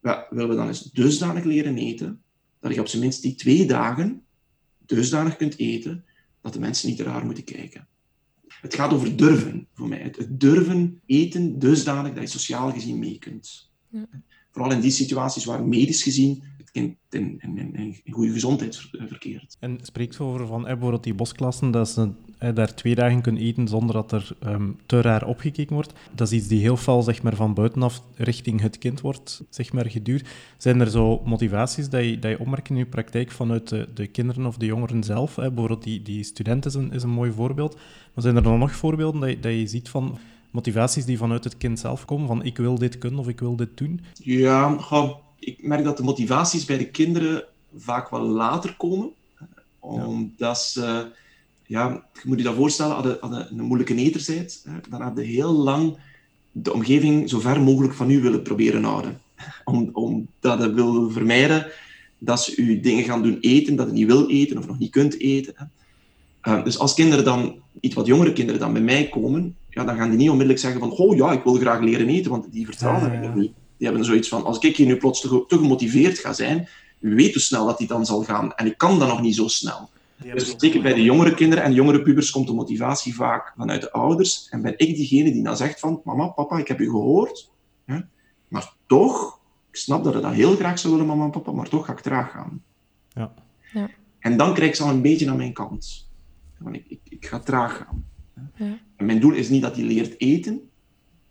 Ja, 0.02 0.26
willen 0.30 0.48
we 0.48 0.54
dan 0.54 0.66
eens 0.66 0.82
dusdanig 0.82 1.44
leren 1.44 1.76
eten, 1.76 2.22
dat 2.60 2.74
je 2.74 2.80
op 2.80 2.88
zijn 2.88 3.02
minst 3.02 3.22
die 3.22 3.34
twee 3.34 3.66
dagen 3.66 4.22
dusdanig 4.86 5.36
kunt 5.36 5.58
eten, 5.58 6.04
dat 6.40 6.52
de 6.52 6.60
mensen 6.60 6.88
niet 6.88 7.00
raar 7.00 7.24
moeten 7.24 7.44
kijken. 7.44 7.88
Het 8.60 8.74
gaat 8.74 8.92
over 8.92 9.16
durven, 9.16 9.66
voor 9.74 9.88
mij. 9.88 9.98
Het, 9.98 10.26
durven 10.30 11.00
eten 11.06 11.58
dusdanig 11.58 12.12
dat 12.12 12.22
je 12.22 12.28
sociaal 12.28 12.72
gezien 12.72 12.98
mee 12.98 13.18
kunt. 13.18 13.70
Ja. 13.88 14.06
Vooral 14.50 14.72
in 14.72 14.80
die 14.80 14.90
situaties 14.90 15.44
waar 15.44 15.64
medisch 15.64 16.02
gezien 16.02 16.42
in, 16.74 16.96
in, 17.10 17.40
in, 17.40 17.74
in 18.04 18.12
goede 18.12 18.32
gezondheid 18.32 18.88
verkeert. 18.90 19.56
En 19.60 19.78
spreekt 19.82 20.20
over 20.20 20.46
van 20.46 20.62
bijvoorbeeld 20.62 21.04
die 21.04 21.14
bosklassen, 21.14 21.70
dat 21.70 21.88
ze 21.88 22.10
daar 22.38 22.74
twee 22.74 22.94
dagen 22.94 23.20
kunnen 23.20 23.42
eten 23.42 23.68
zonder 23.68 23.94
dat 23.94 24.12
er 24.12 24.36
ehm, 24.40 24.70
te 24.86 25.00
raar 25.00 25.26
opgekeken 25.26 25.74
wordt. 25.74 25.92
Dat 26.14 26.26
is 26.26 26.38
iets 26.38 26.48
die 26.48 26.60
heel 26.60 26.76
veel 26.76 27.02
zeg 27.02 27.22
maar, 27.22 27.36
van 27.36 27.54
buitenaf 27.54 28.02
richting 28.14 28.60
het 28.60 28.78
kind 28.78 29.00
wordt 29.00 29.44
zeg 29.50 29.72
maar, 29.72 29.90
geduurd. 29.90 30.28
Zijn 30.58 30.80
er 30.80 30.90
zo 30.90 31.22
motivaties 31.24 31.88
dat 31.88 32.04
je, 32.04 32.18
dat 32.18 32.30
je 32.30 32.38
opmerkt 32.38 32.68
in 32.68 32.76
je 32.76 32.86
praktijk 32.86 33.30
vanuit 33.30 33.68
de, 33.68 33.88
de 33.94 34.06
kinderen 34.06 34.46
of 34.46 34.56
de 34.56 34.66
jongeren 34.66 35.02
zelf? 35.02 35.36
Hè? 35.36 35.48
Bijvoorbeeld 35.48 35.82
die, 35.82 36.02
die 36.02 36.22
student 36.24 36.66
is 36.66 36.74
een, 36.74 36.92
is 36.92 37.02
een 37.02 37.10
mooi 37.10 37.32
voorbeeld. 37.32 37.74
Maar 38.14 38.24
zijn 38.24 38.36
er 38.36 38.42
dan 38.42 38.58
nog 38.58 38.76
voorbeelden 38.76 39.20
dat 39.20 39.30
je, 39.30 39.40
dat 39.40 39.52
je 39.52 39.66
ziet 39.66 39.88
van 39.88 40.18
motivaties 40.50 41.04
die 41.04 41.18
vanuit 41.18 41.44
het 41.44 41.56
kind 41.56 41.78
zelf 41.78 42.04
komen? 42.04 42.26
Van 42.26 42.44
ik 42.44 42.56
wil 42.56 42.78
dit 42.78 42.98
kunnen 42.98 43.20
of 43.20 43.28
ik 43.28 43.40
wil 43.40 43.56
dit 43.56 43.76
doen? 43.76 44.00
Ja, 44.12 44.76
ik 45.44 45.62
merk 45.62 45.84
dat 45.84 45.96
de 45.96 46.02
motivaties 46.02 46.64
bij 46.64 46.78
de 46.78 46.90
kinderen 46.90 47.44
vaak 47.76 48.10
wel 48.10 48.22
later 48.22 48.74
komen. 48.76 49.10
Omdat 49.78 50.58
ze, 50.58 51.06
ja, 51.66 52.04
je 52.12 52.20
moet 52.24 52.38
je 52.38 52.44
dat 52.44 52.54
voorstellen, 52.54 53.20
als 53.20 53.36
je, 53.36 53.46
een 53.50 53.64
moeilijke 53.64 53.94
eter 53.94 54.34
bent, 54.34 54.66
dan 54.88 55.02
heb 55.02 55.16
je 55.16 55.22
heel 55.22 55.52
lang 55.52 55.96
de 56.52 56.72
omgeving 56.72 57.28
zo 57.30 57.40
ver 57.40 57.60
mogelijk 57.60 57.94
van 57.94 58.10
u 58.10 58.20
willen 58.20 58.42
proberen 58.42 58.84
houden. 58.84 59.20
Om, 59.64 59.90
omdat 59.92 60.62
je 60.62 60.72
wil 60.72 61.10
vermijden 61.10 61.66
dat 62.18 62.42
ze 62.42 62.56
u 62.56 62.80
dingen 62.80 63.04
gaan 63.04 63.22
doen 63.22 63.38
eten 63.40 63.76
dat 63.76 63.86
je 63.86 63.92
niet 63.92 64.06
wil 64.06 64.28
eten 64.28 64.58
of 64.58 64.66
nog 64.66 64.78
niet 64.78 64.90
kunt 64.90 65.20
eten. 65.20 65.70
Uh, 66.42 66.64
dus 66.64 66.78
als 66.78 66.94
kinderen 66.94 67.24
dan, 67.24 67.54
iets 67.80 67.94
wat 67.94 68.06
jongere 68.06 68.32
kinderen 68.32 68.60
dan 68.60 68.72
bij 68.72 68.82
mij 68.82 69.08
komen, 69.08 69.56
ja, 69.70 69.84
dan 69.84 69.96
gaan 69.96 70.08
die 70.08 70.18
niet 70.18 70.28
onmiddellijk 70.28 70.60
zeggen 70.60 70.80
van, 70.80 70.90
oh 70.90 71.16
ja, 71.16 71.32
ik 71.32 71.42
wil 71.42 71.54
graag 71.54 71.80
leren 71.80 72.08
eten, 72.08 72.30
want 72.30 72.52
die 72.52 72.66
vertrouwen 72.66 73.12
ja, 73.12 73.22
ja. 73.22 73.34
niet. 73.34 73.52
Die 73.76 73.86
hebben 73.86 74.04
zoiets 74.04 74.28
van, 74.28 74.44
als 74.44 74.58
ik 74.58 74.76
hier 74.76 74.86
nu 74.86 74.96
plots 74.96 75.20
te, 75.20 75.44
te 75.48 75.56
gemotiveerd 75.56 76.18
ga 76.18 76.32
zijn, 76.32 76.68
weet 76.98 77.32
hoe 77.32 77.42
snel 77.42 77.66
dat 77.66 77.78
die 77.78 77.86
dan 77.86 78.06
zal 78.06 78.22
gaan. 78.22 78.54
En 78.54 78.66
ik 78.66 78.78
kan 78.78 78.98
dan 78.98 79.08
nog 79.08 79.20
niet 79.20 79.34
zo 79.34 79.48
snel. 79.48 79.90
Dus 80.16 80.54
zeker 80.56 80.82
bij 80.82 80.94
de 80.94 81.02
jongere 81.02 81.34
kinderen 81.34 81.64
en 81.64 81.72
jongere 81.72 82.02
pubers 82.02 82.30
komt 82.30 82.46
de 82.46 82.54
motivatie 82.54 83.14
vaak 83.14 83.52
vanuit 83.56 83.80
de 83.80 83.92
ouders. 83.92 84.48
En 84.50 84.62
ben 84.62 84.74
ik 84.76 84.96
diegene 84.96 85.32
die 85.32 85.42
dan 85.42 85.56
zegt 85.56 85.80
van, 85.80 86.00
mama, 86.04 86.26
papa, 86.26 86.58
ik 86.58 86.68
heb 86.68 86.80
u 86.80 86.84
gehoord. 86.84 87.52
Maar 88.48 88.72
toch, 88.86 89.40
ik 89.70 89.76
snap 89.76 90.04
dat 90.04 90.14
je 90.14 90.20
dat 90.20 90.32
heel 90.32 90.56
graag 90.56 90.78
zou 90.78 90.92
willen, 90.92 91.08
mama 91.08 91.24
en 91.24 91.30
papa, 91.30 91.52
maar 91.52 91.68
toch 91.68 91.86
ga 91.86 91.92
ik 91.92 92.00
traag 92.00 92.30
gaan. 92.30 92.62
Ja. 93.08 93.34
ja. 93.72 93.90
En 94.18 94.36
dan 94.36 94.54
krijg 94.54 94.70
ik 94.70 94.76
ze 94.76 94.82
al 94.82 94.90
een 94.90 95.02
beetje 95.02 95.30
aan 95.30 95.36
mijn 95.36 95.52
kant. 95.52 96.08
Want 96.58 96.76
ik, 96.76 96.84
ik, 96.88 97.00
ik 97.08 97.26
ga 97.26 97.38
traag 97.38 97.76
gaan. 97.76 98.04
Ja. 98.56 98.78
En 98.96 99.06
mijn 99.06 99.20
doel 99.20 99.32
is 99.32 99.48
niet 99.48 99.62
dat 99.62 99.76
hij 99.76 99.84
leert 99.84 100.20
eten, 100.20 100.70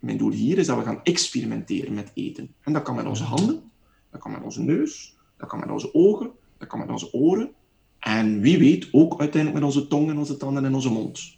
mijn 0.03 0.17
doel 0.17 0.31
hier 0.31 0.57
is 0.57 0.67
dat 0.67 0.77
we 0.77 0.83
gaan 0.83 1.03
experimenteren 1.03 1.93
met 1.93 2.11
eten. 2.13 2.53
En 2.61 2.73
dat 2.73 2.83
kan 2.83 2.95
met 2.95 3.05
onze 3.05 3.23
handen, 3.23 3.71
dat 4.11 4.21
kan 4.21 4.31
met 4.31 4.43
onze 4.43 4.61
neus, 4.61 5.15
dat 5.37 5.49
kan 5.49 5.59
met 5.59 5.69
onze 5.69 5.93
ogen, 5.93 6.31
dat 6.57 6.67
kan 6.67 6.79
met 6.79 6.89
onze 6.89 7.13
oren. 7.13 7.51
En 7.99 8.41
wie 8.41 8.57
weet 8.57 8.87
ook 8.91 9.19
uiteindelijk 9.19 9.61
met 9.61 9.73
onze 9.73 9.87
tong 9.87 10.09
en 10.09 10.17
onze 10.17 10.37
tanden 10.37 10.65
en 10.65 10.73
onze 10.73 10.91
mond. 10.91 11.37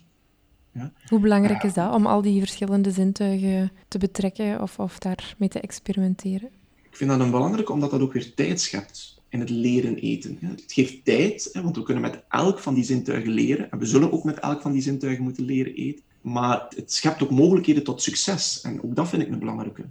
Ja? 0.71 0.91
Hoe 1.07 1.19
belangrijk 1.19 1.63
is 1.63 1.73
dat 1.73 1.93
om 1.93 2.05
al 2.05 2.21
die 2.21 2.39
verschillende 2.39 2.91
zintuigen 2.91 3.71
te 3.87 3.97
betrekken 3.97 4.61
of, 4.61 4.79
of 4.79 4.99
daarmee 4.99 5.49
te 5.49 5.59
experimenteren? 5.59 6.49
Ik 6.89 6.95
vind 6.95 7.09
dat 7.09 7.19
een 7.19 7.31
belangrijk 7.31 7.69
omdat 7.69 7.91
dat 7.91 8.01
ook 8.01 8.13
weer 8.13 8.33
tijd 8.33 8.61
schept 8.61 9.21
in 9.29 9.39
het 9.39 9.49
leren 9.49 9.95
eten. 9.95 10.37
Het 10.41 10.63
geeft 10.73 11.05
tijd, 11.05 11.49
want 11.53 11.75
we 11.75 11.83
kunnen 11.83 12.03
met 12.03 12.23
elk 12.29 12.59
van 12.59 12.73
die 12.73 12.83
zintuigen 12.83 13.31
leren. 13.31 13.71
En 13.71 13.79
we 13.79 13.85
zullen 13.85 14.11
ook 14.11 14.23
met 14.23 14.39
elk 14.39 14.61
van 14.61 14.71
die 14.71 14.81
zintuigen 14.81 15.23
moeten 15.23 15.45
leren 15.45 15.73
eten. 15.73 16.03
Maar 16.25 16.65
het 16.75 16.93
schept 16.93 17.23
ook 17.23 17.29
mogelijkheden 17.29 17.83
tot 17.83 18.01
succes. 18.01 18.61
En 18.61 18.83
ook 18.83 18.95
dat 18.95 19.09
vind 19.09 19.21
ik 19.21 19.29
een 19.29 19.39
belangrijke. 19.39 19.85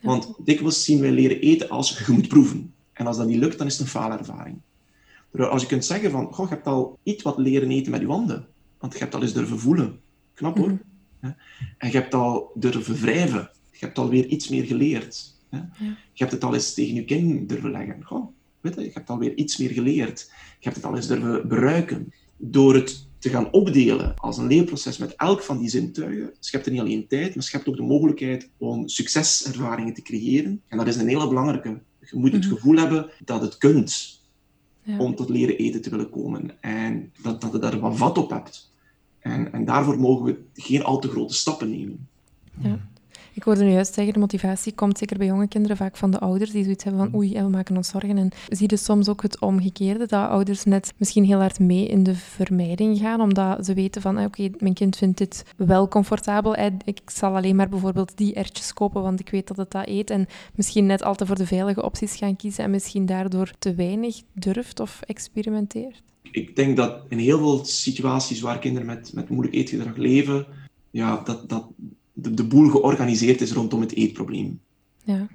Want 0.00 0.34
dikwijls 0.44 0.84
zien 0.84 1.00
wij 1.00 1.10
leren 1.10 1.40
eten 1.40 1.68
als 1.68 1.98
je 1.98 2.12
moet 2.12 2.28
proeven. 2.28 2.74
En 2.92 3.06
als 3.06 3.16
dat 3.16 3.26
niet 3.26 3.38
lukt, 3.38 3.58
dan 3.58 3.66
is 3.66 3.72
het 3.72 3.82
een 3.82 3.88
faalervaring. 3.88 4.56
Terwijl 5.30 5.50
als 5.50 5.62
je 5.62 5.68
kunt 5.68 5.84
zeggen 5.84 6.10
van, 6.10 6.32
goh, 6.32 6.48
je 6.48 6.54
hebt 6.54 6.66
al 6.66 6.98
iets 7.02 7.22
wat 7.22 7.38
leren 7.38 7.70
eten 7.70 7.90
met 7.90 8.00
je 8.00 8.06
handen. 8.06 8.46
Want 8.78 8.92
je 8.92 8.98
hebt 8.98 9.14
al 9.14 9.22
eens 9.22 9.32
durven 9.32 9.58
voelen. 9.58 10.00
Knap 10.34 10.56
hoor. 10.56 10.78
Mhm. 11.20 11.32
En 11.78 11.90
je 11.90 11.96
hebt 11.96 12.14
al 12.14 12.50
durven 12.54 12.94
wrijven. 12.94 13.50
Je 13.70 13.84
hebt 13.84 13.98
alweer 13.98 14.26
iets 14.26 14.48
meer 14.48 14.64
geleerd. 14.64 15.36
Je 15.50 15.94
hebt 16.12 16.32
het 16.32 16.44
al 16.44 16.54
eens 16.54 16.74
tegen 16.74 16.94
je 16.94 17.04
kin 17.04 17.46
durven 17.46 17.70
leggen. 17.70 18.04
Goh, 18.04 18.26
weet 18.60 18.74
je, 18.74 18.80
je 18.80 18.90
hebt 18.92 19.10
alweer 19.10 19.34
iets 19.34 19.56
meer 19.56 19.70
geleerd. 19.70 20.30
Je 20.58 20.64
hebt 20.68 20.76
het 20.76 20.84
al 20.84 20.96
eens 20.96 21.06
durven 21.06 21.48
beruiken. 21.48 22.12
Door 22.36 22.74
het 22.74 23.07
te 23.18 23.28
gaan 23.28 23.52
opdelen 23.52 24.14
als 24.16 24.38
een 24.38 24.46
leerproces 24.46 24.98
met 24.98 25.14
elk 25.16 25.42
van 25.42 25.58
die 25.58 25.68
zintuigen, 25.68 26.32
schept 26.40 26.66
er 26.66 26.72
niet 26.72 26.80
alleen 26.80 27.06
tijd, 27.06 27.34
maar 27.34 27.44
schept 27.44 27.68
ook 27.68 27.76
de 27.76 27.82
mogelijkheid 27.82 28.50
om 28.56 28.88
succeservaringen 28.88 29.94
te 29.94 30.02
creëren. 30.02 30.62
En 30.68 30.78
dat 30.78 30.86
is 30.86 30.96
een 30.96 31.08
hele 31.08 31.28
belangrijke. 31.28 31.80
Je 32.00 32.18
moet 32.18 32.32
het 32.32 32.44
mhm. 32.44 32.54
gevoel 32.54 32.76
hebben 32.76 33.10
dat 33.24 33.40
het 33.40 33.58
kunt 33.58 34.20
ja. 34.82 34.98
om 34.98 35.14
tot 35.14 35.28
leren 35.28 35.56
eten 35.56 35.82
te 35.82 35.90
willen 35.90 36.10
komen. 36.10 36.62
En 36.62 37.12
dat, 37.22 37.40
dat 37.40 37.52
je 37.52 37.58
daar 37.58 37.80
wat 37.80 37.96
vat 37.96 38.18
op 38.18 38.30
hebt. 38.30 38.72
En, 39.18 39.52
en 39.52 39.64
daarvoor 39.64 39.98
mogen 39.98 40.24
we 40.24 40.38
geen 40.54 40.84
al 40.84 40.98
te 40.98 41.08
grote 41.08 41.34
stappen 41.34 41.70
nemen. 41.70 42.08
Ja. 42.62 42.88
Ik 43.38 43.44
hoorde 43.44 43.64
nu 43.64 43.70
juist 43.70 43.94
zeggen, 43.94 44.12
de 44.12 44.18
motivatie 44.18 44.72
komt 44.72 44.98
zeker 44.98 45.18
bij 45.18 45.26
jonge 45.26 45.48
kinderen 45.48 45.76
vaak 45.76 45.96
van 45.96 46.10
de 46.10 46.18
ouders, 46.18 46.50
die 46.50 46.62
zoiets 46.62 46.84
hebben 46.84 47.02
van 47.02 47.10
mm. 47.10 47.16
oei, 47.16 47.32
we 47.32 47.48
maken 47.48 47.76
ons 47.76 47.88
zorgen. 47.88 48.18
En 48.18 48.30
zie 48.48 48.70
je 48.70 48.76
soms 48.76 49.08
ook 49.08 49.22
het 49.22 49.40
omgekeerde, 49.40 50.06
dat 50.06 50.28
ouders 50.28 50.64
net 50.64 50.92
misschien 50.96 51.24
heel 51.24 51.38
hard 51.38 51.58
mee 51.58 51.86
in 51.86 52.02
de 52.02 52.14
vermijding 52.14 52.98
gaan, 52.98 53.20
omdat 53.20 53.66
ze 53.66 53.74
weten 53.74 54.02
van, 54.02 54.24
oké, 54.24 54.50
mijn 54.58 54.74
kind 54.74 54.96
vindt 54.96 55.18
dit 55.18 55.44
wel 55.56 55.88
comfortabel, 55.88 56.56
ik 56.84 57.00
zal 57.06 57.36
alleen 57.36 57.56
maar 57.56 57.68
bijvoorbeeld 57.68 58.16
die 58.16 58.34
ertjes 58.34 58.72
kopen, 58.72 59.02
want 59.02 59.20
ik 59.20 59.30
weet 59.30 59.48
dat 59.48 59.56
het 59.56 59.70
dat 59.70 59.88
eet. 59.88 60.10
En 60.10 60.26
misschien 60.54 60.86
net 60.86 61.02
al 61.02 61.14
te 61.14 61.26
voor 61.26 61.36
de 61.36 61.46
veilige 61.46 61.82
opties 61.82 62.16
gaan 62.16 62.36
kiezen 62.36 62.64
en 62.64 62.70
misschien 62.70 63.06
daardoor 63.06 63.52
te 63.58 63.74
weinig 63.74 64.22
durft 64.32 64.80
of 64.80 65.00
experimenteert. 65.06 66.02
Ik 66.22 66.56
denk 66.56 66.76
dat 66.76 67.00
in 67.08 67.18
heel 67.18 67.38
veel 67.38 67.64
situaties 67.64 68.40
waar 68.40 68.58
kinderen 68.58 68.86
met, 68.86 69.12
met 69.14 69.28
moeilijk 69.28 69.54
eetgedrag 69.54 69.96
leven, 69.96 70.46
ja, 70.90 71.20
dat, 71.24 71.48
dat 71.48 71.64
de, 72.22 72.34
de 72.34 72.44
boel 72.44 72.70
georganiseerd 72.70 73.40
is 73.40 73.52
rondom 73.52 73.80
het 73.80 73.94
eetprobleem. 73.94 74.60
Ja. 75.04 75.26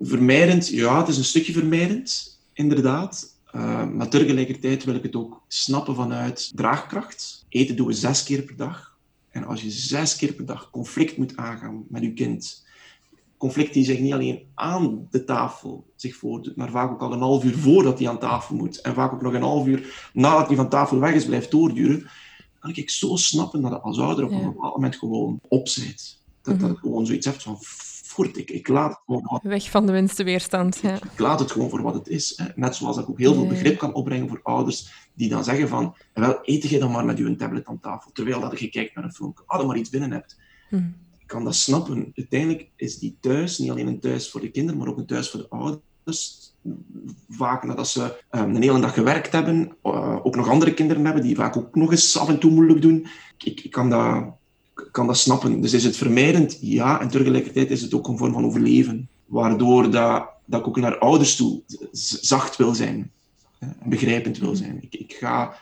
Vermijdend, 0.00 0.68
ja, 0.68 0.98
het 0.98 1.08
is 1.08 1.16
een 1.16 1.24
stukje 1.24 1.52
vermijdend, 1.52 2.38
inderdaad. 2.52 3.38
Uh, 3.54 3.86
maar 3.88 4.08
tegelijkertijd 4.08 4.84
wil 4.84 4.94
ik 4.94 5.02
het 5.02 5.16
ook 5.16 5.42
snappen 5.48 5.94
vanuit 5.94 6.52
draagkracht. 6.54 7.44
Eten 7.48 7.76
doen 7.76 7.86
we 7.86 7.92
zes 7.92 8.22
keer 8.22 8.42
per 8.42 8.56
dag. 8.56 8.98
En 9.30 9.44
als 9.44 9.62
je 9.62 9.70
zes 9.70 10.16
keer 10.16 10.32
per 10.32 10.46
dag 10.46 10.70
conflict 10.70 11.16
moet 11.16 11.36
aangaan 11.36 11.84
met 11.88 12.02
je 12.02 12.12
kind, 12.12 12.66
conflict 13.36 13.74
die 13.74 13.84
zich 13.84 13.98
niet 13.98 14.12
alleen 14.12 14.42
aan 14.54 15.06
de 15.10 15.24
tafel 15.24 15.86
zich 15.96 16.16
voordoet, 16.16 16.56
maar 16.56 16.70
vaak 16.70 16.90
ook 16.90 17.00
al 17.00 17.12
een 17.12 17.20
half 17.20 17.44
uur 17.44 17.58
voordat 17.58 17.98
hij 17.98 18.08
aan 18.08 18.18
tafel 18.18 18.56
moet, 18.56 18.80
en 18.80 18.94
vaak 18.94 19.12
ook 19.12 19.22
nog 19.22 19.32
een 19.32 19.42
half 19.42 19.66
uur 19.66 20.10
nadat 20.12 20.46
hij 20.46 20.56
van 20.56 20.68
tafel 20.68 20.98
weg 20.98 21.14
is, 21.14 21.26
blijft 21.26 21.50
doorduren, 21.50 22.08
kan 22.60 22.74
ik 22.74 22.90
zo 22.90 23.16
snappen 23.16 23.60
dat 23.60 23.70
je 23.70 23.80
als 23.80 23.98
ouder 23.98 24.24
op 24.24 24.30
een 24.30 24.44
bepaald 24.44 24.74
moment 24.74 24.96
gewoon 24.96 25.40
opzet. 25.48 26.18
Dat, 26.42 26.60
dat 26.60 26.70
mhm. 26.70 26.78
gewoon 26.78 27.06
zoiets 27.06 27.26
hebt 27.26 27.42
van, 27.42 27.56
voort, 27.60 28.36
ik, 28.36 28.50
ik 28.50 28.68
laat 28.68 28.90
het 28.90 29.00
gewoon... 29.06 29.40
Weg 29.42 29.70
van 29.70 29.86
de 29.86 29.92
minste 29.92 30.24
weerstand, 30.24 30.78
ja. 30.82 30.94
Ik, 30.94 31.18
laat 31.18 31.40
het 31.40 31.50
gewoon 31.50 31.70
voor 31.70 31.82
wat 31.82 31.94
het 31.94 32.08
is. 32.08 32.32
Hè. 32.36 32.46
Net 32.54 32.76
zoals 32.76 32.96
ik 32.96 33.08
ook 33.08 33.18
heel 33.18 33.34
veel 33.34 33.46
begrip 33.46 33.78
kan 33.78 33.94
opbrengen 33.94 34.28
voor 34.28 34.40
ouders 34.42 35.08
die 35.14 35.28
dan 35.28 35.44
zeggen 35.44 35.68
van, 35.68 35.94
wel, 36.14 36.38
eet 36.42 36.68
je 36.68 36.78
dan 36.78 36.90
maar 36.90 37.04
met 37.04 37.18
je 37.18 37.36
tablet 37.36 37.66
aan 37.66 37.80
tafel, 37.80 38.10
terwijl 38.12 38.40
dat 38.40 38.58
je 38.58 38.68
kijkt 38.68 38.94
naar 38.94 39.04
een 39.04 39.12
film, 39.12 39.34
als 39.46 39.60
je 39.60 39.66
maar 39.66 39.76
iets 39.76 39.90
binnen 39.90 40.10
hebt. 40.10 40.38
Mhm 40.70 40.90
kan 41.30 41.44
dat 41.44 41.54
snappen. 41.54 42.12
Uiteindelijk 42.14 42.68
is 42.76 42.98
die 42.98 43.16
thuis 43.20 43.58
niet 43.58 43.70
alleen 43.70 43.86
een 43.86 44.00
thuis 44.00 44.30
voor 44.30 44.40
de 44.40 44.50
kinderen, 44.50 44.78
maar 44.78 44.88
ook 44.88 44.98
een 44.98 45.06
thuis 45.06 45.30
voor 45.30 45.40
de 45.40 45.48
ouders. 45.48 45.82
Vaak 47.28 47.64
nadat 47.64 47.88
ze 47.88 48.22
um, 48.30 48.54
een 48.54 48.62
hele 48.62 48.80
dag 48.80 48.94
gewerkt 48.94 49.32
hebben, 49.32 49.72
uh, 49.84 50.16
ook 50.22 50.36
nog 50.36 50.48
andere 50.48 50.74
kinderen 50.74 51.04
hebben, 51.04 51.22
die 51.22 51.36
vaak 51.36 51.56
ook 51.56 51.74
nog 51.74 51.90
eens 51.90 52.18
af 52.18 52.28
en 52.28 52.38
toe 52.38 52.50
moeilijk 52.50 52.82
doen. 52.82 53.06
Ik, 53.38 53.60
ik 53.60 53.70
kan, 53.70 53.90
dat, 53.90 54.24
kan 54.90 55.06
dat 55.06 55.18
snappen. 55.18 55.60
Dus 55.60 55.72
is 55.72 55.84
het 55.84 55.96
vermijdend? 55.96 56.58
Ja, 56.60 57.00
en 57.00 57.08
tegelijkertijd 57.08 57.70
is 57.70 57.82
het 57.82 57.94
ook 57.94 58.08
een 58.08 58.18
vorm 58.18 58.32
van 58.32 58.44
overleven. 58.44 59.08
Waardoor 59.26 59.90
dat, 59.90 60.28
dat 60.44 60.60
ik 60.60 60.66
ook 60.66 60.76
naar 60.76 60.98
ouders 60.98 61.36
toe 61.36 61.62
zacht 62.20 62.56
wil 62.56 62.74
zijn. 62.74 63.10
en 63.58 63.76
begrijpend 63.84 64.38
wil 64.38 64.56
zijn. 64.56 64.78
Ik, 64.82 64.94
ik 64.94 65.12
ga 65.12 65.54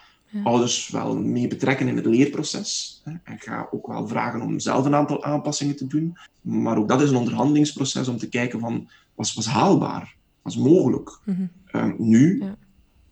ouders 0.45 0.89
wel 0.89 1.16
mee 1.16 1.49
betrekken 1.49 1.89
in 1.89 1.97
het 1.97 2.07
leerproces. 2.07 3.01
Hè, 3.05 3.12
en 3.24 3.39
ga 3.39 3.68
ook 3.70 3.86
wel 3.86 4.09
vragen 4.09 4.41
om 4.41 4.59
zelf 4.59 4.84
een 4.84 4.95
aantal 4.95 5.24
aanpassingen 5.24 5.76
te 5.76 5.86
doen. 5.86 6.18
Maar 6.41 6.78
ook 6.78 6.89
dat 6.89 7.01
is 7.01 7.11
een 7.11 7.16
onderhandelingsproces 7.16 8.09
om 8.09 8.18
te 8.18 8.28
kijken 8.28 8.61
van, 8.61 8.89
wat 9.14 9.34
was 9.34 9.47
haalbaar? 9.47 10.16
Is 10.49 10.57
mogelijk? 10.57 11.20
Mhm. 11.24 11.46
Ehm, 11.66 11.94
nu, 11.99 12.38
ja. 12.40 12.57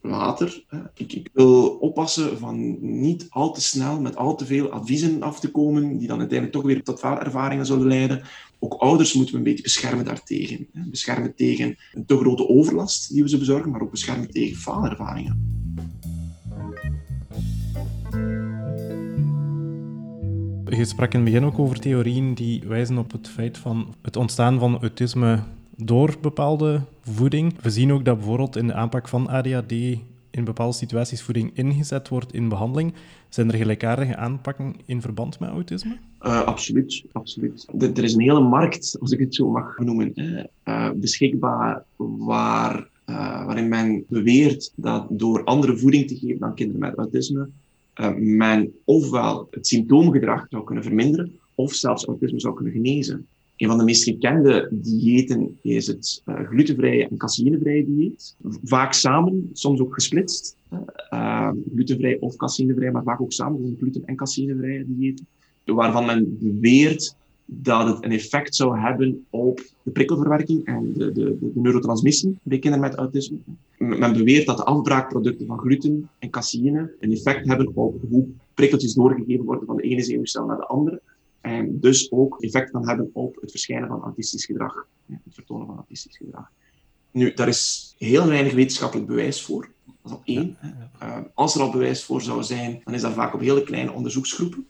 later, 0.01 0.65
hè, 0.69 0.79
ik, 0.95 1.13
ik, 1.13 1.31
wil 1.33 1.69
oppassen 1.69 2.39
van 2.39 2.77
niet 3.01 3.27
al 3.29 3.53
te 3.53 3.61
snel 3.61 4.01
met 4.01 4.17
al 4.17 4.37
te 4.37 4.47
veel 4.47 4.71
adviezen 4.71 5.23
af 5.23 5.41
te 5.41 5.51
komen, 5.51 5.99
die 5.99 6.09
dan 6.09 6.19
uiteindelijk 6.19 6.59
toch 6.59 6.67
weer 6.67 6.83
tot 6.83 6.99
faalervaringen 6.99 7.67
zullen 7.67 7.87
leiden. 7.87 8.23
Ook 8.59 8.75
ouders 8.75 9.15
moeten 9.15 9.33
we 9.33 9.39
een 9.39 9.47
beetje 9.47 9.63
beschermen 9.63 10.05
daartegen. 10.05 10.67
Hè. 10.73 10.81
Beschermen 10.91 11.35
tegen 11.35 11.77
een 11.93 12.07
te 12.07 12.17
grote 12.17 12.49
overlast 12.49 13.13
die 13.13 13.23
we 13.23 13.29
ze 13.29 13.39
bezorgen, 13.39 13.71
maar 13.71 13.81
ook 13.81 13.91
beschermen 13.91 14.31
tegen 14.31 14.57
faalervaringen. 14.57 15.55
Je 20.69 20.85
sprak 20.85 21.13
in 21.13 21.21
het 21.21 21.31
begin 21.31 21.45
ook 21.45 21.59
over 21.59 21.81
theorieën 21.81 22.35
die 22.35 22.63
wijzen 22.67 22.99
op 22.99 23.13
het 23.13 23.29
feit 23.29 23.59
van 23.59 23.95
het 24.03 24.17
ontstaan 24.17 24.59
van 24.59 24.81
autisme 24.81 25.43
door 25.77 26.15
bepaalde 26.21 26.81
voeding. 27.01 27.55
We 27.63 27.71
zien 27.71 27.93
ook 27.93 28.05
dat 28.05 28.17
bijvoorbeeld 28.17 28.57
in 28.57 28.67
de 28.67 28.75
aanpak 28.75 29.09
van 29.09 29.29
ADHD 29.29 29.73
in 30.31 30.45
bepaalde 30.45 30.75
situaties 30.75 31.23
voeding 31.23 31.51
ingezet 31.55 32.09
wordt 32.09 32.33
in 32.33 32.49
behandeling. 32.49 32.93
Zijn 33.29 33.51
er 33.51 33.59
gelijkaardige 33.59 34.17
aanpakken 34.17 34.75
in 34.85 35.01
verband 35.01 35.39
met 35.39 35.49
autisme? 35.49 35.97
Uh, 36.23 36.43
absoluut, 36.43 37.05
absoluut. 37.13 37.67
Er 37.79 38.05
is 38.05 38.15
een 38.15 38.21
hele 38.21 38.41
markt, 38.41 38.97
als 39.01 39.11
ik 39.11 39.19
het 39.19 39.35
zo 39.35 39.51
mag 39.51 39.79
noemen, 39.79 40.13
uh, 40.65 40.91
beschikbaar 40.95 41.85
waar, 41.97 42.89
uh, 43.07 43.47
waarin 43.47 43.69
men 43.69 44.05
beweert 44.09 44.73
dat 44.77 45.07
door 45.11 45.45
andere 45.45 45.77
voeding 45.77 46.09
te 46.09 46.17
geven 46.17 46.47
aan 46.47 46.55
kinderen 46.55 46.81
met 46.81 46.95
autisme, 46.97 47.49
men 48.17 48.73
ofwel 48.85 49.49
het 49.51 49.67
symptoomgedrag 49.67 50.47
zou 50.49 50.65
kunnen 50.65 50.85
verminderen, 50.85 51.39
of 51.55 51.73
zelfs 51.73 52.05
autisme 52.05 52.41
zou 52.41 52.55
kunnen 52.55 52.73
genezen. 52.73 53.27
Een 53.57 53.69
van 53.69 53.79
de 53.79 53.85
meest 53.85 54.05
gekende 54.05 54.69
diëten 54.71 55.59
is 55.63 55.87
het 55.87 56.23
uh, 56.27 56.41
glutenvrije 56.49 57.09
en 57.09 57.17
caseïnevrije 57.17 57.85
dieet. 57.85 58.37
Vaak 58.65 58.93
samen, 58.93 59.51
soms 59.53 59.81
ook 59.81 59.95
gesplitst. 59.95 60.57
Uh, 61.11 61.51
glutenvrij 61.75 62.17
of 62.21 62.37
caseïnevrij, 62.37 62.91
maar 62.91 63.03
vaak 63.03 63.21
ook 63.21 63.33
samen, 63.33 63.57
gewoon 63.57 63.77
gluten- 63.79 64.05
en 64.05 64.17
caseïnevrije 64.17 64.85
diëten. 64.87 65.27
Waarvan 65.65 66.07
men 66.07 66.39
beweert 66.41 67.17
dat 67.45 67.87
het 67.87 68.05
een 68.05 68.13
effect 68.13 68.55
zou 68.55 68.79
hebben 68.79 69.27
op 69.31 69.61
de 69.83 69.91
prikkelverwerking 69.91 70.65
en 70.65 70.93
de, 70.93 71.13
de, 71.13 71.37
de 71.41 71.51
neurotransmissie 71.55 72.39
bij 72.43 72.59
kinderen 72.59 72.89
met 72.89 72.97
autisme. 72.97 73.37
Men 73.79 74.13
beweert 74.13 74.47
dat 74.47 74.57
de 74.57 74.65
afbraakproducten 74.65 75.47
van 75.47 75.59
gluten 75.59 76.09
en 76.19 76.31
caseïne 76.31 76.93
een 77.01 77.13
effect 77.13 77.47
hebben 77.47 77.71
op 77.75 77.95
hoe 78.11 78.27
prikkeltjes 78.55 78.95
doorgegeven 78.95 79.45
worden 79.45 79.67
van 79.67 79.77
de 79.77 79.83
ene 79.83 80.03
zenuwcel 80.03 80.47
naar 80.47 80.57
de 80.57 80.67
andere. 80.67 81.01
En 81.47 81.81
dus 81.81 82.13
ook 82.13 82.43
effect 82.43 82.71
kan 82.71 82.89
hebben 82.89 83.11
op 83.13 83.37
het 83.41 83.51
verschijnen 83.51 83.89
van 83.89 84.03
autistisch 84.03 84.45
gedrag, 84.45 84.87
het 85.07 85.35
vertonen 85.35 85.67
van 85.67 85.77
autistisch 85.77 86.17
gedrag. 86.17 86.51
Nu, 87.11 87.35
daar 87.35 87.49
is 87.49 87.95
heel 87.99 88.27
weinig 88.27 88.53
wetenschappelijk 88.53 89.09
bewijs 89.09 89.43
voor. 89.43 89.71
Dat 89.85 89.95
is 90.05 90.11
al 90.11 90.21
één. 90.25 90.59
Uh, 91.03 91.19
als 91.35 91.55
er 91.55 91.61
al 91.61 91.71
bewijs 91.71 92.05
voor 92.05 92.23
zou 92.23 92.43
zijn, 92.43 92.81
dan 92.85 92.95
is 92.95 93.01
dat 93.01 93.13
vaak 93.13 93.35
op 93.35 93.41
hele 93.41 93.63
kleine 93.63 93.93
onderzoeksgroepen. 93.93 94.67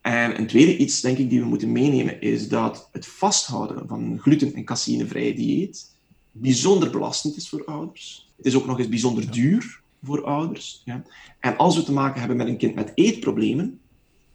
En 0.00 0.38
een 0.38 0.46
tweede 0.46 0.76
iets, 0.76 1.00
denk 1.00 1.18
ik, 1.18 1.30
die 1.30 1.40
we 1.40 1.46
moeten 1.46 1.72
meenemen, 1.72 2.20
is 2.20 2.48
dat 2.48 2.88
het 2.92 3.06
vasthouden 3.06 3.88
van 3.88 4.02
een 4.02 4.20
gluten- 4.20 4.54
en 4.54 4.64
caseïnevrije 4.64 5.34
dieet 5.34 5.96
bijzonder 6.30 6.90
belastend 6.90 7.36
is 7.36 7.48
voor 7.48 7.64
ouders. 7.64 8.30
Het 8.36 8.46
is 8.46 8.54
ook 8.54 8.66
nog 8.66 8.78
eens 8.78 8.88
bijzonder 8.88 9.30
duur 9.30 9.80
voor 10.02 10.24
ouders. 10.24 10.82
Ja. 10.84 11.02
En 11.40 11.56
als 11.56 11.76
we 11.76 11.82
te 11.82 11.92
maken 11.92 12.18
hebben 12.18 12.36
met 12.36 12.46
een 12.46 12.56
kind 12.56 12.74
met 12.74 12.92
eetproblemen, 12.94 13.80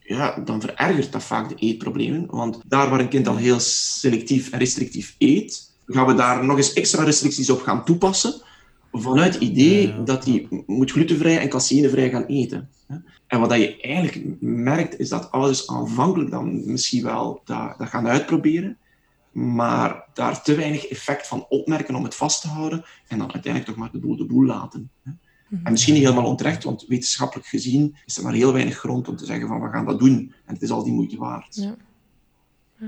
ja, 0.08 0.40
dan 0.40 0.62
verergert 0.62 1.12
dat 1.12 1.24
vaak 1.24 1.50
de 1.50 1.56
eetproblemen. 1.56 2.26
Want 2.30 2.62
daar 2.66 2.90
waar 2.90 3.00
een 3.00 3.10
kind 3.10 3.28
al 3.28 3.36
heel 3.36 3.60
selectief 3.60 4.52
en 4.52 4.60
restrictief 4.60 5.16
eet, 5.18 5.72
gaan 5.86 6.06
we 6.06 6.14
daar 6.14 6.46
nog 6.46 6.58
eens 6.58 6.74
extra 6.74 7.04
restricties 7.04 7.50
op 7.50 7.62
gaan 7.62 7.86
toepassen, 7.86 8.42
vanuit 8.92 9.34
het 9.34 9.44
idee 9.44 10.04
dat 10.04 10.26
hij 10.26 10.48
moet 10.66 10.92
glutenvrij 10.92 11.40
en 11.40 11.50
caseïnevrij 11.50 12.10
gaan 12.10 12.26
eten. 12.26 12.70
En 13.28 13.40
wat 13.40 13.54
je 13.54 13.82
eigenlijk 13.82 14.42
merkt, 14.42 15.00
is 15.00 15.10
dat 15.10 15.32
ouders 15.32 15.68
aanvankelijk 15.68 16.32
dan 16.32 16.72
misschien 16.72 17.04
wel 17.04 17.42
dat, 17.46 17.78
dat 17.78 17.90
gaan 17.90 18.08
uitproberen, 18.08 18.78
maar 19.32 20.04
daar 20.14 20.44
te 20.44 20.56
weinig 20.56 20.88
effect 20.88 21.28
van 21.28 21.46
opmerken 21.50 21.96
om 21.96 22.04
het 22.04 22.16
vast 22.16 22.42
te 22.42 22.48
houden 22.48 22.86
en 23.08 23.18
dan 23.18 23.34
uiteindelijk 23.34 23.66
toch 23.66 23.76
maar 23.82 23.92
de 23.92 24.00
boel 24.00 24.18
de 24.18 24.26
boel 24.26 24.46
laten. 24.46 24.90
En 25.64 25.72
misschien 25.72 25.94
niet 25.94 26.04
helemaal 26.04 26.26
onterecht, 26.26 26.64
want 26.64 26.86
wetenschappelijk 26.88 27.48
gezien 27.48 27.96
is 28.06 28.18
er 28.18 28.24
maar 28.24 28.34
heel 28.34 28.54
weinig 28.54 28.78
grond 28.78 29.08
om 29.08 29.16
te 29.16 29.26
zeggen 29.26 29.48
van 29.48 29.62
we 29.62 29.70
gaan 29.70 29.86
dat 29.86 30.00
doen 30.00 30.34
en 30.46 30.54
het 30.54 30.62
is 30.62 30.70
al 30.70 30.84
die 30.84 30.94
moeite 30.94 31.18
waard. 31.18 31.56
Ja. 31.56 31.76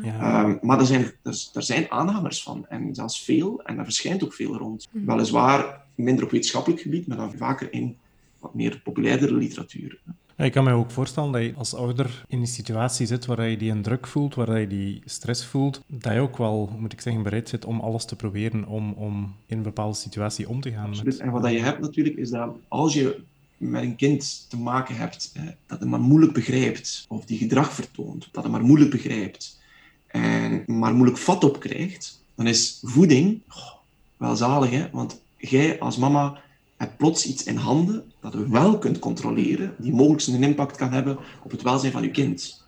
Ja. 0.02 0.44
Um, 0.44 0.60
maar 0.62 0.80
er 0.80 0.86
zijn, 0.86 1.02
er, 1.24 1.50
er, 1.54 1.64
zijn 1.64 1.92
aanhangers 1.92 2.44
van, 2.44 2.68
en 2.68 2.96
zelfs 2.96 3.24
veel, 3.24 3.62
en 3.62 3.76
daar 3.76 3.86
verschijnt 3.86 4.24
ook 4.24 4.34
veel 4.34 4.58
rond. 4.58 4.88
Mhm. 4.92 5.06
Weliswaar 5.06 5.86
minder 5.96 6.24
op 6.24 6.32
wetenschappelijk 6.32 6.82
gebied, 6.82 7.08
maar 7.08 7.18
dan 7.18 7.34
vaker 7.38 7.74
in 7.74 7.98
wat 8.40 8.54
meer 8.54 8.82
populairdere 8.84 9.34
literatuur. 9.34 10.02
Ja, 10.40 10.46
ik 10.46 10.52
kan 10.52 10.64
me 10.64 10.72
ook 10.72 10.92
voorstellen 10.92 11.32
dat 11.32 11.42
je 11.42 11.54
als 11.58 11.74
ouder 11.74 12.26
in 12.28 12.40
een 12.40 12.48
situatie 12.48 13.06
zit 13.06 13.26
waar 13.26 13.50
je 13.50 13.58
die 13.58 13.72
een 13.72 13.82
druk 13.82 14.08
voelt, 14.08 14.36
waar 14.36 14.60
je 14.60 14.68
die 14.68 15.02
stress 15.06 15.46
voelt, 15.46 15.82
dat 15.88 16.14
je 16.14 16.20
ook 16.20 16.38
wel, 16.38 16.76
moet 16.78 16.94
ik 16.94 17.02
zeggen, 17.02 17.24
bereid 17.24 17.50
zit 17.50 17.66
om 17.66 17.80
alles 17.80 18.06
te 18.06 18.16
proberen 18.16 18.66
om, 18.66 18.92
om 18.92 19.36
in 19.46 19.58
een 19.58 19.64
bepaalde 19.64 19.96
situatie 19.96 20.50
om 20.50 20.62
te 20.62 20.72
gaan. 20.72 20.90
Met... 21.04 21.18
En 21.18 21.32
wat 21.32 21.52
je 21.52 21.60
hebt 21.60 21.80
natuurlijk, 21.80 22.16
is 22.16 22.30
dat 22.30 22.50
als 22.68 22.94
je 22.94 23.20
met 23.58 23.84
een 23.84 23.96
kind 23.96 24.46
te 24.50 24.58
maken 24.58 24.96
hebt 24.96 25.34
dat 25.66 25.80
het 25.80 25.90
maar 25.90 26.00
moeilijk 26.00 26.34
begrijpt, 26.34 27.06
of 27.08 27.26
die 27.26 27.38
gedrag 27.38 27.74
vertoont, 27.74 28.30
dat 28.32 28.44
het 28.44 28.52
maar 28.52 28.64
moeilijk 28.64 28.92
begrijpt, 28.92 29.60
en 30.08 30.64
maar 30.66 30.94
moeilijk 30.94 31.18
vat 31.18 31.44
op 31.44 31.60
krijgt, 31.60 32.24
dan 32.36 32.48
is 32.48 32.80
voeding 32.84 33.42
oh, 33.50 33.72
wel 34.18 34.36
zalig, 34.36 34.70
hè? 34.70 34.90
want 34.92 35.22
jij 35.38 35.80
als 35.80 35.98
mama 35.98 36.42
hebt 36.80 36.98
plots 36.98 37.26
iets 37.26 37.44
in 37.44 37.56
handen 37.56 38.04
dat 38.20 38.34
je 38.34 38.50
wel 38.50 38.78
kunt 38.78 39.00
controleren, 39.00 39.76
die 39.78 39.94
mogelijk 39.94 40.28
een 40.28 40.50
impact 40.50 40.78
kan 40.78 40.92
hebben 40.92 41.18
op 41.44 41.52
het 41.52 41.62
welzijn 41.62 41.92
van 41.92 42.04
je 42.04 42.12
kind. 42.12 42.66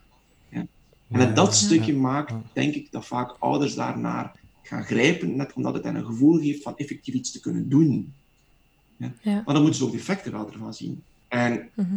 Ja. 0.49 0.65
En 1.09 1.33
dat 1.33 1.55
stukje 1.55 1.95
maakt, 1.95 2.33
denk 2.53 2.73
ik, 2.75 2.91
dat 2.91 3.05
vaak 3.05 3.35
ouders 3.39 3.75
daarnaar 3.75 4.31
gaan 4.61 4.83
grijpen, 4.83 5.35
net 5.35 5.53
omdat 5.53 5.73
het 5.73 5.83
hen 5.83 5.95
een 5.95 6.05
gevoel 6.05 6.39
geeft 6.39 6.63
van 6.63 6.77
effectief 6.77 7.13
iets 7.13 7.31
te 7.31 7.39
kunnen 7.39 7.69
doen. 7.69 8.13
Ja. 8.97 9.11
Maar 9.21 9.53
dan 9.53 9.61
moeten 9.61 9.75
ze 9.75 9.85
ook 9.85 9.91
de 9.91 9.97
effecten 9.97 10.31
wel 10.31 10.51
ervan 10.51 10.73
zien. 10.73 11.03
En 11.27 11.69
mhm. 11.73 11.95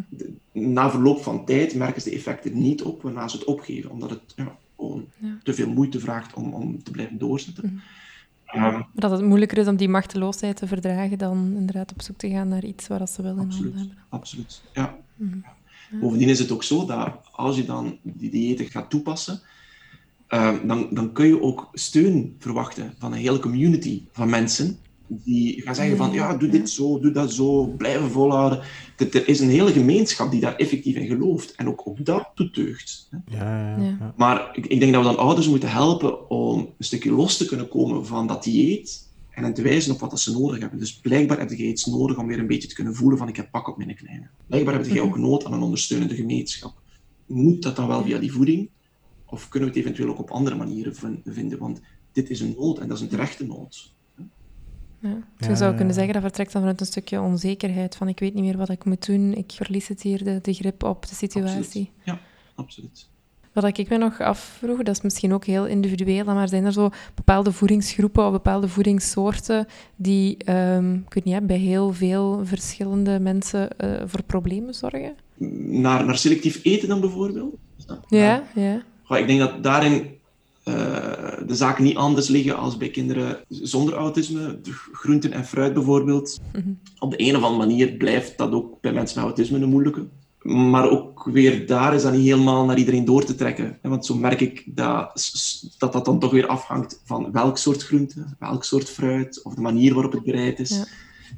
na 0.53 0.91
verloop 0.91 1.23
van 1.23 1.45
tijd 1.45 1.75
merken 1.75 2.03
ze 2.03 2.11
de 2.11 2.17
effecten 2.17 2.61
niet 2.63 2.83
op, 2.83 3.03
waarna 3.03 3.29
ze 3.29 3.37
het 3.37 3.47
opgeven, 3.47 3.91
omdat 3.91 4.11
het 4.11 4.33
ja, 4.37 4.57
gewoon 4.77 5.07
te 5.43 5.55
veel 5.55 5.71
moeite 5.71 6.01
vraagt 6.01 6.35
om, 6.35 6.53
om 6.53 6.83
te 6.83 6.91
blijven 6.91 7.19
doorzetten. 7.19 7.83
Dat 8.95 9.11
het 9.11 9.23
moeilijker 9.23 9.59
is 9.59 9.67
om 9.67 9.77
die 9.77 9.89
machteloosheid 9.89 10.57
te 10.57 10.67
verdragen 10.67 11.19
dan 11.19 11.53
inderdaad 11.57 11.93
op 11.93 12.03
zoek 12.03 12.17
te 12.17 12.29
gaan 12.29 12.49
naar 12.49 12.65
iets 12.65 12.87
waar 12.87 13.09
ze 13.09 13.23
wel 13.23 13.37
in 13.37 13.39
absoluut, 13.39 13.75
hebben. 13.75 13.97
Absoluut, 14.09 14.63
ja. 14.73 14.97
Mm. 15.17 15.45
Bovendien 16.01 16.29
is 16.29 16.39
het 16.39 16.51
ook 16.51 16.63
zo 16.63 16.87
dat 16.87 17.21
als 17.33 17.57
je 17.57 17.65
dan 17.65 17.99
die 18.03 18.31
diëten 18.31 18.67
gaat 18.67 18.91
toepassen, 18.91 19.41
uh, 20.29 20.55
dan, 20.65 20.89
dan 20.91 21.13
kun 21.13 21.27
je 21.27 21.43
ook 21.43 21.69
steun 21.73 22.37
verwachten 22.39 22.95
van 22.99 23.13
een 23.13 23.19
hele 23.19 23.39
community 23.39 24.03
van 24.13 24.31
mensen 24.31 24.79
die 25.25 25.63
gaan 25.63 25.75
zeggen 25.75 25.97
van 25.97 26.13
ja, 26.13 26.37
doe 26.37 26.49
dit 26.49 26.71
zo, 26.71 27.01
doe 27.01 27.11
dat 27.11 27.33
zo, 27.33 27.67
blijven 27.67 28.11
volhouden. 28.11 28.61
Er 28.97 29.29
is 29.29 29.41
een 29.41 29.49
hele 29.49 29.73
gemeenschap 29.73 30.31
die 30.31 30.41
daar 30.41 30.57
effectief 30.57 30.97
in 30.97 31.07
gelooft. 31.07 31.55
En 31.55 31.69
ook, 31.69 31.83
ook 31.85 32.05
dat 32.05 32.31
doet 32.35 32.55
deugd. 32.55 33.09
Ja, 33.27 33.77
ja, 33.77 33.83
ja. 33.83 34.15
Maar 34.17 34.51
ik, 34.53 34.67
ik 34.67 34.81
denk 34.81 34.93
dat 34.93 35.03
we 35.03 35.09
dan 35.09 35.19
ouders 35.19 35.49
moeten 35.49 35.71
helpen 35.71 36.31
om 36.31 36.59
een 36.59 36.85
stukje 36.85 37.13
los 37.13 37.37
te 37.37 37.47
kunnen 37.47 37.69
komen 37.69 38.07
van 38.07 38.27
dat 38.27 38.45
dieet 38.45 39.13
en 39.31 39.43
hen 39.43 39.55
te 39.55 39.63
wijzen 39.63 39.93
op 39.93 40.01
wat 40.01 40.21
ze 40.21 40.33
nodig 40.33 40.61
hebben. 40.61 40.79
Dus 40.79 40.95
blijkbaar 41.01 41.39
heb 41.39 41.51
je 41.51 41.67
iets 41.67 41.87
nodig 41.87 42.19
om 42.19 42.27
weer 42.27 42.39
een 42.39 42.47
beetje 42.47 42.69
te 42.69 42.75
kunnen 42.75 42.95
voelen 42.95 43.19
van 43.19 43.29
ik 43.29 43.37
heb 43.37 43.51
pak 43.51 43.69
op 43.69 43.77
mijn 43.77 43.95
kleine. 43.95 44.29
Blijkbaar 44.47 44.75
heb 44.75 44.87
je 44.87 45.03
ook 45.03 45.19
nood 45.19 45.45
aan 45.45 45.53
een 45.53 45.63
ondersteunende 45.63 46.15
gemeenschap. 46.15 46.75
Moet 47.27 47.63
dat 47.63 47.77
dan 47.77 47.89
wel 47.89 48.03
via 48.03 48.19
die 48.19 48.33
voeding? 48.33 48.71
Of 49.27 49.49
kunnen 49.49 49.69
we 49.69 49.75
het 49.75 49.85
eventueel 49.85 50.11
ook 50.11 50.19
op 50.19 50.31
andere 50.31 50.57
manieren 50.57 51.23
vinden? 51.25 51.59
Want 51.59 51.81
dit 52.13 52.31
is 52.31 52.41
een 52.41 52.55
nood 52.59 52.79
en 52.79 52.89
dat 52.89 52.97
is 52.97 53.03
een 53.03 53.09
terechte 53.09 53.47
nood. 53.47 53.94
Ja. 55.05 55.19
Dus 55.37 55.47
je 55.47 55.57
zou 55.57 55.75
kunnen 55.75 55.95
zeggen 55.95 56.13
dat 56.13 56.23
vertrekt 56.23 56.53
dan 56.53 56.61
vanuit 56.61 56.81
een 56.81 56.87
stukje 56.87 57.21
onzekerheid. 57.21 57.97
Van 57.97 58.09
ik 58.09 58.19
weet 58.19 58.35
niet 58.35 58.45
meer 58.45 58.57
wat 58.57 58.69
ik 58.69 58.85
moet 58.85 59.07
doen, 59.07 59.35
ik 59.35 59.53
verlies 59.55 59.89
het 59.89 60.03
hier, 60.03 60.25
de, 60.25 60.39
de 60.43 60.53
grip 60.55 60.83
op 60.83 61.07
de 61.09 61.15
situatie. 61.15 61.59
Absoluut. 61.59 61.91
Ja, 62.05 62.19
absoluut. 62.55 63.09
Wat 63.53 63.79
ik 63.79 63.89
me 63.89 63.97
nog 63.97 64.21
afvroeg, 64.21 64.83
dat 64.83 64.97
is 64.97 65.03
misschien 65.03 65.33
ook 65.33 65.45
heel 65.45 65.67
individueel, 65.67 66.25
maar 66.25 66.49
zijn 66.49 66.65
er 66.65 66.73
zo 66.73 66.91
bepaalde 67.15 67.53
voedingsgroepen 67.53 68.27
of 68.27 68.33
bepaalde 68.33 68.69
voedingssoorten 68.69 69.67
die, 69.97 70.51
um, 70.51 71.05
ik 71.07 71.15
weet 71.15 71.25
niet, 71.25 71.47
bij 71.47 71.57
heel 71.57 71.93
veel 71.93 72.41
verschillende 72.45 73.21
mensen 73.21 73.69
uh, 73.85 74.03
voor 74.07 74.23
problemen 74.23 74.75
zorgen? 74.75 75.15
Naar, 75.37 76.05
naar 76.05 76.19
selectief 76.19 76.61
eten 76.63 76.89
dan 76.89 77.01
bijvoorbeeld? 77.01 77.55
Ja, 78.09 78.43
ja. 78.55 78.83
ja. 79.09 79.17
ik 79.17 79.27
denk 79.27 79.39
dat 79.39 79.63
daarin 79.63 80.19
de 80.65 81.55
zaken 81.55 81.85
niet 81.85 81.97
anders 81.97 82.29
liggen 82.29 82.57
als 82.57 82.77
bij 82.77 82.91
kinderen 82.91 83.39
zonder 83.49 83.95
autisme. 83.95 84.59
Groenten 84.93 85.33
en 85.33 85.45
fruit 85.45 85.75
bijvoorbeeld. 85.75 86.41
Mhm. 86.53 86.69
Op 86.99 87.11
de 87.11 87.21
een 87.21 87.37
of 87.37 87.43
andere 87.43 87.67
manier 87.67 87.93
blijft 87.93 88.39
dat 88.39 88.53
ook 88.53 88.81
bij 88.81 88.93
mensen 88.93 89.17
met 89.17 89.27
autisme 89.27 89.59
een 89.59 89.69
moeilijke. 89.69 90.07
Maar 90.43 90.91
ook 90.91 91.25
weer 91.25 91.67
daar 91.67 91.95
is 91.95 92.03
dat 92.03 92.13
niet 92.13 92.25
helemaal 92.25 92.65
naar 92.65 92.79
iedereen 92.79 93.05
door 93.05 93.25
te 93.25 93.35
trekken. 93.35 93.79
Want 93.83 94.07
zo 94.07 94.15
merk 94.15 94.41
ik 94.41 94.63
dat, 94.67 95.33
dat 95.79 95.93
dat 95.93 96.05
dan 96.05 96.19
toch 96.19 96.31
weer 96.31 96.47
afhangt 96.47 97.01
van 97.05 97.33
welk 97.33 97.59
soort 97.59 97.83
groente, 97.83 98.25
welk 98.39 98.65
soort 98.65 98.91
fruit, 98.91 99.43
of 99.43 99.55
de 99.55 99.61
manier 99.61 99.95
waarop 99.95 100.13
het 100.13 100.25
bereid 100.25 100.59
is. 100.61 100.71
Ja. 100.71 100.87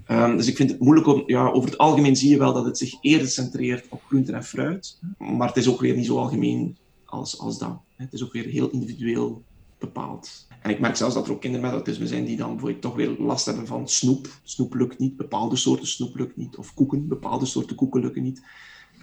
Um, 0.09 0.37
dus 0.37 0.47
ik 0.47 0.57
vind 0.57 0.71
het 0.71 0.81
moeilijk 0.81 1.07
om... 1.07 1.23
Ja, 1.27 1.49
over 1.49 1.71
het 1.71 1.79
algemeen 1.79 2.17
zie 2.17 2.31
je 2.31 2.39
wel 2.39 2.53
dat 2.53 2.65
het 2.65 2.79
zich 2.79 2.95
eerder 3.01 3.29
centreert 3.29 3.87
op 3.89 4.03
groenten 4.07 4.35
en 4.35 4.45
fruit. 4.45 4.99
Maar 5.19 5.49
het 5.49 5.57
is 5.57 5.69
ook 5.69 5.81
weer 5.81 5.97
niet 5.97 6.07
zo 6.07 6.19
algemeen 6.19 6.77
als, 7.07 7.39
als 7.39 7.59
dat. 7.59 7.79
Het 7.97 8.13
is 8.13 8.25
ook 8.25 8.33
weer 8.33 8.45
heel 8.45 8.71
individueel 8.71 9.43
bepaald. 9.79 10.47
En 10.63 10.71
ik 10.71 10.81
merk 10.81 10.97
zelfs 10.97 11.15
dat 11.15 11.27
er 11.27 11.33
ook 11.33 11.41
kinderen 11.41 11.67
met 11.67 11.75
autisme 11.75 12.07
zijn 12.07 12.25
die 12.25 12.37
dan 12.37 12.51
bijvoorbeeld 12.51 12.83
toch 12.83 12.95
weer 12.95 13.17
last 13.19 13.47
hebben 13.47 13.67
van 13.67 13.89
snoep. 13.89 14.29
Snoep 14.43 14.75
lukt 14.75 14.99
niet, 14.99 15.17
bepaalde 15.17 15.57
soorten 15.57 15.87
snoep 15.87 16.17
lukt 16.17 16.37
niet. 16.37 16.57
Of 16.57 16.75
koeken, 16.75 17.09
bepaalde 17.09 17.47
soorten 17.47 17.77
koeken 17.77 18.01
lukken 18.01 18.23
niet. 18.23 18.43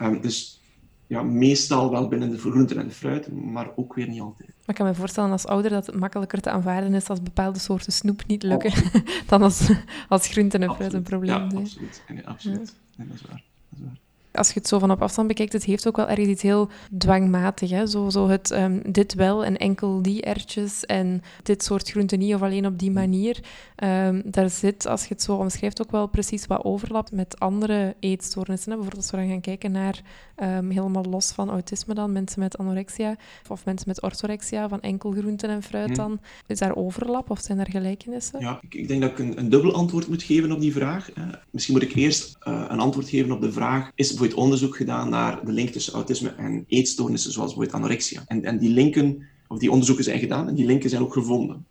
Um, 0.02 0.22
dus 0.22 0.62
ja, 1.08 1.24
meestal 1.24 1.92
wel 1.92 2.08
binnen 2.08 2.30
de 2.30 2.38
groenten 2.38 2.78
en 2.78 2.88
de 2.88 2.94
fruit, 2.94 3.32
maar 3.32 3.72
ook 3.76 3.94
weer 3.94 4.08
niet 4.08 4.22
altijd. 4.22 4.50
Maar 4.50 4.68
ik 4.68 4.76
kan 4.76 4.86
me 4.86 4.94
voorstellen 4.94 5.32
als 5.32 5.46
ouder 5.46 5.72
dat 5.72 5.86
het 5.86 5.96
makkelijker 5.96 6.42
te 6.42 6.50
aanvaarden 6.50 6.94
is 6.94 7.10
als 7.10 7.22
bepaalde 7.22 7.60
soorten 7.60 7.92
snoep 7.92 8.28
niet 8.28 8.44
lukken, 8.44 8.74
dan 9.28 9.42
als, 9.42 9.70
als 10.10 10.28
groenten 10.28 10.64
en 10.64 10.76
fruit 10.76 10.94
een 10.94 11.04
probleem 11.04 11.36
ja, 11.36 11.50
zijn. 11.50 11.62
Absoluut. 11.62 12.04
Nee, 12.08 12.28
absoluut. 12.28 12.76
Ja. 12.76 13.04
Nee, 13.04 13.08
dat 13.08 13.16
is 13.16 13.22
waar. 13.28 13.44
Dat 13.70 13.80
is 13.80 13.86
waar 13.86 14.02
als 14.34 14.48
je 14.48 14.60
het 14.60 14.68
zo 14.68 14.80
van 14.80 14.92
op 14.92 15.02
afstand 15.02 15.28
bekijkt, 15.28 15.54
het 15.54 15.64
heeft 15.64 15.88
ook 15.88 15.96
wel 15.96 16.08
ergens 16.08 16.28
iets 16.28 16.42
heel 16.42 16.70
dwangmatig. 16.98 17.70
Hè? 17.70 17.88
Zo, 17.88 18.10
zo 18.10 18.28
het 18.28 18.52
um, 18.52 18.82
dit 18.92 19.14
wel 19.14 19.46
en 19.46 19.58
enkel 19.58 20.02
die 20.02 20.22
ertjes 20.22 20.86
en 20.86 21.22
dit 21.44 21.64
soort 21.64 21.90
groenten 21.90 22.20
niet 22.20 22.34
of 22.34 22.42
alleen 22.42 22.66
op 22.66 22.80
die 22.80 22.92
manier. 22.92 23.40
Um, 23.84 24.22
daar 24.26 24.50
zit, 24.50 24.88
als 24.88 25.02
je 25.02 25.14
het 25.14 25.24
zo 25.24 25.36
omschrijft, 25.36 25.82
ook 25.82 25.92
wel 25.92 26.08
precies 26.08 26.48
wat 26.48 26.64
overlap 26.64 27.12
met 27.12 27.40
andere 27.40 27.96
eetstoornissen. 28.00 28.72
Hè? 28.72 28.78
Bijvoorbeeld 28.78 29.04
als 29.04 29.12
we 29.12 29.18
dan 29.18 29.30
gaan 29.30 29.42
kijken 29.42 29.72
naar 29.72 30.02
um, 30.44 30.70
helemaal 30.70 31.04
los 31.04 31.32
van 31.32 31.50
autisme 31.50 31.94
dan, 31.94 32.12
mensen 32.12 32.40
met 32.40 32.58
anorexia 32.58 33.16
of 33.48 33.66
mensen 33.66 33.88
met 33.88 34.02
orthorexia, 34.02 34.70
van 34.70 34.82
enkel 34.82 35.12
groenten 35.12 35.50
en 35.50 35.64
fruit 35.64 35.88
mhm. 35.90 35.98
dan. 35.98 36.20
Is 36.48 36.60
daar 36.60 36.76
overlap 36.76 37.30
of 37.30 37.40
zijn 37.40 37.58
daar 37.58 37.70
gelijkenissen? 37.70 38.40
Ja, 38.40 38.60
ik, 38.62 38.76
ik 38.76 38.88
denk 38.88 39.02
dat 39.02 39.12
ik 39.12 39.20
een, 39.20 39.38
een, 39.38 39.50
dubbel 39.50 39.74
antwoord 39.74 40.08
moet 40.08 40.24
geven 40.24 40.52
op 40.52 40.60
die 40.60 40.74
vraag. 40.74 41.10
Misschien 41.50 41.74
moet 41.74 41.84
ik 41.84 41.94
eerst 41.94 42.38
uh, 42.48 42.66
een 42.70 42.80
antwoord 42.80 43.10
geven 43.10 43.32
op 43.32 43.42
de 43.42 43.52
vraag, 43.52 43.92
is 43.96 44.14
bijvoorbeeld 44.24 44.52
onderzoek 44.52 44.76
gedaan 44.76 45.10
naar 45.10 45.46
de 45.46 45.52
link 45.52 45.70
tussen 45.70 45.94
autisme 45.94 46.30
en 46.30 46.64
eetstoornissen, 46.68 47.32
zoals 47.32 47.54
bijvoorbeeld 47.54 47.84
anorexia. 47.84 48.24
En, 48.28 48.44
en 48.44 48.58
die 48.58 48.70
linken, 48.70 49.28
of 49.48 49.60
die 49.60 49.72
onderzoeken 49.72 50.04
zijn 50.04 50.20
gedaan 50.20 50.48
en 50.48 50.56
die 50.56 50.66
linken 50.66 50.90
zijn 50.90 51.02
ook 51.02 51.14
gevonden. 51.14 51.66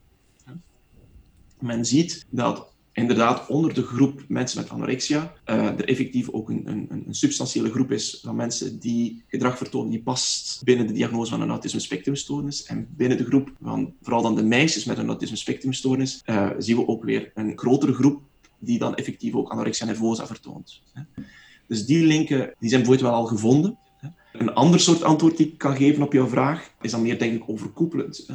Men 1.59 1.85
ziet 1.85 2.27
dat 2.31 2.71
inderdaad 2.93 3.49
onder 3.49 3.75
de 3.75 3.83
groep 3.83 4.25
mensen 4.29 4.61
met 4.61 4.71
anorexia 4.71 5.33
uh, 5.47 5.65
er 5.65 5.85
effectief 5.85 6.31
ook 6.31 6.49
een, 6.49 6.63
een, 6.69 6.87
een, 6.91 7.15
substantiële 7.15 7.71
groep 7.71 7.93
is 7.93 8.19
van 8.23 8.37
mensen 8.37 8.79
die 8.79 9.23
gedrag 9.27 9.57
vertonen 9.57 9.91
die 9.91 10.03
past 10.03 10.61
binnen 10.65 10.87
de 10.87 10.93
diagnose 10.93 11.31
van 11.31 11.41
een 11.41 11.51
autisme 11.51 11.81
spectrumstoornis. 11.81 12.65
En 12.65 12.89
binnen 12.97 13.19
de 13.19 13.25
groep 13.25 13.53
van 13.63 13.95
vooral 14.03 14.23
dan 14.23 14.35
de 14.35 14.45
meisjes 14.45 14.85
met 14.85 14.99
een 14.99 15.09
autisme 15.09 15.37
spectrumstoornis 15.37 16.23
uh, 16.27 16.51
zien 16.59 16.77
we 16.77 16.89
ook 16.89 17.05
weer 17.05 17.31
een 17.35 17.59
grotere 17.59 17.95
groep 17.95 18.23
die 18.59 18.79
dan 18.79 18.95
effectief 18.95 19.35
ook 19.35 19.51
anorexia 19.51 19.87
nervosa 19.87 20.27
vertoont. 20.27 20.83
Dus 21.73 21.87
die 21.87 22.07
linken 22.07 22.55
die 22.59 22.69
zijn 22.69 22.83
bijvoorbeeld 22.83 23.11
wel 23.11 23.21
al 23.21 23.27
gevonden. 23.27 23.79
Een 24.33 24.55
ander 24.55 24.81
soort 24.81 25.03
antwoord 25.03 25.37
die 25.37 25.47
ik 25.47 25.59
kan 25.59 25.77
geven 25.77 26.03
op 26.03 26.13
jouw 26.13 26.27
vraag 26.27 26.71
is 26.81 26.91
dan 26.91 27.03
meer, 27.03 27.19
denk 27.19 27.35
ik, 27.35 27.49
overkoepelend. 27.49 28.27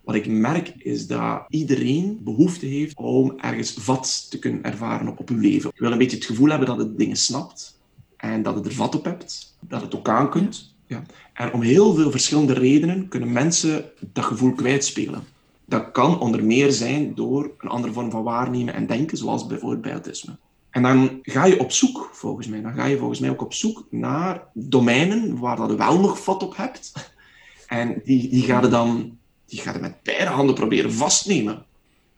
Wat 0.00 0.14
ik 0.14 0.26
merk 0.26 0.72
is 0.78 1.06
dat 1.06 1.44
iedereen 1.48 2.20
behoefte 2.22 2.66
heeft 2.66 2.96
om 2.96 3.38
ergens 3.38 3.72
vat 3.72 4.30
te 4.30 4.38
kunnen 4.38 4.62
ervaren 4.62 5.08
op, 5.08 5.18
op 5.18 5.28
uw 5.28 5.38
leven. 5.38 5.70
Je 5.74 5.80
wil 5.80 5.92
een 5.92 5.98
beetje 5.98 6.16
het 6.16 6.26
gevoel 6.26 6.48
hebben 6.48 6.68
dat 6.68 6.78
het 6.78 6.98
dingen 6.98 7.16
snapt 7.16 7.80
en 8.16 8.42
dat 8.42 8.54
het 8.54 8.66
er 8.66 8.72
vat 8.74 8.94
op 8.94 9.04
hebt, 9.04 9.56
dat 9.60 9.82
het 9.82 9.96
ook 9.96 10.08
aan 10.08 10.30
kunt. 10.30 10.74
Ja. 10.86 11.02
En 11.34 11.52
om 11.52 11.60
heel 11.60 11.94
veel 11.94 12.10
verschillende 12.10 12.52
redenen 12.52 13.08
kunnen 13.08 13.32
mensen 13.32 13.84
dat 14.12 14.24
gevoel 14.24 14.52
kwijtspelen. 14.52 15.22
Dat 15.64 15.92
kan 15.92 16.20
onder 16.20 16.44
meer 16.44 16.72
zijn 16.72 17.14
door 17.14 17.50
een 17.58 17.68
andere 17.68 17.92
vorm 17.92 18.10
van 18.10 18.22
waarnemen 18.22 18.74
en 18.74 18.86
denken, 18.86 19.16
zoals 19.16 19.46
bijvoorbeeld 19.46 19.82
bij 19.82 19.92
autisme. 19.92 20.36
En 20.70 20.82
dan 20.82 21.18
ga 21.22 21.44
je 21.44 21.60
op 21.60 21.72
zoek, 21.72 22.10
volgens 22.12 22.46
mij. 22.46 22.60
Dan 22.60 22.74
ga 22.74 22.84
je 22.84 22.98
volgens 22.98 23.20
mij 23.20 23.30
ook 23.30 23.42
op 23.42 23.54
zoek 23.54 23.86
naar 23.90 24.42
domeinen 24.52 25.38
waar 25.38 25.56
dat 25.56 25.70
je 25.70 25.76
wel 25.76 26.00
nog 26.00 26.22
vat 26.22 26.42
op 26.42 26.56
hebt. 26.56 27.12
En 27.66 28.00
die, 28.04 28.28
die 28.28 28.42
ga 28.42 28.60
je 28.60 28.68
dan 28.68 29.18
die 29.50 29.60
ga 29.60 29.72
je 29.72 29.78
met 29.78 30.02
beide 30.02 30.30
handen 30.30 30.54
proberen 30.54 30.92
vastnemen. 30.92 31.64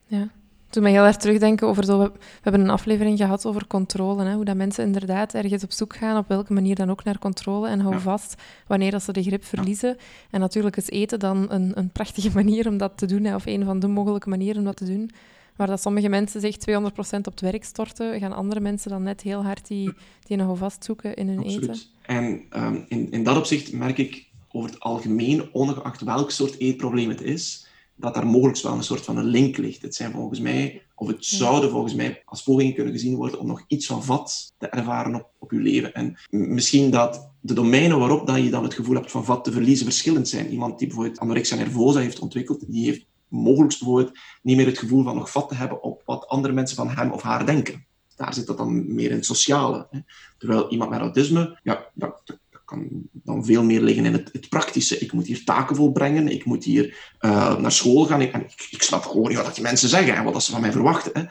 Ja. 0.06 0.28
Toen 0.68 0.82
mij 0.82 0.92
heel 0.92 1.04
erg 1.04 1.16
terugdenken 1.16 1.66
over 1.66 1.84
zo... 1.84 1.98
We, 1.98 2.12
hebben 2.40 2.60
een 2.60 2.70
aflevering 2.70 3.18
gehad 3.18 3.46
over 3.46 3.66
controle. 3.66 4.24
Hè, 4.24 4.34
hoe 4.34 4.44
dat 4.44 4.56
mensen 4.56 4.84
inderdaad 4.84 5.34
ergens 5.34 5.64
op 5.64 5.72
zoek 5.72 5.96
gaan, 5.96 6.16
op 6.16 6.28
welke 6.28 6.52
manier 6.52 6.74
dan 6.74 6.90
ook 6.90 7.04
naar 7.04 7.18
controle. 7.18 7.68
En 7.68 7.80
hou 7.80 8.00
vast 8.00 8.42
wanneer 8.66 8.90
dat 8.90 9.02
ze 9.02 9.12
de 9.12 9.22
grip 9.22 9.44
verliezen. 9.44 9.96
En 10.30 10.40
natuurlijk 10.40 10.76
is 10.76 10.90
eten 10.90 11.18
dan 11.18 11.46
een, 11.48 11.72
een 11.74 11.90
prachtige 11.90 12.30
manier 12.40 12.68
om 12.68 12.76
dat 12.76 12.92
te 12.94 13.06
doen. 13.06 13.24
Hè, 13.24 13.34
of 13.34 13.46
een 13.46 13.64
van 13.64 13.80
de 13.80 13.86
mogelijke 13.86 14.28
manieren 14.28 14.58
om 14.58 14.64
dat 14.64 14.76
te 14.76 14.84
doen. 14.86 15.10
Waar 15.56 15.66
dat 15.66 15.80
sommige 15.80 16.08
mensen 16.08 16.40
zich 16.40 16.56
200% 16.56 16.60
op 17.00 17.24
het 17.24 17.40
werk 17.40 17.64
storten, 17.64 18.18
gaan 18.18 18.32
andere 18.32 18.60
mensen 18.60 18.90
dan 18.90 19.02
net 19.02 19.20
heel 19.20 19.44
hard 19.44 19.66
die, 19.66 19.92
die 20.26 20.36
nog 20.36 20.58
vast 20.58 20.84
zoeken 20.84 21.14
in 21.14 21.28
hun 21.28 21.38
Absoluut. 21.38 21.62
eten. 21.62 21.80
En 22.02 22.42
um, 22.56 22.84
in, 22.88 23.10
in 23.10 23.24
dat 23.24 23.36
opzicht 23.36 23.72
merk 23.72 23.98
ik 23.98 24.30
over 24.48 24.70
het 24.70 24.80
algemeen, 24.80 25.52
ongeacht 25.52 26.00
welk 26.00 26.30
soort 26.30 26.58
eetprobleem 26.58 27.08
het 27.08 27.22
is, 27.22 27.66
dat 27.96 28.14
daar 28.14 28.26
mogelijk 28.26 28.62
wel 28.62 28.72
een 28.72 28.82
soort 28.82 29.04
van 29.04 29.16
een 29.16 29.24
link 29.24 29.56
ligt. 29.56 29.82
Het 29.82 29.94
zijn 29.94 30.12
volgens 30.12 30.40
mij, 30.40 30.82
of 30.94 31.06
het 31.06 31.24
zouden 31.24 31.70
volgens 31.70 31.94
mij 31.94 32.22
als 32.24 32.42
pogingen 32.42 32.74
kunnen 32.74 32.92
gezien 32.92 33.16
worden 33.16 33.40
om 33.40 33.46
nog 33.46 33.64
iets 33.66 33.86
van 33.86 34.04
vat 34.04 34.52
te 34.58 34.66
ervaren 34.66 35.14
op, 35.14 35.30
op 35.38 35.50
je 35.50 35.58
leven. 35.58 35.94
En 35.94 36.16
misschien 36.30 36.90
dat 36.90 37.30
de 37.40 37.54
domeinen 37.54 37.98
waarop 37.98 38.26
dat 38.26 38.36
je 38.36 38.50
dan 38.50 38.62
het 38.62 38.74
gevoel 38.74 38.94
hebt 38.94 39.10
van 39.10 39.24
vat 39.24 39.44
te 39.44 39.52
verliezen 39.52 39.86
verschillend 39.86 40.28
zijn. 40.28 40.50
Iemand 40.50 40.78
die 40.78 40.86
bijvoorbeeld 40.86 41.18
anorexia 41.18 41.56
nervosa 41.56 42.00
heeft 42.00 42.18
ontwikkeld, 42.18 42.72
die 42.72 42.84
heeft 42.84 43.04
mogelijk 43.32 43.78
bijvoorbeeld 43.78 44.18
niet 44.42 44.56
meer 44.56 44.66
het 44.66 44.78
gevoel 44.78 45.02
van 45.02 45.14
nog 45.14 45.30
vat 45.30 45.48
te 45.48 45.54
hebben 45.54 45.82
op 45.82 46.02
wat 46.04 46.28
andere 46.28 46.54
mensen 46.54 46.76
van 46.76 46.90
hem 46.90 47.10
of 47.10 47.22
haar 47.22 47.46
denken. 47.46 47.86
Daar 48.16 48.34
zit 48.34 48.46
dat 48.46 48.58
dan 48.58 48.94
meer 48.94 49.10
in 49.10 49.16
het 49.16 49.26
sociale. 49.26 49.86
Hè. 49.90 49.98
Terwijl 50.38 50.70
iemand 50.70 50.90
met 50.90 51.00
autisme, 51.00 51.58
ja, 51.62 51.86
dat, 51.94 52.22
kan 52.64 53.08
dan 53.12 53.44
veel 53.44 53.64
meer 53.64 53.80
liggen 53.80 54.04
in 54.04 54.12
het, 54.12 54.28
het, 54.32 54.48
praktische. 54.48 54.98
Ik 54.98 55.12
moet 55.12 55.26
hier 55.26 55.44
taken 55.44 55.76
volbrengen, 55.76 56.28
ik 56.28 56.44
moet 56.44 56.64
hier 56.64 57.14
uh, 57.20 57.56
naar 57.56 57.72
school 57.72 58.04
gaan. 58.04 58.20
Ik, 58.20 58.32
en 58.32 58.40
ik, 58.40 58.68
ik, 58.70 58.82
snap 58.82 59.04
gewoon 59.04 59.28
niet 59.28 59.42
wat 59.42 59.54
die 59.54 59.64
mensen 59.64 59.88
zeggen 59.88 60.14
en 60.14 60.24
wat 60.24 60.42
ze 60.42 60.52
van 60.52 60.60
mij 60.60 60.72
verwachten. 60.72 61.12
Hè. 61.12 61.24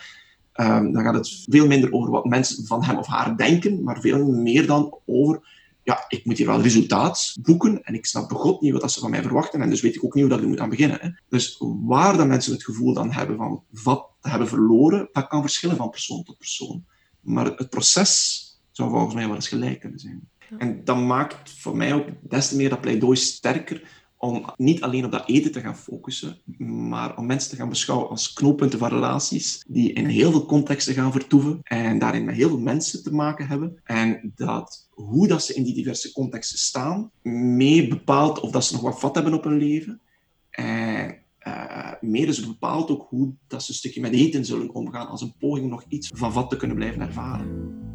Um, 0.55 0.93
dan 0.93 1.03
gaat 1.03 1.13
het 1.13 1.45
veel 1.49 1.67
minder 1.67 1.91
over 1.91 2.11
wat 2.11 2.25
mensen 2.25 2.65
van 2.65 2.83
hem 2.83 2.97
of 2.97 3.07
haar 3.07 3.37
denken, 3.37 3.83
maar 3.83 3.99
veel 3.99 4.27
meer 4.27 4.67
dan 4.67 4.97
over 5.05 5.39
ja, 5.83 6.05
ik 6.07 6.25
moet 6.25 6.37
hier 6.37 6.47
wel 6.47 6.61
resultaat 6.61 7.35
boeken 7.41 7.83
en 7.83 7.93
ik 7.93 8.05
snap 8.05 8.29
begot 8.29 8.61
niet 8.61 8.71
wat 8.73 8.91
ze 8.91 8.99
van 8.99 9.09
mij 9.09 9.21
verwachten 9.21 9.61
en 9.61 9.69
dus 9.69 9.81
weet 9.81 9.95
ik 9.95 10.03
ook 10.03 10.13
niet 10.13 10.23
hoe 10.23 10.33
dat 10.33 10.41
ik 10.41 10.47
moet 10.47 10.59
aan 10.59 10.69
beginnen. 10.69 10.97
Hè. 11.01 11.09
Dus 11.29 11.57
waar 11.59 12.17
dan 12.17 12.27
mensen 12.27 12.53
het 12.53 12.63
gevoel 12.63 12.93
dan 12.93 13.11
hebben 13.11 13.37
van 13.37 13.63
wat 13.83 14.09
te 14.19 14.29
hebben 14.29 14.47
verloren, 14.47 15.09
dat 15.11 15.27
kan 15.27 15.41
verschillen 15.41 15.75
van 15.75 15.89
persoon 15.89 16.23
tot 16.23 16.37
persoon. 16.37 16.85
Maar 17.21 17.45
het 17.45 17.69
proces 17.69 18.45
zou 18.71 18.89
volgens 18.89 19.13
mij 19.13 19.25
wel 19.25 19.35
eens 19.35 19.47
gelijk 19.47 19.79
kunnen 19.79 19.99
zijn. 19.99 20.29
En 20.57 20.83
dat 20.83 20.97
maakt 20.97 21.51
voor 21.51 21.77
mij 21.77 21.93
ook 21.93 22.07
des 22.21 22.47
te 22.47 22.55
meer 22.55 22.69
dat 22.69 22.81
pleidooi 22.81 23.17
sterker 23.17 24.00
om 24.21 24.45
niet 24.55 24.81
alleen 24.81 25.05
op 25.05 25.11
dat 25.11 25.29
eten 25.29 25.51
te 25.51 25.59
gaan 25.59 25.77
focussen, 25.77 26.37
maar 26.67 27.17
om 27.17 27.25
mensen 27.25 27.49
te 27.49 27.55
gaan 27.55 27.69
beschouwen 27.69 28.09
als 28.09 28.33
knooppunten 28.33 28.79
van 28.79 28.89
relaties, 28.89 29.63
die 29.67 29.93
in 29.93 30.05
heel 30.05 30.31
veel 30.31 30.45
contexten 30.45 30.93
gaan 30.93 31.11
vertoeven 31.11 31.59
en 31.63 31.99
daarin 31.99 32.25
met 32.25 32.35
heel 32.35 32.49
veel 32.49 32.59
mensen 32.59 33.03
te 33.03 33.13
maken 33.13 33.47
hebben. 33.47 33.79
En 33.83 34.31
dat 34.35 34.89
hoe 34.89 35.27
dat 35.27 35.43
ze 35.43 35.53
in 35.53 35.63
die 35.63 35.73
diverse 35.73 36.11
contexten 36.11 36.57
staan, 36.57 37.11
mee 37.21 37.87
bepaalt 37.87 38.39
of 38.39 38.51
dat 38.51 38.65
ze 38.65 38.73
nog 38.73 38.81
wat 38.81 38.99
vat 38.99 39.15
hebben 39.15 39.33
op 39.33 39.43
hun 39.43 39.57
leven. 39.57 40.01
En 40.49 41.17
uh, 41.47 41.91
meer 42.01 42.25
dus 42.25 42.47
bepaalt 42.47 42.89
ook 42.89 43.05
hoe 43.09 43.33
dat 43.47 43.63
ze 43.63 43.71
een 43.71 43.77
stukje 43.77 44.01
met 44.01 44.13
eten 44.13 44.45
zullen 44.45 44.73
omgaan 44.73 45.07
als 45.07 45.21
een 45.21 45.35
poging 45.39 45.69
nog 45.69 45.83
iets 45.87 46.11
van 46.15 46.33
vat 46.33 46.49
te 46.49 46.57
kunnen 46.57 46.77
blijven 46.77 47.01
ervaren. 47.01 47.89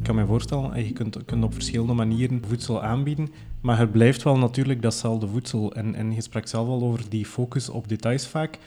Ik 0.00 0.06
kan 0.06 0.14
me 0.14 0.26
voorstellen, 0.26 0.86
je 0.86 0.92
kunt, 1.24 1.42
op 1.42 1.52
verschillende 1.52 1.92
manieren 1.92 2.42
voedsel 2.46 2.82
aanbieden, 2.82 3.28
maar 3.60 3.78
het 3.78 3.92
blijft 3.92 4.22
wel 4.22 4.38
natuurlijk 4.38 4.82
datzelfde 4.82 5.26
voedsel. 5.26 5.72
En, 5.72 5.94
en 5.94 6.12
je 6.12 6.22
sprak 6.22 6.46
zelf 6.46 6.68
al 6.68 6.82
over 6.82 7.04
die 7.08 7.26
focus 7.26 7.68
op 7.68 7.88
details 7.88 8.26
vaak. 8.26 8.58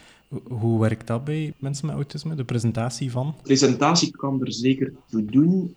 Hoe 0.48 0.80
werkt 0.80 1.08
dat 1.08 1.24
bij 1.24 1.54
mensen 1.58 1.86
met 1.86 1.96
autisme, 1.96 2.36
de 2.36 2.44
presentatie 2.44 3.12
van? 3.12 3.36
Presentatie 3.42 4.12
kan 4.12 4.42
er 4.42 4.54
zeker 4.54 4.94
toe 5.10 5.26
doen, 5.26 5.76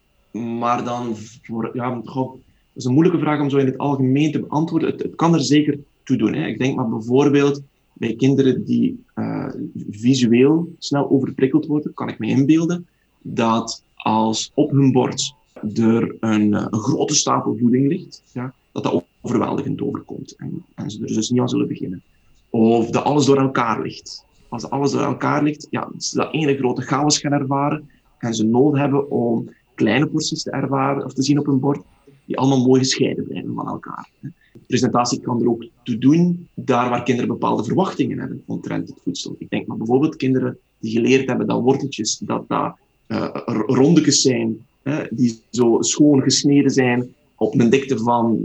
maar 0.59 0.85
dan 0.85 1.17
voor, 1.43 1.71
ja, 1.73 2.01
dat 2.05 2.37
is 2.75 2.85
een 2.85 2.93
moeilijke 2.93 3.21
vraag 3.21 3.41
om 3.41 3.51
zo 3.51 3.57
in 3.57 3.67
het 3.67 3.79
algemeen 3.79 4.33
te 4.33 4.41
beantwoorden. 4.41 4.89
Het, 4.89 5.15
kan 5.15 5.35
er 5.35 5.43
zeker 5.43 5.79
toe 6.03 6.17
doen. 6.17 6.35
Hè. 6.35 6.47
Ik 6.47 6.59
denk 6.59 6.77
maar 6.77 6.89
bijvoorbeeld 6.89 7.63
bij 7.93 8.15
kinderen 8.15 8.65
die 8.65 9.05
uh, 9.15 9.49
visueel 9.91 10.75
snel 10.79 11.11
overprikkeld 11.11 11.67
worden, 11.67 11.95
kan 11.95 12.09
ik 12.09 12.19
me 12.19 12.27
inbeelden 12.27 12.87
dat 13.23 13.83
als 13.95 14.51
op 14.55 14.71
hun 14.71 14.93
bord 14.93 15.35
er 15.75 16.17
een, 16.21 16.55
eh, 16.55 16.67
een 16.71 16.79
grote 16.79 17.15
stapel 17.15 17.57
voeding 17.57 17.89
ligt, 17.89 18.23
ja, 18.33 18.55
dat 18.73 18.83
dat 18.83 19.05
overweldigend 19.21 19.83
overkomt 19.83 20.37
en, 20.37 20.65
en 20.75 20.91
ze 20.91 21.01
er 21.01 21.07
dus 21.07 21.31
niet 21.31 21.41
aan 21.41 21.49
zullen 21.49 21.69
beginnen. 21.69 22.03
Of 22.51 22.91
dat 22.91 23.05
alles 23.05 23.27
door 23.27 23.39
elkaar 23.39 23.83
ligt. 23.83 24.25
Als 24.49 24.71
alles 24.71 24.91
door 24.91 25.03
elkaar 25.03 25.43
ligt, 25.43 25.67
ja, 25.71 25.89
ze 25.99 26.17
dat 26.17 26.33
ene 26.33 26.57
grote 26.57 26.83
chaos 26.83 27.19
gaan 27.19 27.33
ervaren 27.33 27.91
en 28.19 28.35
ze 28.35 28.45
nodig 28.45 28.81
hebben 28.81 29.11
om 29.11 29.51
kleine 29.75 30.07
porties 30.07 30.43
te 30.43 30.51
ervaren 30.51 31.05
of 31.05 31.13
te 31.13 31.23
zien 31.23 31.39
op 31.39 31.47
hun 31.47 31.61
bord, 31.61 31.83
die 32.25 32.39
allemaal 32.39 32.67
mooi 32.67 32.81
gescheiden 32.81 33.25
blijven 33.25 33.55
van 33.55 33.69
elkaar. 33.69 34.09
De 34.21 34.61
presentatie 34.67 35.21
kan 35.21 35.41
er 35.41 35.49
ook 35.49 35.67
toe 35.83 35.99
doen, 35.99 36.49
daar 36.55 36.91
waar 36.91 37.03
kinderen 37.03 37.31
bepaalde 37.31 37.65
verwachtingen 37.65 38.19
hebben 38.19 38.43
omtrent 38.47 38.89
het 38.89 38.99
voedsel. 39.03 39.37
Ik 39.39 39.51
denk 39.51 39.67
maar 39.67 39.77
bijvoorbeeld 39.77 40.17
kinderen 40.17 40.59
die 40.79 40.93
geleerd 40.93 41.29
hebben 41.29 41.47
dat 41.47 41.63
worteltjes, 41.63 42.19
dat 42.19 42.49
dat 42.49 42.77
uh, 43.09 43.29
rondekes 43.67 44.21
zijn 44.21 44.66
die 45.11 45.41
zo 45.51 45.77
schoon 45.81 46.23
gesneden 46.23 46.71
zijn 46.71 47.15
op 47.37 47.61
een 47.61 47.71
dikte 47.71 47.99
van 47.99 48.39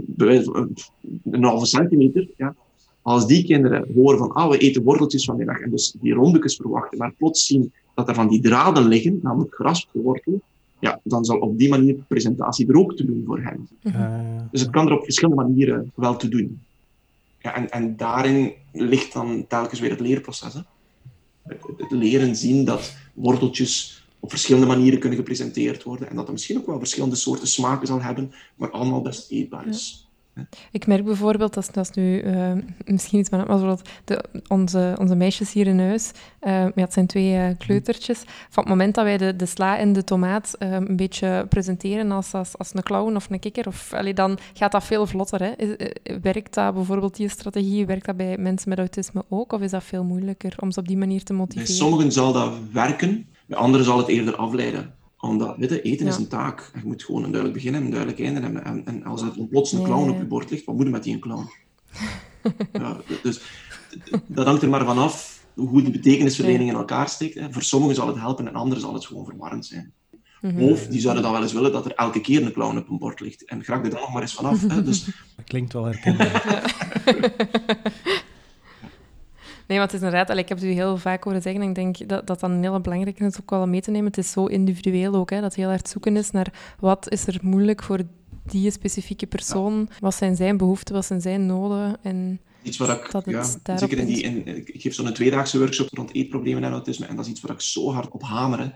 een 1.24 1.44
halve 1.44 1.66
centimeter. 1.66 2.28
Ja. 2.36 2.54
Als 3.02 3.26
die 3.26 3.44
kinderen 3.44 3.86
horen 3.94 4.18
van, 4.18 4.32
ah, 4.32 4.50
we 4.50 4.58
eten 4.58 4.82
worteltjes 4.82 5.24
vanmiddag 5.24 5.60
en 5.60 5.70
dus 5.70 5.94
die 6.00 6.12
rondekes 6.12 6.56
verwachten, 6.56 6.98
maar 6.98 7.12
plots 7.12 7.46
zien 7.46 7.72
dat 7.94 8.08
er 8.08 8.14
van 8.14 8.28
die 8.28 8.40
draden 8.40 8.88
liggen, 8.88 9.18
namelijk 9.22 9.54
geraspte 9.54 10.00
wortel, 10.00 10.40
ja, 10.78 11.00
dan 11.04 11.24
zal 11.24 11.38
op 11.38 11.58
die 11.58 11.68
manier 11.68 11.94
de 11.94 12.02
presentatie 12.08 12.68
er 12.68 12.76
ook 12.76 12.96
te 12.96 13.04
doen 13.04 13.22
voor 13.26 13.40
hen. 13.40 13.68
Dus 14.50 14.60
het 14.60 14.70
kan 14.70 14.86
er 14.86 14.92
op 14.92 15.04
verschillende 15.04 15.42
manieren 15.42 15.92
wel 15.94 16.16
te 16.16 16.28
doen. 16.28 16.60
Ja, 17.38 17.54
en, 17.54 17.70
en 17.70 17.96
daarin 17.96 18.52
ligt 18.72 19.12
dan 19.12 19.44
telkens 19.48 19.80
weer 19.80 19.90
het 19.90 20.00
leerproces. 20.00 20.54
Hè. 20.54 20.60
Het 21.76 21.90
leren 21.90 22.36
zien 22.36 22.64
dat 22.64 22.96
worteltjes 23.14 24.01
op 24.22 24.30
verschillende 24.30 24.66
manieren 24.66 24.98
kunnen 24.98 25.18
gepresenteerd 25.18 25.82
worden. 25.82 26.10
En 26.10 26.16
dat 26.16 26.26
er 26.26 26.32
misschien 26.32 26.58
ook 26.58 26.66
wel 26.66 26.78
verschillende 26.78 27.16
soorten 27.16 27.48
smaken 27.48 27.86
zal 27.86 28.02
hebben, 28.02 28.32
maar 28.56 28.70
allemaal 28.70 29.02
best 29.02 29.30
eetbaar 29.30 29.66
is. 29.66 30.06
Ik 30.70 30.86
merk 30.86 31.04
bijvoorbeeld, 31.04 31.54
dat 31.54 31.76
is, 31.76 31.90
nu 31.90 32.22
uh, 32.22 32.52
misschien 32.84 33.18
iets, 33.18 33.30
maar 33.30 33.46
bijvoorbeeld 33.46 33.88
de, 34.04 34.24
onze, 34.48 34.96
onze 34.98 35.14
meisjes 35.14 35.52
hier 35.52 35.66
in 35.66 35.80
huis, 35.80 36.10
uh, 36.40 36.50
ja, 36.52 36.72
het 36.74 36.92
zijn 36.92 37.06
twee 37.06 37.32
uh, 37.32 37.46
kleutertjes, 37.58 38.18
van 38.50 38.62
het 38.62 38.68
moment 38.68 38.94
dat 38.94 39.04
wij 39.04 39.18
de, 39.18 39.36
de 39.36 39.46
sla 39.46 39.78
en 39.78 39.92
de 39.92 40.04
tomaat 40.04 40.54
een 40.58 40.96
beetje 40.96 41.46
presenteren 41.48 42.10
als, 42.10 42.34
als, 42.34 42.58
als 42.58 42.74
een 42.74 42.82
clown 42.82 43.16
of 43.16 43.30
een 43.30 43.40
kikker, 43.40 43.66
of, 43.66 43.92
allee, 43.92 44.14
dan 44.14 44.38
gaat 44.54 44.72
dat 44.72 44.84
veel 44.84 45.06
vlotter. 45.06 45.42
Hè? 45.42 45.52
werkt 46.22 46.54
dat 46.54 46.74
bijvoorbeeld, 46.74 47.16
die 47.16 47.28
strategie, 47.28 47.86
werkt 47.86 48.06
dat 48.06 48.16
bij 48.16 48.38
mensen 48.38 48.68
met 48.68 48.78
autisme 48.78 49.24
ook, 49.28 49.52
of 49.52 49.60
is 49.60 49.70
dat 49.70 49.84
veel 49.84 50.04
moeilijker 50.04 50.54
om 50.58 50.70
ze 50.70 50.80
op 50.80 50.88
die 50.88 50.98
manier 50.98 51.22
te 51.22 51.32
motiveren? 51.32 51.66
Bij 51.66 51.76
sommigen 51.76 52.12
zal 52.12 52.32
dat 52.32 52.52
werken, 52.72 53.26
bij 53.52 53.60
anderen 53.60 53.86
zal 53.86 53.98
het 53.98 54.06
eerder 54.06 54.36
afleiden. 54.36 54.94
Omdat 55.18 55.56
weet 55.56 55.70
je, 55.70 55.82
eten 55.82 56.06
is 56.06 56.16
een 56.16 56.28
taak. 56.28 56.70
Je 56.74 56.80
moet 56.84 57.04
gewoon 57.04 57.24
een 57.24 57.30
duidelijk 57.30 57.62
begin 57.62 57.74
en 57.74 57.84
een 57.84 57.90
duidelijk 57.90 58.20
einde 58.20 58.40
hebben. 58.40 58.64
En, 58.64 58.86
en 58.86 59.04
als 59.04 59.22
er 59.22 59.46
plots 59.50 59.72
een 59.72 59.82
clown 59.82 60.10
op 60.10 60.18
je 60.18 60.24
bord 60.24 60.50
ligt, 60.50 60.64
wat 60.64 60.74
moet 60.74 60.84
je 60.84 60.90
met 60.90 61.02
die 61.02 61.18
clown? 61.18 61.50
ja, 62.72 63.00
dus 63.22 63.40
dat 64.26 64.46
hangt 64.46 64.62
er 64.62 64.68
maar 64.68 64.84
vanaf 64.84 65.44
hoe 65.54 65.82
die 65.82 65.92
betekenisverlening 65.92 66.70
in 66.70 66.76
elkaar 66.76 67.08
steekt. 67.08 67.34
Hè. 67.34 67.52
Voor 67.52 67.62
sommigen 67.62 67.94
zal 67.94 68.06
het 68.06 68.16
helpen 68.16 68.48
en 68.48 68.54
anderen 68.54 68.82
zal 68.82 68.94
het 68.94 69.06
gewoon 69.06 69.24
verwarrend 69.24 69.66
zijn. 69.66 69.92
Mhm. 70.40 70.62
Of 70.62 70.86
die 70.86 71.00
zouden 71.00 71.22
dan 71.22 71.32
wel 71.32 71.42
eens 71.42 71.52
willen 71.52 71.72
dat 71.72 71.84
er 71.84 71.94
elke 71.94 72.20
keer 72.20 72.42
een 72.42 72.52
clown 72.52 72.76
op 72.76 72.88
een 72.88 72.98
bord 72.98 73.20
ligt. 73.20 73.44
En 73.44 73.64
graag 73.64 73.82
er 73.82 73.90
dan 73.90 74.00
nog 74.00 74.12
maar 74.12 74.22
eens 74.22 74.34
vanaf. 74.34 74.68
Hè. 74.68 74.82
Dus... 74.82 75.04
Dat 75.36 75.44
klinkt 75.44 75.72
wel 75.72 75.84
herkenbaar. 75.84 76.74
Nee, 79.66 79.78
want 79.78 79.92
het 79.92 80.00
is 80.00 80.06
inderdaad, 80.06 80.38
ik 80.38 80.48
heb 80.48 80.58
het 80.58 80.66
u 80.66 80.70
heel 80.70 80.96
vaak 80.96 81.24
horen 81.24 81.42
zeggen, 81.42 81.62
en 81.62 81.68
ik 81.68 81.74
denk 81.74 82.08
dat 82.08 82.26
dat 82.26 82.40
dan 82.40 82.50
een 82.50 82.62
hele 82.62 82.80
belangrijke 82.80 83.24
is 83.24 83.40
ook 83.40 83.50
wel 83.50 83.66
mee 83.66 83.80
te 83.80 83.90
nemen. 83.90 84.06
Het 84.06 84.18
is 84.18 84.30
zo 84.30 84.46
individueel 84.46 85.14
ook, 85.14 85.30
hè, 85.30 85.40
dat 85.40 85.54
heel 85.54 85.68
hard 85.68 85.88
zoeken 85.88 86.16
is 86.16 86.30
naar 86.30 86.76
wat 86.78 87.10
is 87.10 87.26
er 87.26 87.38
moeilijk 87.42 87.82
voor 87.82 88.00
die 88.46 88.70
specifieke 88.70 89.26
persoon, 89.26 89.88
wat 90.00 90.14
zijn 90.14 90.36
zijn 90.36 90.56
behoeften, 90.56 90.94
wat 90.94 91.06
zijn 91.06 91.20
zijn 91.20 91.46
noden. 91.46 91.96
En 92.02 92.40
iets 92.62 92.76
wat 92.76 92.88
ik, 92.88 93.10
dat 93.10 93.24
ja, 93.26 93.76
zeker 93.76 93.98
in 93.98 94.06
die, 94.06 94.22
in, 94.22 94.46
ik 94.46 94.80
geef 94.82 94.94
zo'n 94.94 95.12
tweedaagse 95.12 95.58
workshop 95.58 95.88
rond 95.92 96.14
eetproblemen 96.14 96.64
en 96.64 96.72
autisme, 96.72 97.06
en 97.06 97.16
dat 97.16 97.24
is 97.24 97.30
iets 97.30 97.40
waar 97.40 97.52
ik 97.52 97.60
zo 97.60 97.92
hard 97.92 98.10
op 98.10 98.22
hamer, 98.22 98.72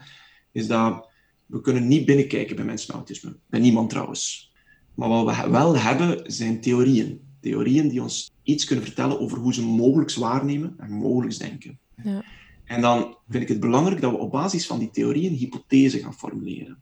is 0.53 0.67
dat 0.67 1.09
we 1.47 1.61
kunnen 1.61 1.89
niet 1.89 2.07
binnenkijken 2.07 2.57
bij 2.57 2.65
mensen 2.65 2.87
met 2.87 2.97
autisme. 2.97 3.37
Bij 3.49 3.61
niemand 3.61 3.91
trouwens. 3.91 4.53
Maar 4.95 5.09
wat 5.09 5.37
we 5.37 5.51
wel 5.51 5.77
hebben, 5.79 6.33
zijn 6.33 6.61
theorieën. 6.61 7.21
Theorieën 7.47 7.89
die 7.89 8.03
ons 8.03 8.31
iets 8.43 8.65
kunnen 8.65 8.85
vertellen 8.85 9.21
over 9.21 9.39
hoe 9.39 9.55
ze 9.55 9.63
mogelijk 9.63 10.15
waarnemen 10.15 10.75
en 10.79 10.91
mogelijk 10.91 11.39
denken. 11.39 11.79
Ja. 12.05 12.25
En 12.65 12.81
dan 12.81 13.17
vind 13.29 13.43
ik 13.43 13.49
het 13.49 13.61
belangrijk 13.61 14.01
dat 14.01 14.11
we 14.11 14.19
op 14.19 14.31
basis 14.31 14.67
van 14.67 14.79
die 14.79 14.91
theorieën 14.91 15.33
hypothese 15.33 15.99
gaan 15.99 16.15
formuleren. 16.15 16.79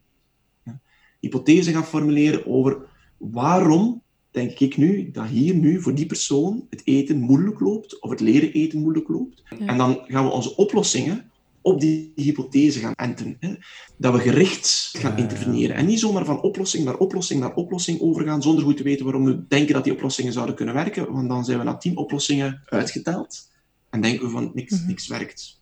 Ja. 0.63 0.79
Hypothese 1.19 1.71
gaan 1.71 1.85
formuleren 1.85 2.47
over 2.47 2.87
waarom 3.17 4.01
denk 4.31 4.59
ik 4.59 4.77
nu 4.77 5.11
dat 5.11 5.27
hier 5.27 5.55
nu 5.55 5.81
voor 5.81 5.95
die 5.95 6.05
persoon 6.05 6.65
het 6.69 6.81
eten 6.83 7.19
moeilijk 7.19 7.59
loopt 7.59 8.01
of 8.01 8.09
het 8.09 8.19
leren 8.19 8.51
eten 8.51 8.79
moeilijk 8.79 9.07
loopt. 9.07 9.43
En 9.59 9.77
dan 9.77 9.99
gaan 10.07 10.25
we 10.25 10.31
onze 10.31 10.55
oplossingen 10.55 11.31
op 11.65 11.79
die 11.79 12.11
hypothese 12.15 12.79
gaan 12.79 12.93
enten. 12.95 13.37
Hè? 13.39 13.55
Dat 13.97 14.13
we 14.13 14.19
gericht 14.19 14.91
gaan 14.97 15.17
interveneren. 15.17 15.75
En 15.75 15.85
niet 15.85 15.99
zomaar 15.99 16.25
van 16.25 16.41
oplossing 16.41 16.85
naar 16.85 16.97
oplossing 16.97 17.39
naar 17.39 17.53
oplossing 17.53 17.99
overgaan, 17.99 18.41
zonder 18.41 18.63
goed 18.63 18.77
te 18.77 18.83
weten 18.83 19.05
waarom 19.05 19.25
we 19.25 19.47
denken 19.47 19.73
dat 19.73 19.83
die 19.83 19.93
oplossingen 19.93 20.33
zouden 20.33 20.55
kunnen 20.55 20.73
werken. 20.73 21.11
Want 21.11 21.29
dan 21.29 21.45
zijn 21.45 21.57
we 21.57 21.63
na 21.63 21.77
tien 21.77 21.97
oplossingen 21.97 22.61
uitgeteld 22.65 23.49
en 23.89 24.01
denken 24.01 24.25
we 24.25 24.31
van 24.31 24.51
niks, 24.53 24.81
mm 24.81 24.87
niks 24.87 25.07
werkt. 25.07 25.59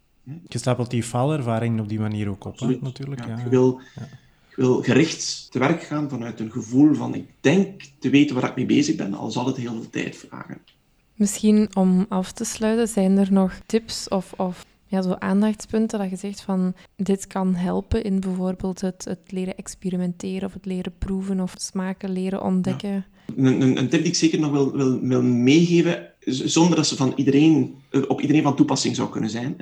Je 0.47 0.57
stapelt 0.57 0.89
die 0.89 1.03
faalervaring 1.03 1.79
op 1.79 1.89
die 1.89 1.99
manier 1.99 2.29
ook 2.29 2.45
op, 2.45 2.59
hè, 2.59 2.77
natuurlijk. 2.81 3.25
Ja, 3.25 3.27
ja. 3.27 3.43
Je, 3.43 3.49
wil, 3.49 3.81
je 4.49 4.55
wil 4.55 4.81
gericht 4.81 5.51
te 5.51 5.59
werk 5.59 5.83
gaan 5.83 6.09
vanuit 6.09 6.39
een 6.39 6.51
gevoel 6.51 6.93
van 6.93 7.15
ik 7.15 7.29
denk 7.39 7.81
te 7.99 8.09
weten 8.09 8.35
waar 8.35 8.49
ik 8.49 8.55
mee 8.55 8.65
bezig 8.65 8.95
ben, 8.95 9.13
al 9.13 9.31
zal 9.31 9.45
het 9.45 9.57
heel 9.57 9.73
veel 9.73 9.89
tijd 9.89 10.15
vragen. 10.15 10.61
Misschien 11.15 11.69
om 11.75 12.05
af 12.09 12.31
te 12.31 12.43
sluiten, 12.43 12.87
zijn 12.87 13.17
er 13.17 13.31
nog 13.31 13.59
tips 13.65 14.07
of, 14.07 14.33
of 14.33 14.65
ja, 14.93 15.01
zo 15.01 15.13
aandachtspunten 15.13 15.99
dat 15.99 16.09
je 16.09 16.15
zegt 16.15 16.41
van 16.41 16.75
dit 16.95 17.27
kan 17.27 17.55
helpen 17.55 18.03
in 18.03 18.19
bijvoorbeeld 18.19 18.81
het, 18.81 19.05
het 19.05 19.31
leren 19.31 19.57
experimenteren 19.57 20.47
of 20.47 20.53
het 20.53 20.65
leren 20.65 20.93
proeven 20.97 21.39
of 21.39 21.53
smaken 21.57 22.11
leren 22.11 22.43
ontdekken? 22.43 23.05
Een, 23.35 23.77
een, 23.77 23.89
tip 23.89 23.99
die 23.99 24.11
ik 24.11 24.15
zeker 24.15 24.39
nog 24.39 24.51
wil, 24.51 24.71
wil, 24.71 24.99
wil 24.99 25.23
meegeven, 25.23 26.09
zonder 26.25 26.75
dat 26.75 26.87
ze 26.87 26.95
van 26.95 27.13
iedereen, 27.15 27.75
op 28.07 28.21
iedereen 28.21 28.43
van 28.43 28.55
toepassing 28.55 28.95
zou 28.95 29.09
kunnen 29.09 29.29
zijn, 29.29 29.55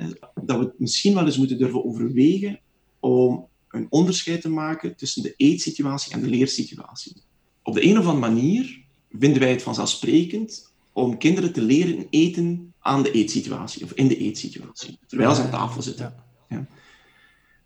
dat 0.44 0.58
we 0.58 0.64
het 0.64 0.78
misschien 0.78 1.14
wel 1.14 1.26
eens 1.26 1.38
moeten 1.38 1.58
durven 1.58 1.84
overwegen 1.84 2.60
om 3.00 3.46
een 3.68 3.86
onderscheid 3.90 4.40
te 4.40 4.50
maken 4.50 4.96
tussen 4.96 5.22
de 5.22 5.34
eetsituatie 5.36 6.12
en 6.12 6.20
de 6.20 6.28
leersituatie. 6.28 7.16
Op 7.62 7.74
de 7.74 7.84
een 7.84 7.98
of 7.98 8.06
andere 8.06 8.32
manier 8.32 8.80
vinden 9.18 9.40
wij 9.40 9.50
het 9.50 9.62
vanzelfsprekend 9.62 10.72
om 10.92 11.18
kinderen 11.18 11.52
te 11.52 11.62
leren 11.62 12.06
eten 12.10 12.71
aan 12.82 13.02
de 13.02 13.10
eetsituatie 13.10 13.84
of 13.84 13.92
in 13.92 14.08
de 14.08 14.16
eetsituatie, 14.16 14.98
terwijl 15.06 15.34
ze 15.34 15.42
aan 15.42 15.50
tafel 15.50 15.82
zitten. 15.82 16.14
Ja. 16.48 16.66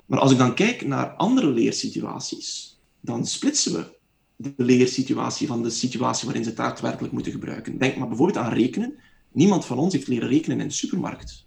Maar 0.07 0.19
als 0.19 0.33
ik 0.33 0.39
dan 0.39 0.55
kijk 0.55 0.87
naar 0.87 1.07
andere 1.07 1.51
leersituaties, 1.51 2.79
dan 3.01 3.27
splitsen 3.27 3.73
we 3.73 3.95
de 4.37 4.53
leersituatie 4.57 5.47
van 5.47 5.63
de 5.63 5.71
situatie 5.71 6.25
waarin 6.25 6.45
ze 6.45 6.49
het 6.49 6.59
daadwerkelijk 6.59 7.13
moeten 7.13 7.33
gebruiken. 7.33 7.79
Denk 7.79 7.97
maar 7.97 8.09
bijvoorbeeld 8.09 8.39
aan 8.39 8.53
rekenen. 8.53 8.95
Niemand 9.33 9.65
van 9.65 9.79
ons 9.79 9.93
heeft 9.93 10.07
leren 10.07 10.29
rekenen 10.29 10.61
in 10.61 10.69
de 10.69 10.75
supermarkt. 10.75 11.47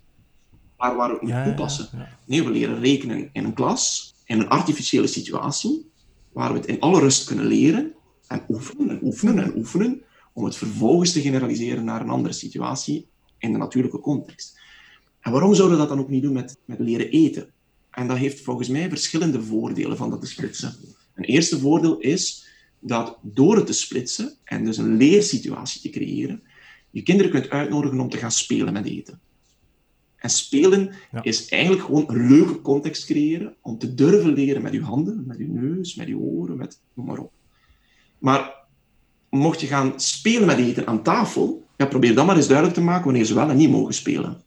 Waar, 0.78 0.96
waar 0.96 1.20
we 1.20 1.34
het 1.34 1.46
toepassen. 1.46 1.90
Nee, 2.26 2.44
we 2.44 2.52
leren 2.52 2.80
rekenen 2.80 3.30
in 3.34 3.44
een 3.44 3.54
klas, 3.54 4.14
in 4.26 4.40
een 4.40 4.50
artificiële 4.50 5.08
situatie, 5.08 5.92
waar 6.34 6.52
we 6.52 6.58
het 6.58 6.68
in 6.68 6.80
alle 6.80 7.00
rust 7.00 7.24
kunnen 7.24 7.46
leren 7.46 7.94
en 8.28 8.44
oefenen 8.50 8.90
en 8.90 9.00
oefenen 9.04 9.44
en 9.44 9.58
oefenen, 9.58 10.02
om 10.34 10.44
het 10.46 10.56
vervolgens 10.56 11.12
te 11.12 11.22
generaliseren 11.22 11.84
naar 11.84 12.02
een 12.02 12.10
andere 12.10 12.34
situatie 12.34 13.09
in 13.40 13.52
de 13.52 13.58
natuurlijke 13.58 14.00
context. 14.00 14.60
En 15.20 15.32
waarom 15.32 15.54
zouden 15.54 15.78
we 15.78 15.84
dat 15.84 15.96
dan 15.96 16.04
ook 16.04 16.10
niet 16.10 16.24
doen 16.24 16.34
met, 16.34 16.58
met 16.66 16.80
leren 16.80 17.10
eten? 17.10 17.50
En 17.92 18.08
dat 18.08 18.18
heeft 18.18 18.42
volgens 18.42 18.68
mij 18.68 18.90
verschillende 18.90 19.42
voordelen 19.42 19.98
van 19.98 20.10
dat 20.10 20.22
te 20.22 20.28
splitsen. 20.28 20.76
Een 21.14 21.24
eerste 21.24 21.60
voordeel 21.60 22.00
is 22.00 22.48
dat 22.80 23.18
door 23.22 23.56
het 23.56 23.66
te 23.66 23.74
splitsen 23.74 24.34
en 24.44 24.66
dus 24.66 24.78
een 24.78 24.98
leersituatie 24.98 25.82
te 25.82 25.90
creëren, 25.90 26.44
je 26.90 27.04
kinderen 27.04 27.32
kunt 27.32 27.50
uitnodigen 27.50 28.00
om 28.00 28.10
te 28.10 28.18
gaan 28.18 28.32
spelen 28.32 28.74
met 28.74 28.86
eten. 28.86 29.20
En 30.16 30.30
spelen 30.30 30.92
is 31.22 31.48
eigenlijk 31.48 31.84
gewoon 31.84 32.04
een 32.08 32.28
leuke 32.28 32.62
context 32.62 33.06
creëren 33.06 33.56
om 33.62 33.78
te 33.78 33.94
durven 33.94 34.34
leren 34.34 34.62
met 34.62 34.74
je 34.74 34.82
handen, 34.82 35.24
met 35.28 35.38
je 35.38 35.48
neus, 35.48 35.96
met 35.96 36.08
je 36.08 36.18
oren, 36.18 36.58
met, 36.58 36.80
noem 36.94 37.06
maar 37.06 37.18
op. 37.18 37.32
Maar 38.18 38.54
mocht 39.30 39.62
je 39.62 39.68
gaan 39.68 40.00
spelen 40.00 40.48
met 40.48 40.58
eten 40.58 40.88
aan 40.88 41.04
tafel, 41.04 41.68
ja, 41.80 41.86
probeer 41.86 42.16
dan 42.16 42.26
maar 42.26 42.36
eens 42.36 42.48
duidelijk 42.48 42.78
te 42.78 42.84
maken 42.84 43.04
wanneer 43.04 43.26
ze 43.26 43.34
wel 43.34 43.50
en 43.50 43.58
niet 43.58 43.70
mogen 43.70 43.94
spelen. 43.94 44.42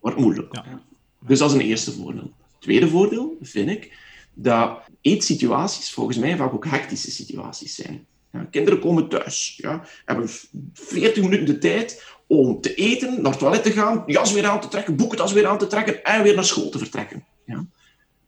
Wordt 0.00 0.18
moeilijk. 0.18 0.54
Ja. 0.54 0.82
Dus 1.26 1.38
dat 1.38 1.50
is 1.50 1.56
een 1.56 1.66
eerste 1.66 1.92
voordeel. 1.92 2.30
Tweede 2.58 2.88
voordeel 2.88 3.36
vind 3.40 3.68
ik 3.70 3.98
dat 4.34 4.78
eetsituaties 5.00 5.90
volgens 5.90 6.16
mij 6.16 6.36
vaak 6.36 6.54
ook 6.54 6.66
hectische 6.66 7.10
situaties 7.10 7.74
zijn. 7.74 8.06
Ja, 8.32 8.46
kinderen 8.50 8.80
komen 8.80 9.08
thuis, 9.08 9.58
ja, 9.62 9.86
hebben 10.04 10.28
40 10.72 11.22
minuten 11.22 11.46
de 11.46 11.58
tijd 11.58 12.04
om 12.26 12.60
te 12.60 12.74
eten, 12.74 13.22
naar 13.22 13.30
het 13.30 13.40
toilet 13.40 13.62
te 13.62 13.70
gaan, 13.70 14.02
jas 14.06 14.32
weer 14.32 14.46
aan 14.46 14.60
te 14.60 14.68
trekken, 14.68 14.96
boekentas 14.96 15.32
weer 15.32 15.46
aan 15.46 15.58
te 15.58 15.66
trekken 15.66 16.04
en 16.04 16.22
weer 16.22 16.34
naar 16.34 16.44
school 16.44 16.68
te 16.68 16.78
vertrekken. 16.78 17.24
Ja. 17.46 17.66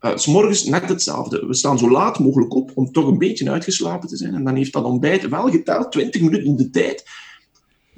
Uh, 0.00 0.16
s 0.16 0.26
morgens 0.26 0.64
net 0.64 0.88
hetzelfde. 0.88 1.46
We 1.46 1.54
staan 1.54 1.78
zo 1.78 1.90
laat 1.90 2.18
mogelijk 2.18 2.54
op 2.54 2.70
om 2.74 2.92
toch 2.92 3.06
een 3.06 3.18
beetje 3.18 3.50
uitgeslapen 3.50 4.08
te 4.08 4.16
zijn. 4.16 4.34
En 4.34 4.44
dan 4.44 4.54
heeft 4.54 4.72
dat 4.72 4.84
ontbijt 4.84 5.28
wel 5.28 5.50
geteld 5.50 5.92
20 5.92 6.20
minuten 6.20 6.56
de 6.56 6.70
tijd. 6.70 7.04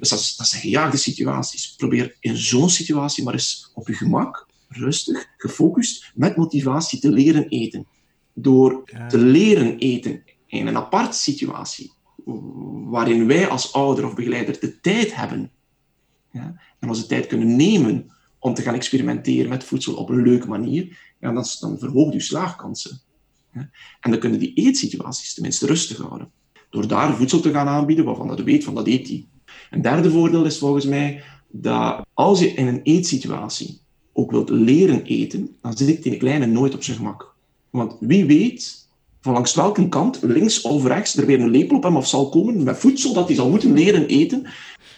Dus 0.01 0.09
dat, 0.09 0.33
dat 0.37 0.47
zijn 0.47 0.61
gejaagde 0.61 0.97
situaties. 0.97 1.75
Probeer 1.75 2.17
in 2.19 2.37
zo'n 2.37 2.69
situatie 2.69 3.23
maar 3.23 3.33
eens 3.33 3.71
op 3.73 3.87
je 3.87 3.93
gemak, 3.93 4.47
rustig, 4.67 5.29
gefocust, 5.37 6.11
met 6.15 6.35
motivatie 6.35 6.99
te 6.99 7.11
leren 7.11 7.47
eten. 7.47 7.87
Door 8.33 8.83
te 9.07 9.17
leren 9.17 9.77
eten 9.77 10.23
in 10.47 10.67
een 10.67 10.77
aparte 10.77 11.17
situatie, 11.17 11.91
waarin 12.85 13.27
wij 13.27 13.47
als 13.47 13.73
ouder 13.73 14.05
of 14.05 14.15
begeleider 14.15 14.59
de 14.59 14.79
tijd 14.79 15.15
hebben 15.15 15.51
ja, 16.31 16.61
en 16.79 16.89
onze 16.89 17.05
tijd 17.05 17.27
kunnen 17.27 17.55
nemen 17.55 18.11
om 18.39 18.53
te 18.53 18.61
gaan 18.61 18.73
experimenteren 18.73 19.49
met 19.49 19.63
voedsel 19.63 19.95
op 19.95 20.09
een 20.09 20.21
leuke 20.21 20.47
manier, 20.47 21.13
ja, 21.19 21.31
dan, 21.31 21.45
dan 21.59 21.79
verhoogt 21.79 22.13
je 22.13 22.19
slaagkansen. 22.19 23.01
Ja. 23.53 23.69
En 23.99 24.11
dan 24.11 24.19
kunnen 24.19 24.39
die 24.39 24.53
eetsituaties 24.53 25.33
tenminste 25.33 25.65
rustig 25.65 25.97
houden. 25.97 26.31
Door 26.69 26.87
daar 26.87 27.15
voedsel 27.15 27.39
te 27.39 27.51
gaan 27.51 27.67
aanbieden 27.67 28.05
waarvan 28.05 28.27
dat 28.27 28.41
weet 28.41 28.63
van 28.63 28.75
dat 28.75 28.87
eet 28.87 29.05
die. 29.05 29.29
Een 29.71 29.81
derde 29.81 30.11
voordeel 30.11 30.45
is 30.45 30.57
volgens 30.57 30.85
mij 30.85 31.23
dat 31.47 32.05
als 32.13 32.39
je 32.39 32.47
in 32.47 32.67
een 32.67 32.81
eetsituatie 32.83 33.79
ook 34.13 34.31
wilt 34.31 34.49
leren 34.49 35.03
eten, 35.03 35.55
dan 35.61 35.77
zit 35.77 36.03
die 36.03 36.17
kleine 36.17 36.45
nooit 36.45 36.73
op 36.73 36.83
zijn 36.83 36.97
gemak. 36.97 37.33
Want 37.69 37.95
wie 37.99 38.25
weet 38.25 38.87
van 39.21 39.33
langs 39.33 39.55
welke 39.55 39.89
kant, 39.89 40.19
links 40.21 40.61
of 40.61 40.85
rechts, 40.85 41.17
er 41.17 41.25
weer 41.25 41.39
een 41.39 41.49
lepel 41.49 41.77
op 41.77 41.83
hem 41.83 41.95
af 41.95 42.07
zal 42.07 42.29
komen 42.29 42.63
met 42.63 42.77
voedsel 42.77 43.13
dat 43.13 43.27
hij 43.27 43.35
zal 43.35 43.49
moeten 43.49 43.73
leren 43.73 44.07
eten. 44.07 44.47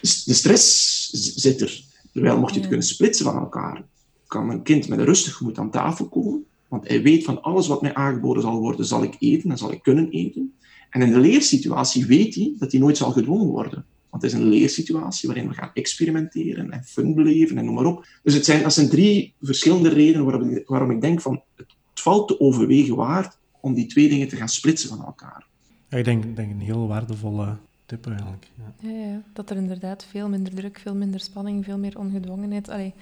Dus 0.00 0.24
de 0.24 0.34
stress 0.34 1.10
zit 1.36 1.60
er. 1.60 1.82
Terwijl 2.12 2.38
mocht 2.38 2.54
je 2.54 2.60
het 2.60 2.68
kunnen 2.68 2.86
splitsen 2.86 3.24
van 3.24 3.38
elkaar, 3.38 3.84
kan 4.26 4.50
een 4.50 4.62
kind 4.62 4.88
met 4.88 4.98
een 4.98 5.04
rustig 5.04 5.34
gemoed 5.34 5.58
aan 5.58 5.70
tafel 5.70 6.08
komen, 6.08 6.44
want 6.68 6.88
hij 6.88 7.02
weet 7.02 7.24
van 7.24 7.42
alles 7.42 7.66
wat 7.66 7.82
mij 7.82 7.94
aangeboden 7.94 8.42
zal 8.42 8.58
worden, 8.58 8.86
zal 8.86 9.02
ik 9.02 9.16
eten 9.18 9.50
en 9.50 9.58
zal 9.58 9.72
ik 9.72 9.82
kunnen 9.82 10.10
eten. 10.10 10.54
En 10.90 11.02
in 11.02 11.12
de 11.12 11.18
leersituatie 11.18 12.06
weet 12.06 12.34
hij 12.34 12.54
dat 12.58 12.72
hij 12.72 12.80
nooit 12.80 12.96
zal 12.96 13.10
gedwongen 13.10 13.46
worden. 13.46 13.84
Want 14.14 14.26
het 14.26 14.34
is 14.34 14.38
een 14.40 14.48
leersituatie 14.48 15.28
waarin 15.28 15.48
we 15.48 15.54
gaan 15.54 15.70
experimenteren 15.74 16.70
en 16.70 16.84
fun 16.84 17.14
beleven 17.14 17.58
en 17.58 17.64
noem 17.64 17.74
maar 17.74 17.84
op. 17.84 18.06
Dus 18.22 18.34
het 18.34 18.44
zijn, 18.44 18.62
dat 18.62 18.72
zijn 18.72 18.88
drie 18.88 19.34
verschillende 19.42 19.88
redenen 19.88 20.24
waarom 20.24 20.50
ik, 20.50 20.68
waarom 20.68 20.90
ik 20.90 21.00
denk 21.00 21.20
van 21.20 21.42
het, 21.56 21.66
valt 21.94 22.28
te 22.28 22.40
overwegen 22.40 22.96
waard 22.96 23.38
om 23.60 23.74
die 23.74 23.86
twee 23.86 24.08
dingen 24.08 24.28
te 24.28 24.36
gaan 24.36 24.48
splitsen 24.48 24.88
van 24.88 25.04
elkaar. 25.04 25.46
Ja, 25.88 25.98
ik 25.98 26.04
denk, 26.04 26.36
denk 26.36 26.50
een 26.50 26.60
heel 26.60 26.86
waardevolle 26.86 27.56
tip 27.86 28.06
eigenlijk. 28.06 28.46
Ja. 28.54 28.88
Ja, 28.88 29.06
ja. 29.06 29.22
dat 29.32 29.50
er 29.50 29.56
inderdaad 29.56 30.06
veel 30.10 30.28
minder 30.28 30.54
druk, 30.54 30.78
veel 30.78 30.94
minder 30.94 31.20
spanning, 31.20 31.64
veel 31.64 31.78
meer 31.78 31.98
ongedwongenheid. 31.98 32.68
Allee, 32.68 32.92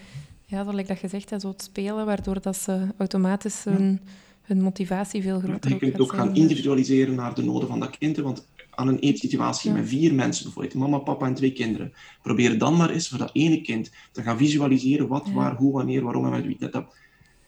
ja, 0.47 0.65
zoals 0.65 0.87
dat 0.87 0.99
gezegd 0.99 1.31
hebt, 1.31 1.43
zo 1.43 1.49
het 1.49 1.63
spelen, 1.63 2.07
waardoor 2.07 2.41
dat 2.41 2.57
ze 2.57 2.87
automatisch 2.97 3.65
hun, 3.65 4.01
hun 4.43 4.63
motivatie 4.63 5.23
veel 5.23 5.39
groter 5.39 5.71
ja, 5.71 5.77
Je 5.81 5.91
kunt 5.91 6.01
ook 6.01 6.13
gaan 6.13 6.35
individualiseren 6.35 7.15
naar 7.15 7.35
de 7.35 7.43
noden 7.43 7.69
van 7.69 7.81
dat 7.81 7.99
kind, 7.99 8.17
want 8.17 8.47
aan 8.83 8.89
een 8.89 8.99
eetsituatie 8.99 9.71
ja. 9.71 9.77
met 9.77 9.89
vier 9.89 10.15
mensen, 10.15 10.45
bijvoorbeeld 10.45 10.75
mama, 10.75 10.99
papa 10.99 11.27
en 11.27 11.35
twee 11.35 11.53
kinderen, 11.53 11.93
probeer 12.23 12.59
dan 12.59 12.77
maar 12.77 12.91
eens 12.91 13.09
voor 13.09 13.19
dat 13.19 13.31
ene 13.33 13.61
kind 13.61 13.93
te 14.13 14.23
gaan 14.23 14.37
visualiseren 14.37 15.09
wat, 15.09 15.31
waar, 15.31 15.57
hoe, 15.57 15.73
wanneer, 15.73 16.03
waarom 16.03 16.25
en 16.25 16.31
met 16.31 16.47
wie. 16.47 16.57
Dat, 16.59 16.73
dat, 16.73 16.95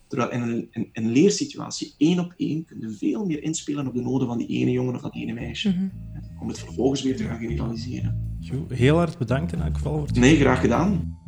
terwijl 0.06 0.30
in 0.30 0.40
een, 0.40 0.68
in, 0.70 0.88
een 0.92 1.10
leersituatie, 1.10 1.94
één 1.98 2.18
op 2.18 2.34
één, 2.36 2.64
kun 2.64 2.80
je 2.80 2.90
veel 2.90 3.26
meer 3.26 3.42
inspelen 3.42 3.86
op 3.86 3.94
de 3.94 4.00
noden 4.00 4.28
van 4.28 4.38
die 4.38 4.46
ene 4.46 4.70
jongen 4.70 4.94
of 4.94 5.00
dat 5.00 5.14
ene 5.14 5.32
meisje. 5.32 5.68
Mm 5.68 5.76
-hmm. 5.76 5.92
Om 6.40 6.48
het 6.48 6.58
vervolgens 6.58 7.02
weer 7.02 7.16
te 7.16 7.24
gaan 7.24 7.38
generaliseren. 7.38 8.36
Heel 8.68 8.96
hard 8.96 9.18
bedankt 9.18 9.52
in 9.52 9.60
elk 9.60 9.74
geval. 9.74 9.98
Voor 9.98 10.18
nee, 10.18 10.36
graag 10.36 10.60
gedaan. 10.60 11.18